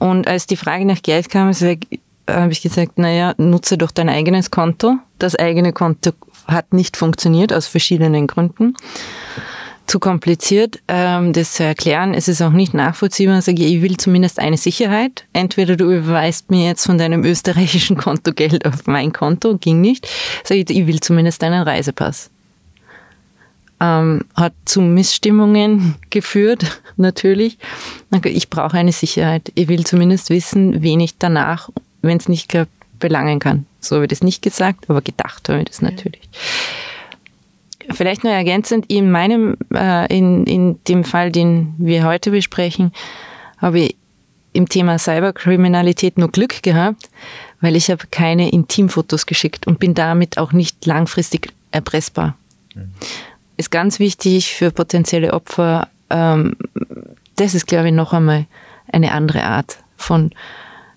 Und 0.00 0.26
als 0.26 0.46
die 0.46 0.56
Frage 0.56 0.84
nach 0.84 1.02
Geld 1.02 1.28
kam, 1.28 1.52
habe 1.52 2.52
ich 2.52 2.62
gesagt, 2.62 2.98
naja, 2.98 3.34
nutze 3.36 3.78
doch 3.78 3.92
dein 3.92 4.08
eigenes 4.08 4.50
Konto. 4.50 4.96
Das 5.18 5.36
eigene 5.36 5.72
Konto 5.72 6.10
hat 6.46 6.72
nicht 6.72 6.96
funktioniert 6.96 7.52
aus 7.52 7.68
verschiedenen 7.68 8.26
Gründen 8.26 8.74
zu 9.86 9.98
kompliziert, 9.98 10.78
ähm, 10.86 11.32
das 11.32 11.54
zu 11.54 11.64
erklären. 11.64 12.14
Es 12.14 12.28
ist 12.28 12.40
auch 12.40 12.52
nicht 12.52 12.74
nachvollziehbar. 12.74 13.38
Ich 13.38 13.44
sage, 13.44 13.64
ich 13.64 13.82
will 13.82 13.96
zumindest 13.96 14.38
eine 14.38 14.56
Sicherheit. 14.56 15.24
Entweder 15.32 15.76
du 15.76 15.92
überweist 15.92 16.50
mir 16.50 16.66
jetzt 16.66 16.86
von 16.86 16.96
deinem 16.96 17.24
österreichischen 17.24 17.96
Konto 17.96 18.32
Geld 18.32 18.64
auf 18.66 18.86
mein 18.86 19.12
Konto, 19.12 19.58
ging 19.58 19.80
nicht. 19.80 20.08
Sage 20.44 20.60
ich, 20.60 20.70
ich 20.70 20.86
will 20.86 21.00
zumindest 21.00 21.42
einen 21.42 21.62
Reisepass. 21.62 22.30
Ähm, 23.80 24.22
hat 24.34 24.52
zu 24.66 24.82
Missstimmungen 24.82 25.94
geführt, 26.10 26.82
natürlich. 26.96 27.58
Ich 28.24 28.50
brauche 28.50 28.76
eine 28.76 28.92
Sicherheit. 28.92 29.50
Ich 29.54 29.68
will 29.68 29.84
zumindest 29.84 30.30
wissen, 30.30 30.82
wen 30.82 31.00
ich 31.00 31.18
danach, 31.18 31.70
wenn 32.02 32.18
es 32.18 32.28
nicht 32.28 32.48
klappt, 32.48 32.72
belangen 32.98 33.38
kann. 33.38 33.64
So 33.80 33.96
habe 33.96 34.04
ich 34.04 34.10
das 34.10 34.22
nicht 34.22 34.42
gesagt, 34.42 34.90
aber 34.90 35.00
gedacht 35.00 35.48
habe 35.48 35.60
ich 35.60 35.64
das 35.64 35.80
natürlich. 35.80 36.28
Ja. 37.86 37.94
Vielleicht 37.94 38.24
nur 38.24 38.32
ergänzend, 38.32 38.84
in 38.88 39.10
meinem, 39.10 39.56
äh, 39.74 40.16
in, 40.16 40.44
in 40.44 40.78
dem 40.84 41.02
Fall, 41.02 41.32
den 41.32 41.74
wir 41.78 42.04
heute 42.04 42.30
besprechen, 42.30 42.92
habe 43.58 43.80
ich 43.80 43.96
im 44.52 44.68
Thema 44.68 44.98
Cyberkriminalität 44.98 46.18
nur 46.18 46.30
Glück 46.30 46.62
gehabt, 46.62 47.08
weil 47.60 47.76
ich 47.76 47.90
habe 47.90 48.04
keine 48.10 48.50
Intimfotos 48.50 49.26
geschickt 49.26 49.66
und 49.66 49.78
bin 49.78 49.94
damit 49.94 50.38
auch 50.38 50.52
nicht 50.52 50.84
langfristig 50.86 51.52
erpressbar. 51.70 52.36
Mhm. 52.74 52.92
Ist 53.60 53.70
ganz 53.70 53.98
wichtig 53.98 54.54
für 54.54 54.70
potenzielle 54.70 55.34
Opfer. 55.34 55.88
Ähm, 56.08 56.56
das 57.36 57.54
ist, 57.54 57.66
glaube 57.66 57.88
ich, 57.88 57.92
noch 57.92 58.14
einmal 58.14 58.46
eine 58.90 59.12
andere 59.12 59.42
Art 59.44 59.76
von 59.98 60.30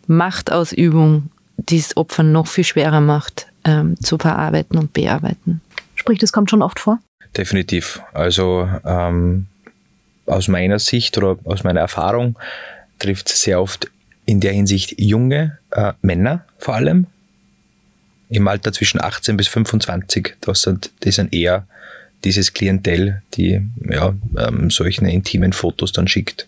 Machtausübung, 0.08 1.30
die 1.58 1.80
es 1.80 1.98
Opfern 1.98 2.32
noch 2.32 2.48
viel 2.48 2.64
schwerer 2.64 3.02
macht, 3.02 3.48
ähm, 3.66 4.00
zu 4.00 4.18
verarbeiten 4.18 4.80
und 4.80 4.94
bearbeiten. 4.94 5.60
Sprich, 5.96 6.20
das 6.20 6.32
kommt 6.32 6.50
schon 6.50 6.62
oft 6.62 6.80
vor? 6.80 7.00
Definitiv. 7.36 8.02
Also 8.14 8.70
ähm, 8.86 9.48
aus 10.26 10.48
meiner 10.48 10.80
Sicht 10.80 11.18
oder 11.18 11.38
aus 11.44 11.66
meiner 11.66 11.82
Erfahrung 11.82 12.40
trifft 12.98 13.28
es 13.28 13.42
sehr 13.42 13.62
oft 13.62 13.92
in 14.26 14.40
der 14.40 14.54
Hinsicht 14.54 14.96
junge 14.98 15.60
äh, 15.72 15.92
Männer 16.02 16.46
vor 16.60 16.76
allem 16.76 17.08
im 18.30 18.48
Alter 18.48 18.72
zwischen 18.72 19.02
18 19.02 19.36
bis 19.36 19.50
25. 19.50 20.38
Das 20.40 20.62
sind, 20.62 20.92
das 21.02 21.16
sind 21.16 21.34
eher 21.34 21.68
dieses 22.24 22.54
Klientel, 22.54 23.22
die 23.34 23.62
ja, 23.90 24.14
ähm, 24.38 24.70
solche 24.70 25.06
intimen 25.06 25.54
Fotos 25.54 25.92
dann 25.92 26.08
schickt. 26.08 26.48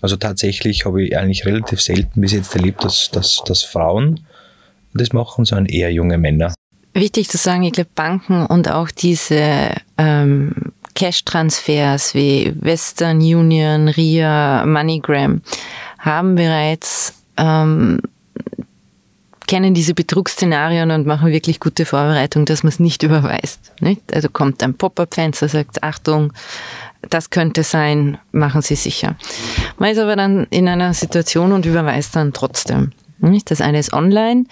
Also 0.00 0.16
tatsächlich 0.16 0.84
habe 0.84 1.04
ich 1.04 1.16
eigentlich 1.16 1.46
relativ 1.46 1.80
selten 1.80 2.20
bis 2.20 2.32
jetzt 2.32 2.54
erlebt, 2.54 2.84
dass, 2.84 3.10
dass, 3.10 3.42
dass 3.46 3.62
Frauen 3.62 4.20
das 4.94 5.12
machen, 5.12 5.44
sondern 5.44 5.66
eher 5.66 5.92
junge 5.92 6.18
Männer. 6.18 6.52
Wichtig 6.92 7.28
zu 7.28 7.38
sagen, 7.38 7.62
ich 7.62 7.72
glaube, 7.72 7.90
Banken 7.94 8.44
und 8.44 8.70
auch 8.70 8.90
diese 8.90 9.70
ähm, 9.96 10.52
Cash-Transfers 10.94 12.14
wie 12.14 12.52
Western 12.60 13.18
Union, 13.18 13.88
RIA, 13.88 14.66
MoneyGram 14.66 15.40
haben 15.98 16.34
bereits 16.34 17.14
ähm, 17.38 18.00
kennen 19.46 19.74
diese 19.74 19.94
Betrugsszenarien 19.94 20.90
und 20.90 21.06
machen 21.06 21.32
wirklich 21.32 21.60
gute 21.60 21.84
Vorbereitung, 21.84 22.44
dass 22.44 22.62
man 22.62 22.68
es 22.68 22.80
nicht 22.80 23.02
überweist. 23.02 23.72
Nicht? 23.80 24.14
Also 24.14 24.28
kommt 24.28 24.62
ein 24.62 24.74
Pop-up-Fenster, 24.74 25.48
sagt 25.48 25.82
Achtung, 25.82 26.32
das 27.08 27.30
könnte 27.30 27.62
sein, 27.62 28.18
machen 28.30 28.62
Sie 28.62 28.76
sicher. 28.76 29.16
Man 29.78 29.90
ist 29.90 29.98
aber 29.98 30.16
dann 30.16 30.46
in 30.50 30.68
einer 30.68 30.94
Situation 30.94 31.52
und 31.52 31.66
überweist 31.66 32.14
dann 32.14 32.32
trotzdem. 32.32 32.92
Nicht? 33.18 33.50
Das 33.50 33.60
eine 33.60 33.78
ist 33.78 33.92
online, 33.92 34.44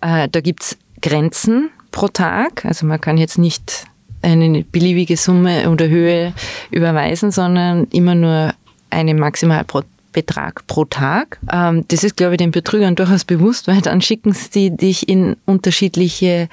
äh, 0.00 0.28
da 0.30 0.40
gibt's 0.40 0.76
Grenzen, 1.02 1.70
pro 1.90 2.08
Tag. 2.08 2.64
Also 2.64 2.86
man 2.86 3.00
kann 3.00 3.18
jetzt 3.18 3.38
nicht 3.38 3.86
eine 4.22 4.64
beliebige 4.64 5.16
Summe 5.16 5.70
oder 5.70 5.88
Höhe 5.88 6.32
überweisen, 6.70 7.30
sondern 7.30 7.84
immer 7.90 8.14
nur 8.14 8.54
einen 8.90 9.18
Maximalbetrag 9.18 9.66
pro 9.66 9.82
Tag. 10.22 11.38
Ähm, 11.52 11.84
das 11.88 12.04
ist, 12.04 12.16
glaube 12.16 12.34
ich, 12.34 12.38
den 12.38 12.50
Betrügern 12.50 12.94
durchaus 12.94 13.24
bewusst, 13.24 13.68
weil 13.68 13.80
dann 13.80 14.00
schicken 14.00 14.32
sie 14.32 14.70
dich 14.70 15.08
in 15.08 15.36
unterschiedliche 15.46 16.48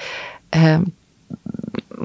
ähm, 0.51 0.93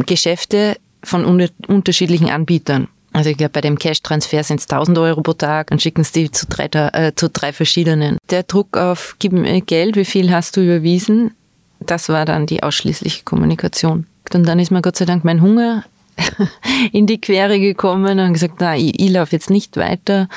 Geschäfte 0.07 0.77
von 1.03 1.25
unterschiedlichen 1.67 2.31
Anbietern. 2.31 2.89
Also 3.13 3.31
ich 3.31 3.37
glaube, 3.37 3.51
bei 3.51 3.61
dem 3.61 3.79
Cash-Transfer 3.79 4.45
sind 4.45 4.61
es 4.61 4.69
1000 4.69 4.99
Euro 4.99 5.23
pro 5.23 5.33
Tag, 5.33 5.69
dann 5.69 5.81
schicken 5.81 6.05
sie 6.05 6.25
die 6.25 6.31
zu 6.31 6.47
drei, 6.47 6.67
äh, 6.67 7.13
zu 7.15 7.29
drei 7.29 7.53
verschiedenen. 7.53 8.19
Der 8.31 8.45
Druck 8.45 8.77
auf, 8.77 9.17
gib 9.19 9.33
mir 9.33 9.61
Geld, 9.63 9.97
wie 9.97 10.05
viel 10.05 10.31
hast 10.31 10.57
du 10.57 10.61
überwiesen, 10.61 11.33
das 11.81 12.09
war 12.09 12.25
dann 12.25 12.47
die 12.47 12.63
ausschließliche 12.63 13.25
Kommunikation. 13.25 14.07
Und 14.33 14.47
dann 14.47 14.61
ist 14.61 14.71
mir 14.71 14.83
Gott 14.83 14.97
sei 14.97 15.07
Dank 15.07 15.25
mein 15.25 15.43
Hunger 15.43 15.85
in 16.93 17.07
die 17.07 17.21
Quere 17.21 17.59
gekommen 17.59 18.19
und 18.19 18.33
gesagt, 18.33 18.55
na, 18.59 18.77
ich, 18.77 19.01
ich 19.01 19.11
laufe 19.11 19.33
jetzt 19.33 19.51
nicht 19.51 19.77
weiter 19.77 20.29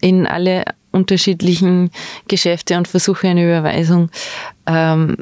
in 0.00 0.26
alle 0.26 0.64
unterschiedlichen 0.90 1.90
Geschäfte 2.28 2.76
und 2.76 2.88
versuche 2.88 3.28
eine 3.28 3.44
Überweisung, 3.44 4.10
ähm, 4.66 5.18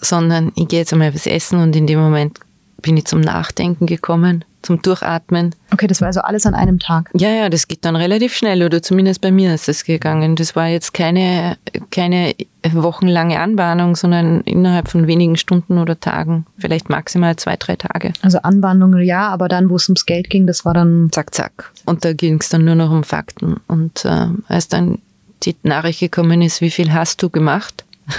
sondern 0.00 0.52
ich 0.56 0.68
gehe 0.68 0.80
jetzt 0.80 0.92
einmal 0.92 1.14
was 1.14 1.26
essen 1.26 1.60
und 1.60 1.74
in 1.76 1.86
dem 1.86 1.98
Moment 1.98 2.38
bin 2.80 2.96
ich 2.96 3.04
zum 3.04 3.20
Nachdenken 3.20 3.86
gekommen 3.86 4.44
zum 4.62 4.80
Durchatmen. 4.80 5.54
Okay, 5.72 5.86
das 5.86 6.00
war 6.00 6.08
also 6.08 6.20
alles 6.20 6.46
an 6.46 6.54
einem 6.54 6.78
Tag. 6.78 7.10
Ja, 7.14 7.30
ja, 7.30 7.48
das 7.48 7.68
geht 7.68 7.84
dann 7.84 7.96
relativ 7.96 8.34
schnell 8.34 8.62
oder 8.62 8.82
zumindest 8.82 9.20
bei 9.20 9.30
mir 9.30 9.54
ist 9.54 9.68
das 9.68 9.84
gegangen. 9.84 10.36
Das 10.36 10.56
war 10.56 10.68
jetzt 10.68 10.94
keine, 10.94 11.56
keine 11.90 12.34
wochenlange 12.70 13.40
Anbahnung, 13.40 13.96
sondern 13.96 14.42
innerhalb 14.42 14.88
von 14.88 15.06
wenigen 15.06 15.36
Stunden 15.36 15.78
oder 15.78 15.98
Tagen, 15.98 16.46
vielleicht 16.58 16.88
maximal 16.88 17.36
zwei, 17.36 17.56
drei 17.56 17.76
Tage. 17.76 18.12
Also 18.22 18.38
Anbahnung 18.38 18.92
ja, 18.98 19.28
aber 19.28 19.48
dann, 19.48 19.70
wo 19.70 19.76
es 19.76 19.88
ums 19.88 20.06
Geld 20.06 20.30
ging, 20.30 20.46
das 20.46 20.64
war 20.64 20.74
dann. 20.74 21.08
Zack, 21.12 21.34
zack. 21.34 21.72
Und 21.84 22.04
da 22.04 22.12
ging 22.12 22.38
es 22.40 22.48
dann 22.48 22.64
nur 22.64 22.74
noch 22.74 22.90
um 22.90 23.04
Fakten. 23.04 23.56
Und 23.66 24.04
äh, 24.04 24.28
als 24.48 24.68
dann 24.68 24.98
die 25.42 25.56
Nachricht 25.62 26.00
gekommen 26.00 26.42
ist, 26.42 26.60
wie 26.60 26.70
viel 26.70 26.92
hast 26.92 27.22
du 27.22 27.30
gemacht? 27.30 27.84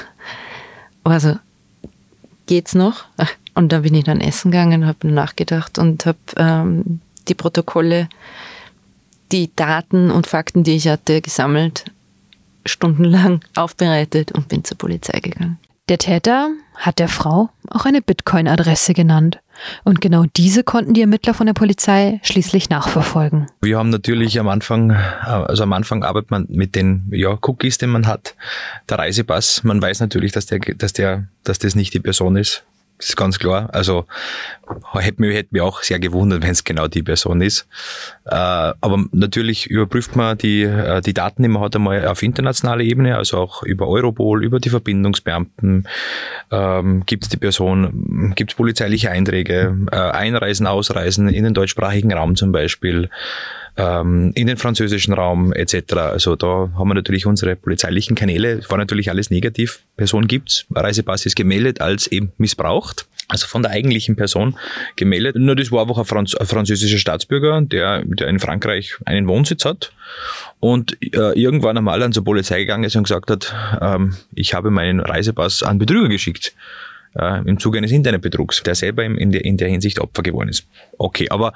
Also, 1.05 1.35
geht's 2.45 2.75
noch? 2.75 3.03
Und 3.55 3.71
da 3.71 3.79
bin 3.79 3.93
ich 3.93 4.03
dann 4.03 4.21
essen 4.21 4.51
gegangen, 4.51 4.85
habe 4.85 5.07
nachgedacht 5.07 5.77
und 5.77 6.05
habe 6.05 6.17
ähm, 6.37 7.01
die 7.27 7.35
Protokolle, 7.35 8.09
die 9.31 9.55
Daten 9.55 10.11
und 10.11 10.27
Fakten, 10.27 10.63
die 10.63 10.75
ich 10.75 10.87
hatte, 10.87 11.21
gesammelt, 11.21 11.85
stundenlang 12.65 13.41
aufbereitet 13.55 14.31
und 14.31 14.47
bin 14.47 14.63
zur 14.63 14.77
Polizei 14.77 15.19
gegangen. 15.19 15.59
Der 15.89 15.97
Täter 15.97 16.49
hat 16.75 16.99
der 16.99 17.09
Frau 17.09 17.49
auch 17.69 17.85
eine 17.85 18.01
Bitcoin-Adresse 18.01 18.93
genannt. 18.93 19.39
Und 19.83 20.01
genau 20.01 20.25
diese 20.35 20.63
konnten 20.63 20.93
die 20.93 21.01
Ermittler 21.01 21.33
von 21.33 21.45
der 21.45 21.53
Polizei 21.53 22.19
schließlich 22.23 22.69
nachverfolgen. 22.69 23.47
Wir 23.61 23.77
haben 23.77 23.89
natürlich 23.89 24.39
am 24.39 24.47
Anfang, 24.47 24.91
also 24.91 25.63
am 25.63 25.73
Anfang 25.73 26.03
arbeitet 26.03 26.31
man 26.31 26.45
mit 26.49 26.75
den 26.75 27.07
ja, 27.11 27.37
Cookies, 27.41 27.77
den 27.77 27.89
man 27.89 28.07
hat, 28.07 28.35
der 28.89 28.97
Reisepass. 28.97 29.63
Man 29.63 29.81
weiß 29.81 29.99
natürlich, 29.99 30.31
dass 30.31 30.45
der, 30.45 30.59
dass 30.59 30.93
der, 30.93 31.27
dass 31.43 31.59
das 31.59 31.75
nicht 31.75 31.93
die 31.93 31.99
Person 31.99 32.37
ist, 32.37 32.63
Das 33.03 33.09
ist 33.09 33.17
ganz 33.17 33.37
klar. 33.37 33.67
Also 33.73 34.05
hätte 34.93 35.21
mich, 35.21 35.35
hätte 35.35 35.49
mich 35.51 35.61
auch 35.61 35.83
sehr 35.83 35.99
gewundert, 35.99 36.41
wenn 36.41 36.51
es 36.51 36.63
genau 36.63 36.87
die 36.87 37.03
Person 37.03 37.41
ist. 37.41 37.67
Äh, 38.23 38.33
aber 38.33 39.03
natürlich 39.11 39.69
überprüft 39.69 40.15
man 40.15 40.37
die, 40.37 40.61
äh, 40.63 41.01
die 41.01 41.13
Daten, 41.13 41.43
die 41.43 41.49
man 41.49 41.61
hat, 41.61 41.75
einmal 41.75 42.07
auf 42.07 42.23
internationaler 42.23 42.79
Ebene, 42.79 43.17
also 43.17 43.39
auch 43.39 43.63
über 43.63 43.89
Europol, 43.89 44.41
über 44.41 44.61
die 44.61 44.69
Verbindungsbeamten. 44.69 45.85
Ähm, 46.49 47.03
gibt 47.05 47.23
es 47.23 47.29
die 47.29 47.35
Person, 47.35 48.31
gibt 48.37 48.51
es 48.51 48.55
polizeiliche 48.55 49.11
Einträge, 49.11 49.77
äh, 49.91 49.97
Einreisen, 49.97 50.65
Ausreisen 50.65 51.27
in 51.27 51.43
den 51.43 51.53
deutschsprachigen 51.53 52.13
Raum 52.13 52.37
zum 52.37 52.53
Beispiel 52.53 53.09
ähm, 53.77 54.31
in 54.35 54.47
den 54.47 54.57
französischen 54.57 55.13
Raum 55.13 55.53
etc. 55.53 55.93
Also 55.93 56.35
da 56.35 56.71
haben 56.75 56.87
wir 56.87 56.93
natürlich 56.93 57.25
unsere 57.25 57.55
polizeilichen 57.55 58.15
Kanäle, 58.15 58.61
war 58.69 58.77
natürlich 58.77 59.09
alles 59.09 59.29
negativ. 59.29 59.79
Person 59.97 60.27
gibt's, 60.27 60.65
Reisepass 60.73 61.25
ist 61.25 61.35
gemeldet 61.35 61.81
als 61.81 62.07
eben 62.07 62.31
missbraucht. 62.37 63.07
Also 63.29 63.47
von 63.47 63.63
der 63.63 63.71
eigentlichen 63.71 64.15
Person 64.15 64.57
gemeldet. 64.97 65.37
Nur 65.37 65.55
das 65.55 65.71
war 65.71 65.81
einfach 65.81 65.97
ein, 65.97 66.05
Franz 66.05 66.35
ein 66.35 66.45
französischer 66.45 66.97
Staatsbürger, 66.97 67.61
der, 67.61 68.03
der 68.03 68.27
in 68.27 68.39
Frankreich 68.39 68.95
einen 69.05 69.27
Wohnsitz 69.27 69.63
hat 69.63 69.93
und 70.59 70.97
äh, 71.01 71.31
irgendwann 71.39 71.77
einmal 71.77 72.03
an 72.03 72.11
zur 72.11 72.25
Polizei 72.25 72.59
gegangen 72.59 72.83
ist 72.83 72.95
und 72.97 73.03
gesagt 73.03 73.31
hat, 73.31 73.55
ähm, 73.81 74.15
ich 74.35 74.53
habe 74.53 74.71
meinen 74.71 74.99
Reisepass 74.99 75.63
an 75.63 75.79
Betrüger 75.79 76.09
geschickt 76.09 76.53
äh, 77.15 77.41
im 77.47 77.59
Zuge 77.59 77.77
eines 77.77 77.91
Internetbetrugs, 77.91 78.61
der 78.63 78.75
selber 78.75 79.03
in 79.03 79.31
der, 79.31 79.45
in 79.45 79.57
der 79.57 79.69
Hinsicht 79.69 79.99
Opfer 79.99 80.23
geworden 80.23 80.49
ist. 80.49 80.67
Okay, 80.97 81.29
aber 81.29 81.53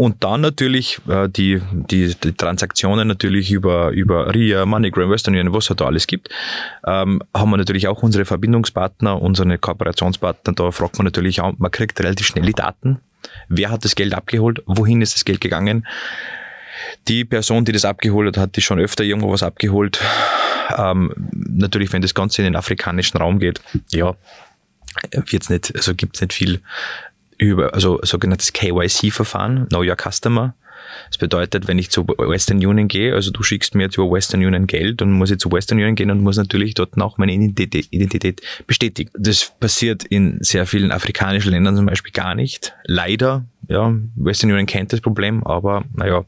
und 0.00 0.24
dann 0.24 0.40
natürlich 0.40 0.98
äh, 1.08 1.28
die, 1.28 1.60
die, 1.70 2.14
die 2.14 2.32
Transaktionen 2.32 3.06
natürlich 3.06 3.50
über, 3.50 3.90
über 3.90 4.34
RIA, 4.34 4.64
MoneyGram, 4.64 5.10
Western 5.10 5.34
Union, 5.34 5.52
was 5.52 5.68
es 5.68 5.76
da 5.76 5.84
alles 5.84 6.06
gibt, 6.06 6.30
ähm, 6.86 7.22
haben 7.36 7.50
wir 7.50 7.58
natürlich 7.58 7.86
auch 7.86 8.02
unsere 8.02 8.24
Verbindungspartner, 8.24 9.20
unsere 9.20 9.58
Kooperationspartner, 9.58 10.54
da 10.54 10.70
fragt 10.70 10.96
man 10.96 11.04
natürlich 11.04 11.42
auch, 11.42 11.52
man 11.58 11.70
kriegt 11.70 12.00
relativ 12.00 12.28
schnell 12.28 12.46
die 12.46 12.54
Daten. 12.54 13.00
Wer 13.50 13.70
hat 13.70 13.84
das 13.84 13.94
Geld 13.94 14.14
abgeholt? 14.14 14.62
Wohin 14.64 15.02
ist 15.02 15.12
das 15.12 15.26
Geld 15.26 15.42
gegangen? 15.42 15.86
Die 17.06 17.26
Person, 17.26 17.66
die 17.66 17.72
das 17.72 17.84
abgeholt 17.84 18.38
hat, 18.38 18.42
hat 18.42 18.56
die 18.56 18.62
schon 18.62 18.80
öfter 18.80 19.04
irgendwo 19.04 19.30
was 19.30 19.42
abgeholt. 19.42 20.00
Ähm, 20.78 21.12
natürlich, 21.30 21.92
wenn 21.92 22.00
das 22.00 22.14
Ganze 22.14 22.40
in 22.40 22.44
den 22.44 22.56
afrikanischen 22.56 23.18
Raum 23.18 23.38
geht, 23.38 23.60
ja, 23.90 24.16
wird's 25.12 25.50
nicht, 25.50 25.74
also 25.76 25.94
gibt's 25.94 26.22
nicht 26.22 26.32
viel 26.32 26.62
über, 27.40 27.74
also 27.74 27.98
sogenanntes 28.02 28.52
KYC-Verfahren, 28.52 29.66
Know 29.68 29.82
Your 29.82 29.96
Customer. 29.96 30.54
Das 31.08 31.18
bedeutet, 31.18 31.68
wenn 31.68 31.78
ich 31.78 31.90
zu 31.90 32.06
Western 32.06 32.56
Union 32.64 32.88
gehe, 32.88 33.14
also 33.14 33.30
du 33.30 33.42
schickst 33.42 33.74
mir 33.74 33.90
zu 33.90 34.10
Western 34.10 34.44
Union 34.44 34.66
Geld, 34.66 35.00
dann 35.00 35.12
muss 35.12 35.30
ich 35.30 35.38
zu 35.38 35.52
Western 35.52 35.78
Union 35.78 35.94
gehen 35.94 36.10
und 36.10 36.20
muss 36.20 36.36
natürlich 36.36 36.74
dort 36.74 37.00
auch 37.00 37.18
meine 37.18 37.32
Identität 37.32 38.42
bestätigen. 38.66 39.10
Das 39.14 39.52
passiert 39.60 40.04
in 40.04 40.38
sehr 40.40 40.66
vielen 40.66 40.90
afrikanischen 40.90 41.50
Ländern 41.50 41.76
zum 41.76 41.86
Beispiel 41.86 42.12
gar 42.12 42.34
nicht. 42.34 42.74
Leider, 42.84 43.44
ja, 43.68 43.94
Western 44.16 44.50
Union 44.50 44.66
kennt 44.66 44.92
das 44.92 45.00
Problem, 45.00 45.44
aber 45.44 45.84
naja, 45.94 46.24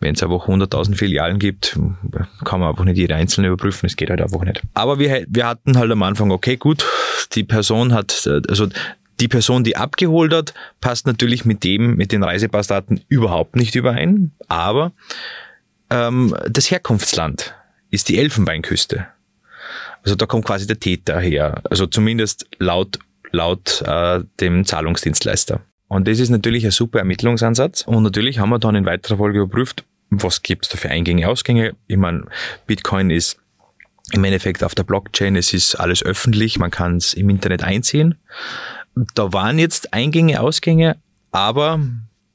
wenn 0.00 0.14
es 0.14 0.22
einfach 0.22 0.48
100.000 0.48 0.94
Filialen 0.94 1.38
gibt, 1.38 1.78
kann 2.44 2.60
man 2.60 2.70
einfach 2.70 2.84
nicht 2.84 2.96
jede 2.96 3.14
einzelne 3.14 3.48
überprüfen, 3.48 3.86
das 3.88 3.96
geht 3.96 4.10
halt 4.10 4.22
einfach 4.22 4.42
nicht. 4.42 4.62
Aber 4.74 4.98
wir, 4.98 5.26
wir 5.28 5.46
hatten 5.46 5.76
halt 5.76 5.90
am 5.90 6.02
Anfang, 6.02 6.30
okay, 6.30 6.56
gut, 6.56 6.86
die 7.32 7.44
Person 7.44 7.92
hat, 7.92 8.28
also 8.48 8.68
die 9.20 9.28
Person, 9.28 9.64
die 9.64 9.76
abgeholt 9.76 10.32
hat, 10.32 10.54
passt 10.80 11.06
natürlich 11.06 11.44
mit 11.44 11.64
dem, 11.64 11.96
mit 11.96 12.12
den 12.12 12.22
Reisepassdaten 12.22 13.00
überhaupt 13.08 13.56
nicht 13.56 13.74
überein, 13.74 14.32
aber 14.46 14.92
ähm, 15.90 16.34
das 16.48 16.70
Herkunftsland 16.70 17.54
ist 17.90 18.08
die 18.08 18.18
Elfenbeinküste. 18.18 19.06
Also 20.02 20.14
da 20.14 20.26
kommt 20.26 20.44
quasi 20.44 20.66
der 20.66 20.78
Täter 20.78 21.18
her, 21.20 21.62
also 21.68 21.86
zumindest 21.86 22.46
laut, 22.58 22.98
laut 23.32 23.82
äh, 23.86 24.22
dem 24.40 24.64
Zahlungsdienstleister. 24.64 25.60
Und 25.88 26.06
das 26.06 26.18
ist 26.20 26.28
natürlich 26.28 26.64
ein 26.64 26.70
super 26.70 26.98
Ermittlungsansatz. 26.98 27.82
Und 27.82 28.02
natürlich 28.02 28.38
haben 28.38 28.50
wir 28.50 28.58
dann 28.58 28.74
in 28.74 28.84
weiterer 28.84 29.16
Folge 29.16 29.40
überprüft, 29.40 29.84
was 30.10 30.42
gibt's 30.42 30.68
da 30.68 30.76
für 30.76 30.90
Eingänge, 30.90 31.28
Ausgänge. 31.28 31.74
Ich 31.86 31.96
meine, 31.96 32.26
Bitcoin 32.66 33.10
ist 33.10 33.38
im 34.12 34.24
Endeffekt 34.24 34.62
auf 34.62 34.74
der 34.74 34.84
Blockchain, 34.84 35.36
es 35.36 35.52
ist 35.52 35.74
alles 35.74 36.02
öffentlich, 36.02 36.58
man 36.58 36.70
kann 36.70 36.96
es 36.96 37.14
im 37.14 37.28
Internet 37.28 37.62
einsehen 37.62 38.16
da 39.14 39.32
waren 39.32 39.58
jetzt 39.58 39.92
Eingänge, 39.92 40.40
Ausgänge, 40.40 40.96
aber 41.30 41.80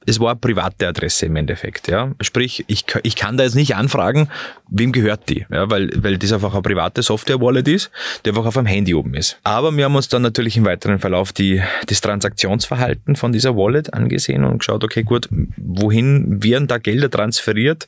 es 0.05 0.19
war 0.19 0.31
eine 0.31 0.39
private 0.39 0.87
Adresse 0.87 1.27
im 1.27 1.35
Endeffekt, 1.35 1.87
ja. 1.87 2.13
Sprich, 2.21 2.65
ich, 2.67 2.85
ich 3.03 3.15
kann 3.15 3.37
da 3.37 3.43
jetzt 3.43 3.55
nicht 3.55 3.75
anfragen, 3.75 4.29
wem 4.69 4.91
gehört 4.91 5.29
die, 5.29 5.45
ja, 5.49 5.69
weil, 5.69 5.89
weil 5.95 6.17
das 6.17 6.33
einfach 6.33 6.53
eine 6.53 6.61
private 6.61 7.01
Software-Wallet 7.01 7.67
ist, 7.67 7.91
die 8.25 8.29
einfach 8.29 8.45
auf 8.45 8.55
dem 8.55 8.65
Handy 8.65 8.93
oben 8.93 9.13
ist. 9.13 9.39
Aber 9.43 9.75
wir 9.75 9.85
haben 9.85 9.95
uns 9.95 10.09
dann 10.09 10.21
natürlich 10.21 10.57
im 10.57 10.65
weiteren 10.65 10.99
Verlauf 10.99 11.31
die, 11.31 11.61
das 11.87 12.01
Transaktionsverhalten 12.01 13.15
von 13.15 13.31
dieser 13.31 13.55
Wallet 13.55 13.93
angesehen 13.93 14.43
und 14.43 14.59
geschaut, 14.59 14.83
okay, 14.83 15.03
gut, 15.03 15.29
wohin 15.57 16.43
werden 16.43 16.67
da 16.67 16.77
Gelder 16.77 17.09
transferiert? 17.09 17.87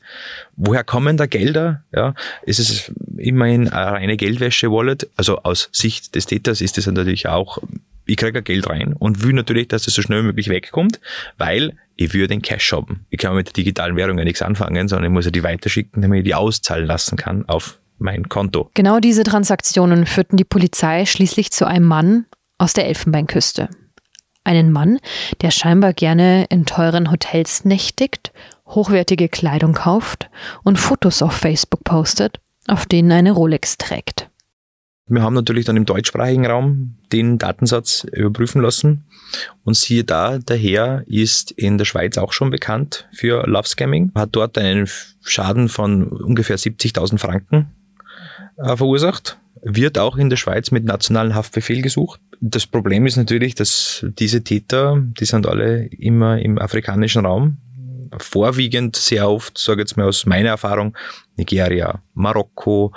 Woher 0.56 0.84
kommen 0.84 1.16
da 1.16 1.26
Gelder? 1.26 1.82
Ja, 1.94 2.14
ist 2.42 2.58
es 2.58 2.92
immerhin 3.18 3.68
eine 3.68 3.92
reine 3.92 4.16
Geldwäsche-Wallet? 4.16 5.08
Also 5.16 5.38
aus 5.42 5.68
Sicht 5.72 6.14
des 6.14 6.26
Täters 6.26 6.60
ist 6.60 6.78
das 6.78 6.86
natürlich 6.86 7.28
auch 7.28 7.58
ich 8.06 8.16
kriege 8.16 8.42
Geld 8.42 8.68
rein 8.68 8.92
und 8.92 9.22
will 9.22 9.32
natürlich, 9.32 9.68
dass 9.68 9.86
es 9.86 9.94
so 9.94 10.02
schnell 10.02 10.22
wie 10.22 10.26
möglich 10.26 10.48
wegkommt, 10.48 11.00
weil 11.38 11.76
ich 11.96 12.12
würde 12.14 12.28
den 12.28 12.42
Cash 12.42 12.72
haben. 12.72 13.06
Ich 13.10 13.18
kann 13.18 13.34
mit 13.34 13.48
der 13.48 13.54
digitalen 13.54 13.96
Währung 13.96 14.18
ja 14.18 14.24
nichts 14.24 14.42
anfangen, 14.42 14.88
sondern 14.88 15.10
ich 15.10 15.14
muss 15.14 15.24
ja 15.24 15.30
die 15.30 15.42
weiterschicken, 15.42 16.02
damit 16.02 16.18
ich 16.18 16.24
die 16.24 16.34
auszahlen 16.34 16.86
lassen 16.86 17.16
kann 17.16 17.48
auf 17.48 17.78
mein 17.98 18.28
Konto. 18.28 18.70
Genau 18.74 19.00
diese 19.00 19.24
Transaktionen 19.24 20.06
führten 20.06 20.36
die 20.36 20.44
Polizei 20.44 21.06
schließlich 21.06 21.50
zu 21.50 21.66
einem 21.66 21.86
Mann 21.86 22.26
aus 22.58 22.74
der 22.74 22.86
Elfenbeinküste. 22.86 23.68
Einen 24.44 24.70
Mann, 24.70 24.98
der 25.40 25.50
scheinbar 25.50 25.92
gerne 25.92 26.44
in 26.50 26.66
teuren 26.66 27.10
Hotels 27.10 27.64
nächtigt, 27.64 28.32
hochwertige 28.66 29.28
Kleidung 29.28 29.72
kauft 29.72 30.28
und 30.62 30.78
Fotos 30.78 31.22
auf 31.22 31.32
Facebook 31.32 31.82
postet, 31.84 32.38
auf 32.68 32.86
denen 32.86 33.10
eine 33.10 33.32
Rolex 33.32 33.78
trägt. 33.78 34.28
Wir 35.08 35.22
haben 35.22 35.34
natürlich 35.34 35.64
dann 35.64 35.76
im 35.76 35.86
deutschsprachigen 35.86 36.46
Raum 36.46 36.96
den 37.12 37.38
Datensatz 37.38 38.04
überprüfen 38.12 38.60
lassen. 38.60 39.04
Und 39.62 39.76
siehe 39.76 40.02
da, 40.02 40.38
der 40.38 40.56
Herr 40.56 41.04
ist 41.06 41.52
in 41.52 41.78
der 41.78 41.84
Schweiz 41.84 42.18
auch 42.18 42.32
schon 42.32 42.50
bekannt 42.50 43.08
für 43.12 43.46
Love 43.46 43.68
Scamming, 43.68 44.10
hat 44.16 44.30
dort 44.32 44.58
einen 44.58 44.88
Schaden 45.22 45.68
von 45.68 46.08
ungefähr 46.08 46.58
70.000 46.58 47.18
Franken 47.18 47.70
äh, 48.56 48.76
verursacht, 48.76 49.38
wird 49.62 49.96
auch 49.96 50.16
in 50.16 50.28
der 50.28 50.36
Schweiz 50.36 50.72
mit 50.72 50.84
nationalen 50.84 51.36
Haftbefehl 51.36 51.82
gesucht. 51.82 52.20
Das 52.40 52.66
Problem 52.66 53.06
ist 53.06 53.16
natürlich, 53.16 53.54
dass 53.54 54.04
diese 54.18 54.42
Täter, 54.42 55.00
die 55.20 55.24
sind 55.24 55.46
alle 55.46 55.86
immer 55.86 56.40
im 56.40 56.58
afrikanischen 56.58 57.24
Raum, 57.24 57.58
vorwiegend 58.18 58.96
sehr 58.96 59.28
oft, 59.28 59.56
sage 59.56 59.82
jetzt 59.82 59.96
mal 59.96 60.08
aus 60.08 60.26
meiner 60.26 60.50
Erfahrung, 60.50 60.96
Nigeria, 61.36 62.02
Marokko, 62.14 62.92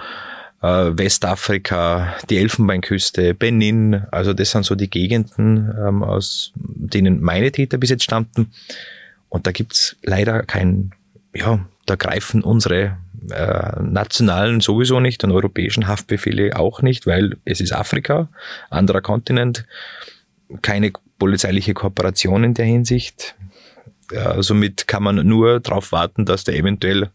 Westafrika, 0.62 2.16
die 2.30 2.38
Elfenbeinküste, 2.38 3.34
Benin. 3.34 4.04
Also 4.12 4.34
das 4.34 4.52
sind 4.52 4.66
so 4.66 4.76
die 4.76 4.90
Gegenden, 4.90 5.74
ähm, 5.80 6.04
aus 6.04 6.52
denen 6.56 7.22
meine 7.22 7.52
Täter 7.52 7.78
bis 7.78 7.90
jetzt 7.90 8.04
stammten. 8.04 8.52
Und 9.30 9.48
da 9.48 9.52
gibt's 9.52 9.96
leider 10.04 10.44
kein, 10.44 10.92
ja, 11.34 11.66
da 11.86 11.96
greifen 11.96 12.44
unsere 12.44 12.98
äh, 13.32 13.82
nationalen 13.82 14.60
sowieso 14.60 15.00
nicht 15.00 15.24
und 15.24 15.32
europäischen 15.32 15.88
Haftbefehle 15.88 16.58
auch 16.58 16.82
nicht, 16.82 17.08
weil 17.08 17.38
es 17.46 17.62
ist 17.62 17.74
Afrika, 17.74 18.30
anderer 18.70 19.02
Kontinent, 19.02 19.66
keine 20.62 20.92
polizeiliche 21.20 21.74
Kooperation 21.74 22.44
in 22.44 22.54
der 22.54 22.66
Hinsicht. 22.66 23.36
Ja, 24.12 24.42
somit 24.42 24.88
kann 24.88 25.04
man 25.04 25.28
nur 25.28 25.60
darauf 25.60 25.92
warten, 25.92 26.26
dass 26.26 26.44
der 26.44 26.56
eventuell 26.56 27.12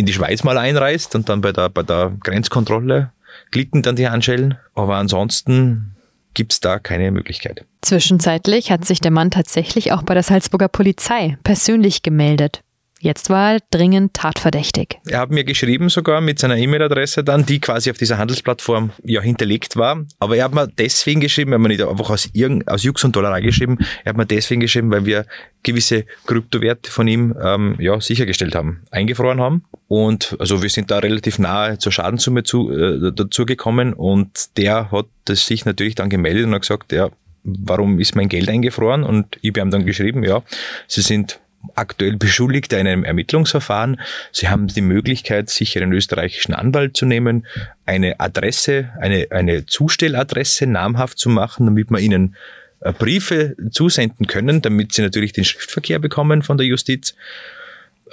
in 0.00 0.06
die 0.06 0.12
Schweiz 0.12 0.42
mal 0.42 0.58
einreist 0.58 1.14
und 1.14 1.28
dann 1.28 1.40
bei 1.40 1.52
der, 1.52 1.68
bei 1.68 1.82
der 1.82 2.12
Grenzkontrolle 2.22 3.12
klicken 3.50 3.82
dann 3.82 3.96
die 3.96 4.08
Handschellen. 4.08 4.56
Aber 4.74 4.96
ansonsten 4.96 5.94
gibt 6.34 6.52
es 6.52 6.60
da 6.60 6.78
keine 6.78 7.10
Möglichkeit. 7.10 7.64
Zwischenzeitlich 7.82 8.70
hat 8.70 8.84
sich 8.84 9.00
der 9.00 9.10
Mann 9.10 9.30
tatsächlich 9.30 9.92
auch 9.92 10.02
bei 10.02 10.14
der 10.14 10.22
Salzburger 10.22 10.68
Polizei 10.68 11.38
persönlich 11.44 12.02
gemeldet. 12.02 12.62
Jetzt 13.02 13.30
war 13.30 13.54
er 13.54 13.60
dringend 13.70 14.12
tatverdächtig. 14.12 14.98
Er 15.08 15.20
hat 15.20 15.30
mir 15.30 15.44
geschrieben 15.44 15.88
sogar 15.88 16.20
mit 16.20 16.38
seiner 16.38 16.58
E-Mail-Adresse 16.58 17.24
dann, 17.24 17.46
die 17.46 17.58
quasi 17.58 17.90
auf 17.90 17.96
dieser 17.96 18.18
Handelsplattform 18.18 18.90
ja 19.02 19.22
hinterlegt 19.22 19.76
war. 19.76 20.04
Aber 20.18 20.36
er 20.36 20.44
hat 20.44 20.54
mir 20.54 20.68
deswegen 20.68 21.20
geschrieben, 21.20 21.52
er 21.52 21.54
hat 21.54 21.62
mir 21.62 21.68
nicht 21.68 21.82
einfach 21.82 22.10
aus, 22.10 22.28
aus 22.66 22.82
Jux 22.82 23.02
und 23.02 23.16
Dollerei 23.16 23.40
geschrieben, 23.40 23.78
er 24.04 24.10
hat 24.10 24.18
mir 24.18 24.26
deswegen 24.26 24.60
geschrieben, 24.60 24.90
weil 24.90 25.06
wir 25.06 25.24
gewisse 25.62 26.04
Kryptowerte 26.26 26.90
von 26.90 27.08
ihm 27.08 27.34
ähm, 27.42 27.76
ja, 27.78 27.98
sichergestellt 28.02 28.54
haben, 28.54 28.82
eingefroren 28.90 29.40
haben. 29.40 29.64
Und 29.88 30.36
also 30.38 30.62
wir 30.62 30.68
sind 30.68 30.90
da 30.90 30.98
relativ 30.98 31.38
nahe 31.38 31.78
zur 31.78 31.92
Schadenssumme 31.92 32.42
zu, 32.42 32.70
äh, 32.70 33.12
dazu 33.14 33.46
gekommen 33.46 33.94
und 33.94 34.58
der 34.58 34.92
hat 34.92 35.06
das 35.24 35.46
sich 35.46 35.64
natürlich 35.64 35.94
dann 35.94 36.10
gemeldet 36.10 36.44
und 36.44 36.54
hat 36.54 36.62
gesagt, 36.62 36.92
ja, 36.92 37.08
warum 37.44 37.98
ist 37.98 38.14
mein 38.14 38.28
Geld 38.28 38.50
eingefroren? 38.50 39.04
Und 39.04 39.38
ich 39.40 39.50
habe 39.50 39.60
ihm 39.60 39.70
dann 39.70 39.86
geschrieben, 39.86 40.22
ja, 40.22 40.42
sie 40.86 41.00
sind 41.00 41.40
aktuell 41.74 42.16
beschuldigt 42.16 42.72
in 42.72 42.86
einem 42.86 43.04
Ermittlungsverfahren. 43.04 44.00
Sie 44.32 44.48
haben 44.48 44.66
die 44.68 44.80
Möglichkeit, 44.80 45.50
sich 45.50 45.76
einen 45.76 45.92
österreichischen 45.92 46.54
Anwalt 46.54 46.96
zu 46.96 47.06
nehmen, 47.06 47.46
eine 47.86 48.18
Adresse, 48.20 48.90
eine, 49.00 49.26
eine 49.30 49.66
Zustelladresse 49.66 50.66
namhaft 50.66 51.18
zu 51.18 51.28
machen, 51.28 51.66
damit 51.66 51.90
man 51.90 52.02
ihnen 52.02 52.36
äh, 52.80 52.92
Briefe 52.92 53.56
zusenden 53.70 54.26
können, 54.26 54.62
damit 54.62 54.92
sie 54.92 55.02
natürlich 55.02 55.32
den 55.32 55.44
Schriftverkehr 55.44 55.98
bekommen 55.98 56.42
von 56.42 56.56
der 56.56 56.66
Justiz. 56.66 57.14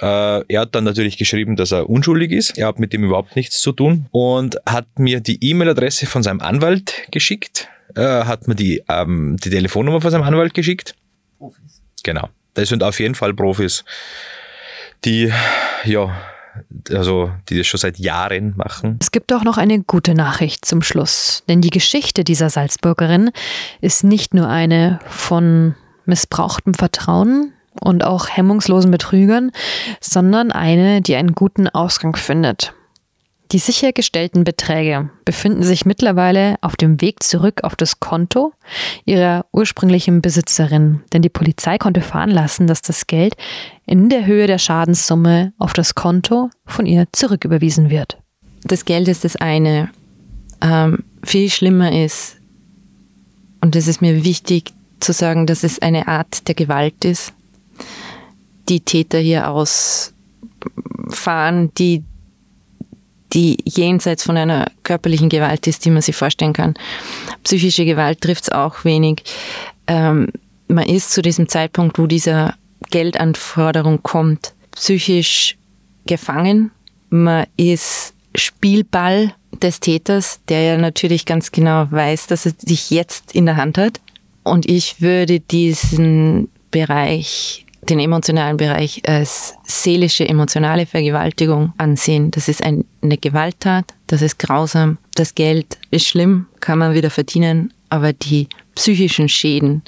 Äh, 0.00 0.44
er 0.46 0.60
hat 0.60 0.74
dann 0.74 0.84
natürlich 0.84 1.18
geschrieben, 1.18 1.56
dass 1.56 1.72
er 1.72 1.88
unschuldig 1.88 2.32
ist. 2.32 2.56
Er 2.58 2.68
hat 2.68 2.78
mit 2.78 2.92
dem 2.92 3.04
überhaupt 3.04 3.34
nichts 3.34 3.60
zu 3.60 3.72
tun 3.72 4.06
und 4.10 4.58
hat 4.66 4.98
mir 4.98 5.20
die 5.20 5.38
E-Mail-Adresse 5.42 6.06
von 6.06 6.22
seinem 6.22 6.40
Anwalt 6.40 6.94
geschickt, 7.10 7.68
äh, 7.96 8.02
hat 8.02 8.46
mir 8.46 8.54
die, 8.54 8.82
ähm, 8.88 9.36
die 9.42 9.50
Telefonnummer 9.50 10.00
von 10.00 10.10
seinem 10.10 10.22
Anwalt 10.22 10.54
geschickt. 10.54 10.94
Profis. 11.38 11.82
Genau. 12.04 12.28
Das 12.54 12.68
sind 12.68 12.82
auf 12.82 12.98
jeden 13.00 13.14
Fall 13.14 13.34
Profis, 13.34 13.84
die, 15.04 15.32
ja, 15.84 16.16
also 16.90 17.30
die 17.48 17.58
das 17.58 17.66
schon 17.66 17.78
seit 17.78 17.98
Jahren 17.98 18.54
machen. 18.56 18.98
Es 19.00 19.10
gibt 19.10 19.32
auch 19.32 19.44
noch 19.44 19.58
eine 19.58 19.80
gute 19.80 20.14
Nachricht 20.14 20.64
zum 20.64 20.82
Schluss, 20.82 21.44
denn 21.48 21.60
die 21.60 21.70
Geschichte 21.70 22.24
dieser 22.24 22.50
Salzburgerin 22.50 23.30
ist 23.80 24.04
nicht 24.04 24.34
nur 24.34 24.48
eine 24.48 24.98
von 25.08 25.74
missbrauchtem 26.04 26.74
Vertrauen 26.74 27.52
und 27.80 28.02
auch 28.04 28.28
hemmungslosen 28.28 28.90
Betrügern, 28.90 29.52
sondern 30.00 30.50
eine, 30.52 31.00
die 31.00 31.16
einen 31.16 31.34
guten 31.34 31.68
Ausgang 31.68 32.16
findet. 32.16 32.74
Die 33.52 33.58
sichergestellten 33.58 34.44
Beträge 34.44 35.08
befinden 35.24 35.62
sich 35.62 35.86
mittlerweile 35.86 36.56
auf 36.60 36.76
dem 36.76 37.00
Weg 37.00 37.22
zurück 37.22 37.64
auf 37.64 37.76
das 37.76 37.98
Konto 37.98 38.52
ihrer 39.06 39.46
ursprünglichen 39.52 40.20
Besitzerin, 40.20 41.00
denn 41.14 41.22
die 41.22 41.30
Polizei 41.30 41.78
konnte 41.78 42.02
veranlassen, 42.02 42.66
dass 42.66 42.82
das 42.82 43.06
Geld 43.06 43.36
in 43.86 44.10
der 44.10 44.26
Höhe 44.26 44.46
der 44.46 44.58
Schadenssumme 44.58 45.54
auf 45.56 45.72
das 45.72 45.94
Konto 45.94 46.50
von 46.66 46.84
ihr 46.84 47.06
zurücküberwiesen 47.12 47.88
wird. 47.88 48.18
Das 48.64 48.84
Geld 48.84 49.08
ist 49.08 49.24
das 49.24 49.36
eine. 49.36 49.88
Ähm, 50.60 51.04
viel 51.24 51.48
schlimmer 51.48 51.92
ist, 52.04 52.36
und 53.60 53.74
es 53.76 53.88
ist 53.88 54.00
mir 54.02 54.24
wichtig 54.24 54.72
zu 55.00 55.12
sagen, 55.12 55.46
dass 55.46 55.64
es 55.64 55.80
eine 55.80 56.08
Art 56.08 56.48
der 56.48 56.54
Gewalt 56.54 57.04
ist, 57.04 57.32
die 58.68 58.80
Täter 58.80 59.18
hier 59.18 59.48
ausfahren, 59.48 60.12
die 61.78 62.04
die 63.32 63.58
jenseits 63.64 64.24
von 64.24 64.36
einer 64.36 64.70
körperlichen 64.84 65.28
Gewalt 65.28 65.66
ist, 65.66 65.84
die 65.84 65.90
man 65.90 66.02
sich 66.02 66.16
vorstellen 66.16 66.52
kann. 66.52 66.74
Psychische 67.44 67.84
Gewalt 67.84 68.20
trifft 68.20 68.44
es 68.44 68.52
auch 68.52 68.84
wenig. 68.84 69.22
Ähm, 69.86 70.28
man 70.68 70.86
ist 70.86 71.12
zu 71.12 71.22
diesem 71.22 71.48
Zeitpunkt, 71.48 71.98
wo 71.98 72.06
dieser 72.06 72.54
Geldanforderung 72.90 74.02
kommt, 74.02 74.54
psychisch 74.72 75.56
gefangen. 76.06 76.70
Man 77.10 77.46
ist 77.56 78.14
Spielball 78.34 79.34
des 79.62 79.80
Täters, 79.80 80.40
der 80.48 80.62
ja 80.62 80.78
natürlich 80.78 81.24
ganz 81.24 81.52
genau 81.52 81.86
weiß, 81.90 82.26
dass 82.28 82.46
er 82.46 82.52
sich 82.58 82.90
jetzt 82.90 83.34
in 83.34 83.46
der 83.46 83.56
Hand 83.56 83.78
hat. 83.78 84.00
Und 84.44 84.68
ich 84.68 85.00
würde 85.00 85.40
diesen 85.40 86.48
Bereich 86.70 87.66
den 87.88 88.00
emotionalen 88.00 88.56
Bereich 88.56 89.02
als 89.06 89.56
seelische, 89.64 90.28
emotionale 90.28 90.86
Vergewaltigung 90.86 91.72
ansehen. 91.78 92.30
Das 92.30 92.48
ist 92.48 92.62
eine 92.62 92.84
Gewalttat, 93.18 93.94
das 94.06 94.22
ist 94.22 94.38
grausam. 94.38 94.98
Das 95.14 95.34
Geld 95.34 95.78
ist 95.90 96.06
schlimm, 96.06 96.46
kann 96.60 96.78
man 96.78 96.94
wieder 96.94 97.10
verdienen, 97.10 97.72
aber 97.88 98.12
die 98.12 98.48
psychischen 98.74 99.28
Schäden, 99.28 99.82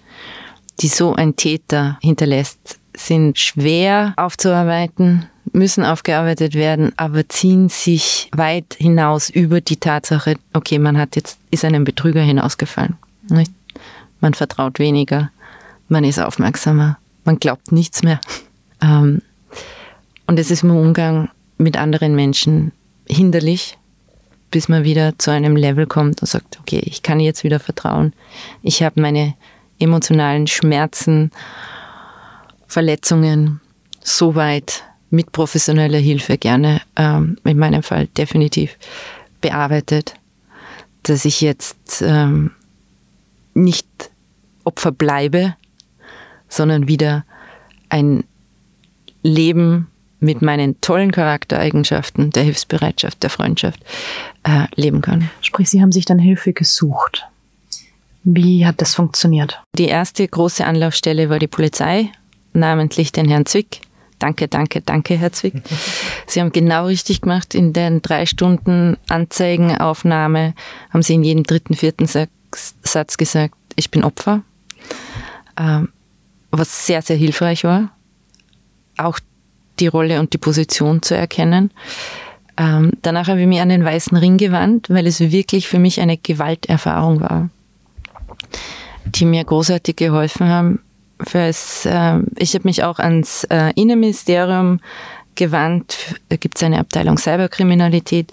die 0.81 0.89
so 0.89 1.15
ein 1.15 1.37
Täter 1.37 1.99
hinterlässt, 2.03 2.79
sind 2.97 3.39
schwer 3.39 4.15
aufzuarbeiten, 4.17 5.27
müssen 5.53 5.85
aufgearbeitet 5.85 6.55
werden, 6.55 6.93
aber 6.97 7.29
ziehen 7.29 7.69
sich 7.69 8.31
weit 8.35 8.77
hinaus 8.79 9.31
über 9.31 9.61
die 9.61 9.77
Tatsache, 9.77 10.37
okay, 10.53 10.79
man 10.79 10.99
hat 10.99 11.17
jetzt, 11.17 11.39
ist 11.51 11.65
einem 11.65 11.85
Betrüger 11.85 12.23
hinausgefallen. 12.23 12.97
Nicht? 13.29 13.53
Man 14.21 14.35
vertraut 14.35 14.79
weniger, 14.79 15.31
man 15.89 16.05
ist 16.05 16.19
aufmerksamer, 16.19 16.99
man 17.31 17.39
glaubt 17.39 17.71
nichts 17.71 18.03
mehr. 18.03 18.21
Ähm, 18.83 19.23
und 20.27 20.39
es 20.41 20.51
ist 20.51 20.65
im 20.65 20.73
Umgang 20.73 21.31
mit 21.59 21.77
anderen 21.77 22.17
Menschen 22.17 22.73
hinderlich, 23.09 23.79
bis 24.51 24.69
man 24.69 24.83
wieder 24.83 25.17
zu 25.17 25.31
einem 25.31 25.55
Level 25.55 25.87
kommt 25.87 26.23
und 26.23 26.27
sagt, 26.27 26.59
okay, 26.59 26.83
ich 26.85 27.05
kann 27.05 27.21
jetzt 27.21 27.45
wieder 27.45 27.61
vertrauen. 27.61 28.15
Ich 28.63 28.83
habe 28.83 29.01
meine 29.01 29.35
emotionalen 29.79 30.49
Schmerzen, 30.49 31.31
Verletzungen 32.67 33.61
soweit 34.03 34.83
mit 35.11 35.31
professioneller 35.31 35.99
Hilfe 35.99 36.37
gerne, 36.37 36.81
ähm, 36.97 37.37
in 37.45 37.59
meinem 37.59 37.85
Fall 37.85 38.09
definitiv, 38.09 38.77
bearbeitet, 39.41 40.15
dass 41.05 41.25
ich 41.25 41.41
jetzt 41.41 42.03
ähm, 42.05 42.51
nicht 43.55 43.87
Opfer 44.65 44.91
bleibe, 44.91 45.55
sondern 46.51 46.87
wieder 46.89 47.25
ein 47.89 48.25
Leben 49.23 49.87
mit 50.21 50.43
meinen 50.43 50.79
tollen 50.83 51.13
Charaktereigenschaften, 51.13 52.31
der 52.31 52.43
Hilfsbereitschaft, 52.43 53.23
der 53.23 53.31
Freundschaft 53.31 53.81
äh, 54.43 54.67
leben 54.75 55.01
kann. 55.01 55.31
Sprich, 55.41 55.71
Sie 55.71 55.81
haben 55.81 55.93
sich 55.93 56.05
dann 56.05 56.19
Hilfe 56.19 56.53
gesucht. 56.53 57.27
Wie 58.23 58.67
hat 58.67 58.83
das 58.83 58.95
funktioniert? 58.95 59.63
Die 59.79 59.87
erste 59.87 60.29
große 60.29 60.67
Anlaufstelle 60.67 61.31
war 61.31 61.39
die 61.39 61.47
Polizei, 61.47 62.11
namentlich 62.53 63.13
den 63.13 63.29
Herrn 63.29 63.47
Zwick. 63.47 63.81
Danke, 64.19 64.49
danke, 64.49 64.83
danke, 64.83 65.17
Herr 65.17 65.33
Zwick. 65.33 65.55
Sie 66.27 66.41
haben 66.43 66.53
genau 66.53 66.85
richtig 66.85 67.23
gemacht. 67.23 67.55
In 67.55 67.73
den 67.73 68.03
drei 68.03 68.27
Stunden 68.27 68.99
Anzeigenaufnahme 69.09 70.53
haben 70.91 71.03
Sie 71.03 71.15
in 71.15 71.25
jedem 71.25 71.45
dritten, 71.45 71.75
vierten 71.75 72.07
Satz 72.07 73.17
gesagt, 73.17 73.55
ich 73.77 73.91
bin 73.91 74.05
Opfer. 74.05 74.43
Ähm, 75.59 75.89
was 76.51 76.87
sehr, 76.87 77.03
sehr 77.03 77.17
hilfreich 77.17 77.65
war, 77.65 77.91
auch 78.97 79.19
die 79.79 79.87
Rolle 79.87 80.21
und 80.21 80.33
die 80.33 80.39
Position 80.39 81.03
zu 81.03 81.17
erkennen. 81.17 81.71
Ähm, 82.57 82.93
danach 83.03 83.29
habe 83.29 83.41
ich 83.41 83.47
mich 83.47 83.61
an 83.61 83.71
den 83.71 83.85
Weißen 83.85 84.17
Ring 84.17 84.37
gewandt, 84.37 84.91
weil 84.91 85.07
es 85.07 85.21
wirklich 85.21 85.69
für 85.69 85.79
mich 85.79 86.01
eine 86.01 86.19
Gewalterfahrung 86.19 87.21
war, 87.21 87.49
die 89.07 89.25
mir 89.25 89.45
großartig 89.45 89.97
geholfen 89.97 90.49
haben. 90.49 90.81
Fürs, 91.21 91.87
äh, 91.87 92.19
ich 92.37 92.55
habe 92.55 92.69
mich 92.69 92.83
auch 92.85 92.99
ans 92.99 93.45
äh, 93.45 93.73
Innenministerium 93.77 94.81
gewandt. 95.35 96.17
Da 96.29 96.37
gibt 96.37 96.57
es 96.57 96.63
eine 96.63 96.79
Abteilung 96.79 97.17
Cyberkriminalität, 97.17 98.33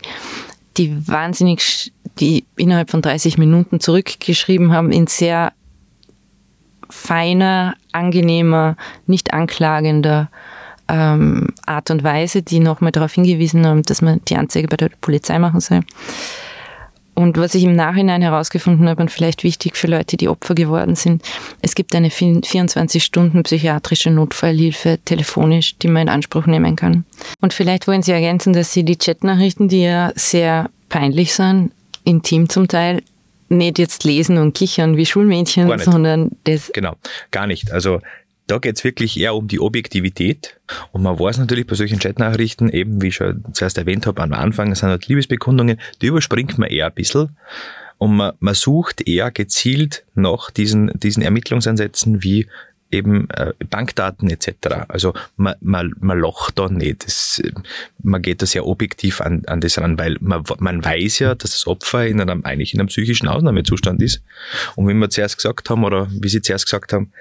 die 0.77 1.07
wahnsinnig, 1.07 1.93
die 2.19 2.45
innerhalb 2.57 2.89
von 2.89 3.01
30 3.01 3.37
Minuten 3.37 3.79
zurückgeschrieben 3.79 4.73
haben 4.73 4.91
in 4.91 5.07
sehr 5.07 5.53
feiner, 6.89 7.75
angenehmer, 7.91 8.75
nicht 9.05 9.33
anklagender 9.33 10.29
ähm, 10.87 11.49
Art 11.65 11.91
und 11.91 12.03
Weise, 12.03 12.41
die 12.41 12.59
nochmal 12.59 12.91
darauf 12.91 13.13
hingewiesen 13.13 13.65
haben, 13.65 13.83
dass 13.83 14.01
man 14.01 14.21
die 14.27 14.37
Anzeige 14.37 14.67
bei 14.67 14.77
der 14.77 14.89
Polizei 15.01 15.37
machen 15.39 15.59
soll. 15.59 15.81
Und 17.17 17.35
was 17.39 17.55
ich 17.55 17.63
im 17.63 17.75
Nachhinein 17.75 18.21
herausgefunden 18.21 18.87
habe 18.87 19.01
und 19.01 19.09
vielleicht 19.09 19.43
wichtig 19.43 19.75
für 19.75 19.87
Leute, 19.87 20.17
die 20.17 20.29
Opfer 20.29 20.53
geworden 20.53 20.95
sind, 20.95 21.23
es 21.63 21.73
gibt 21.73 21.95
eine 21.95 22.11
24 22.11 23.03
Stunden 23.03 23.41
psychiatrische 23.41 24.11
Notfallhilfe 24.11 24.99
telefonisch, 25.03 25.79
die 25.79 25.87
man 25.87 26.03
in 26.03 26.09
Anspruch 26.09 26.45
nehmen 26.45 26.75
kann. 26.75 27.05
Und 27.41 27.53
vielleicht 27.53 27.87
wollen 27.87 28.03
Sie 28.03 28.11
ergänzen, 28.11 28.53
dass 28.53 28.71
Sie 28.71 28.83
die 28.83 28.97
Chatnachrichten, 28.97 29.67
die 29.67 29.81
ja 29.81 30.11
sehr 30.13 30.69
peinlich 30.89 31.33
sind, 31.33 31.71
intim 32.03 32.49
zum 32.49 32.67
Teil, 32.67 33.01
nicht 33.49 33.79
jetzt 33.79 34.03
lesen 34.03 34.37
und 34.37 34.53
kichern 34.53 34.97
wie 34.97 35.05
Schulmädchen, 35.05 35.77
sondern 35.79 36.31
das. 36.43 36.71
Genau, 36.73 36.95
gar 37.31 37.47
nicht. 37.47 37.71
Also 37.71 38.01
da 38.47 38.59
geht's 38.59 38.83
wirklich 38.83 39.19
eher 39.19 39.35
um 39.35 39.47
die 39.47 39.59
Objektivität. 39.59 40.59
Und 40.91 41.03
man 41.03 41.19
weiß 41.19 41.37
natürlich 41.37 41.67
bei 41.67 41.75
solchen 41.75 41.99
Chatnachrichten, 41.99 42.69
eben 42.69 43.01
wie 43.01 43.07
ich 43.07 43.15
schon 43.15 43.43
zuerst 43.51 43.77
erwähnt 43.77 44.07
habe 44.07 44.21
am 44.23 44.33
Anfang, 44.33 44.73
sind 44.73 44.89
halt 44.89 45.07
Liebesbekundungen, 45.07 45.79
die 46.01 46.07
überspringt 46.07 46.57
man 46.57 46.69
eher 46.69 46.87
ein 46.87 46.93
bisschen. 46.93 47.37
Und 47.97 48.15
man, 48.15 48.33
man 48.39 48.53
sucht 48.53 49.07
eher 49.07 49.31
gezielt 49.31 50.05
nach 50.13 50.49
diesen, 50.51 50.91
diesen 50.99 51.23
Ermittlungsansätzen 51.23 52.23
wie 52.23 52.47
eben 52.91 53.29
äh, 53.31 53.53
Bankdaten 53.69 54.29
etc. 54.29 54.85
Also 54.87 55.13
man, 55.35 55.55
man, 55.61 55.93
man 55.99 56.17
locht 56.17 56.57
da 56.57 56.69
nicht. 56.69 57.05
Das, 57.05 57.41
man 58.01 58.21
geht 58.21 58.41
da 58.41 58.45
sehr 58.45 58.65
objektiv 58.65 59.21
an, 59.21 59.43
an 59.47 59.61
das 59.61 59.77
ran, 59.77 59.99
weil 59.99 60.17
man, 60.19 60.43
man 60.59 60.83
weiß 60.83 61.19
ja, 61.19 61.35
dass 61.35 61.51
das 61.51 61.67
Opfer 61.67 62.05
in 62.07 62.21
einem, 62.21 62.45
eigentlich 62.45 62.73
in 62.73 62.79
einem 62.79 62.87
psychischen 62.87 63.27
Ausnahmezustand 63.27 64.01
ist. 64.01 64.21
Und 64.75 64.87
wie 64.87 64.93
wir 64.93 65.09
zuerst 65.09 65.37
gesagt 65.37 65.69
haben, 65.69 65.83
oder 65.83 66.07
wie 66.11 66.29
Sie 66.29 66.41
zuerst 66.41 66.65
gesagt 66.65 66.93
haben, 66.93 67.11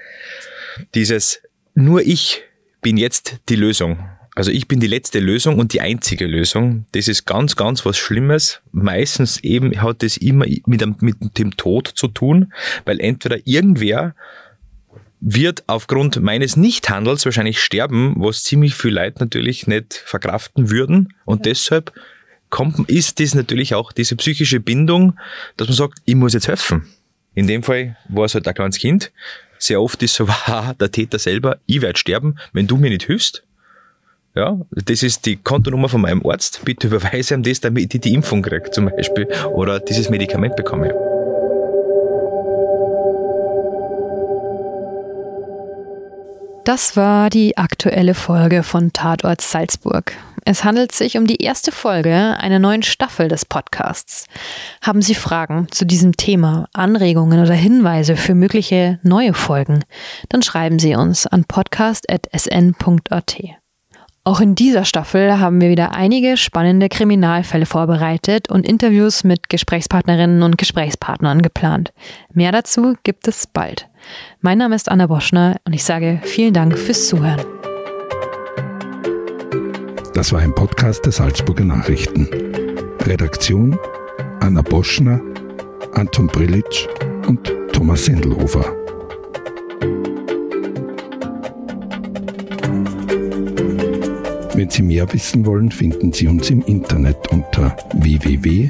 dieses 0.95 1.41
nur 1.75 2.01
ich 2.01 2.43
bin 2.81 2.97
jetzt 2.97 3.37
die 3.49 3.55
Lösung. 3.55 3.99
Also 4.37 4.51
ich 4.51 4.67
bin 4.67 4.79
die 4.79 4.87
letzte 4.87 5.19
Lösung 5.19 5.57
und 5.57 5.73
die 5.73 5.81
einzige 5.81 6.27
Lösung. 6.27 6.85
Das 6.91 7.07
ist 7.07 7.25
ganz, 7.25 7.55
ganz 7.55 7.85
was 7.85 7.97
Schlimmes. 7.97 8.61
Meistens 8.71 9.39
eben 9.43 9.81
hat 9.81 10.03
das 10.03 10.17
immer 10.17 10.45
mit 10.67 10.81
dem, 10.81 10.95
mit 10.99 11.39
dem 11.39 11.57
Tod 11.57 11.87
zu 11.87 12.07
tun, 12.07 12.53
weil 12.85 12.99
entweder 12.99 13.39
irgendwer 13.45 14.13
wird 15.19 15.63
aufgrund 15.67 16.21
meines 16.21 16.57
Nichthandels 16.57 17.25
wahrscheinlich 17.25 17.59
sterben, 17.61 18.15
was 18.17 18.43
ziemlich 18.43 18.75
viel 18.75 18.93
Leute 18.93 19.19
natürlich 19.19 19.67
nicht 19.67 19.93
verkraften 19.93 20.69
würden. 20.69 21.13
Und 21.25 21.45
ja. 21.45 21.51
deshalb 21.51 21.91
kommt, 22.49 22.89
ist 22.89 23.19
das 23.19 23.33
natürlich 23.33 23.73
auch 23.73 23.91
diese 23.91 24.15
psychische 24.15 24.59
Bindung, 24.59 25.17
dass 25.57 25.67
man 25.67 25.77
sagt, 25.77 25.99
ich 26.05 26.15
muss 26.15 26.33
jetzt 26.33 26.47
helfen. 26.47 26.87
In 27.33 27.47
dem 27.47 27.63
Fall 27.63 27.97
war 28.09 28.25
es 28.25 28.33
halt 28.33 28.47
ein 28.47 28.53
kleines 28.53 28.77
Kind. 28.77 29.11
Sehr 29.59 29.81
oft 29.81 30.01
ist 30.03 30.15
so, 30.15 30.27
der 30.79 30.91
Täter 30.91 31.19
selber, 31.19 31.59
ich 31.65 31.81
werde 31.81 31.97
sterben, 31.97 32.37
wenn 32.53 32.67
du 32.67 32.77
mir 32.77 32.89
nicht 32.89 33.05
hilfst. 33.05 33.43
Ja, 34.35 34.59
das 34.69 35.01
ist 35.01 35.25
die 35.25 35.37
Kontonummer 35.37 35.89
von 35.89 36.01
meinem 36.01 36.23
Arzt. 36.23 36.61
Bitte 36.63 36.87
überweise 36.87 37.33
ihm 37.33 37.41
das, 37.41 37.59
damit 37.59 37.93
ich 37.93 38.01
die 38.01 38.13
Impfung 38.13 38.43
kriege, 38.43 38.69
zum 38.69 38.85
Beispiel. 38.85 39.27
Oder 39.51 39.79
dieses 39.79 40.11
Medikament 40.11 40.55
bekomme. 40.55 41.16
Das 46.67 46.97
war 46.97 47.29
die 47.29 47.57
aktuelle 47.57 48.13
Folge 48.13 48.61
von 48.61 48.91
Tatort 48.91 49.39
Salzburg. 49.39 50.11
Es 50.43 50.65
handelt 50.65 50.91
sich 50.91 51.17
um 51.17 51.25
die 51.25 51.41
erste 51.41 51.71
Folge 51.71 52.35
einer 52.41 52.59
neuen 52.59 52.83
Staffel 52.83 53.29
des 53.29 53.45
Podcasts. 53.45 54.25
Haben 54.81 55.01
Sie 55.01 55.15
Fragen 55.15 55.69
zu 55.71 55.85
diesem 55.85 56.17
Thema, 56.17 56.67
Anregungen 56.73 57.41
oder 57.41 57.53
Hinweise 57.53 58.17
für 58.17 58.35
mögliche 58.35 58.99
neue 59.01 59.33
Folgen? 59.33 59.85
Dann 60.27 60.41
schreiben 60.41 60.77
Sie 60.77 60.93
uns 60.93 61.25
an 61.25 61.45
podcast.sn.at. 61.45 63.37
Auch 64.25 64.41
in 64.41 64.55
dieser 64.55 64.83
Staffel 64.83 65.39
haben 65.39 65.61
wir 65.61 65.69
wieder 65.69 65.95
einige 65.95 66.35
spannende 66.35 66.89
Kriminalfälle 66.89 67.65
vorbereitet 67.65 68.51
und 68.51 68.67
Interviews 68.67 69.23
mit 69.23 69.47
Gesprächspartnerinnen 69.47 70.43
und 70.43 70.57
Gesprächspartnern 70.57 71.41
geplant. 71.41 71.93
Mehr 72.33 72.51
dazu 72.51 72.97
gibt 73.03 73.25
es 73.29 73.47
bald. 73.47 73.87
Mein 74.41 74.57
Name 74.57 74.75
ist 74.75 74.89
Anna 74.89 75.07
Boschner 75.07 75.57
und 75.65 75.73
ich 75.73 75.83
sage 75.83 76.19
vielen 76.23 76.53
Dank 76.53 76.77
fürs 76.77 77.07
Zuhören. 77.07 77.45
Das 80.13 80.31
war 80.31 80.39
ein 80.39 80.55
Podcast 80.55 81.05
der 81.05 81.11
Salzburger 81.11 81.65
Nachrichten. 81.65 82.27
Redaktion 83.01 83.77
Anna 84.39 84.61
Boschner, 84.61 85.19
Anton 85.93 86.27
Brillitsch 86.27 86.87
und 87.27 87.51
Thomas 87.73 88.05
Sendelhofer. 88.05 88.65
Wenn 94.55 94.69
Sie 94.69 94.81
mehr 94.81 95.11
wissen 95.13 95.45
wollen, 95.45 95.69
finden 95.69 96.11
Sie 96.13 96.27
uns 96.27 96.49
im 96.49 96.63
Internet 96.63 97.27
unter 97.31 97.77
www.sn.at. 97.93 98.67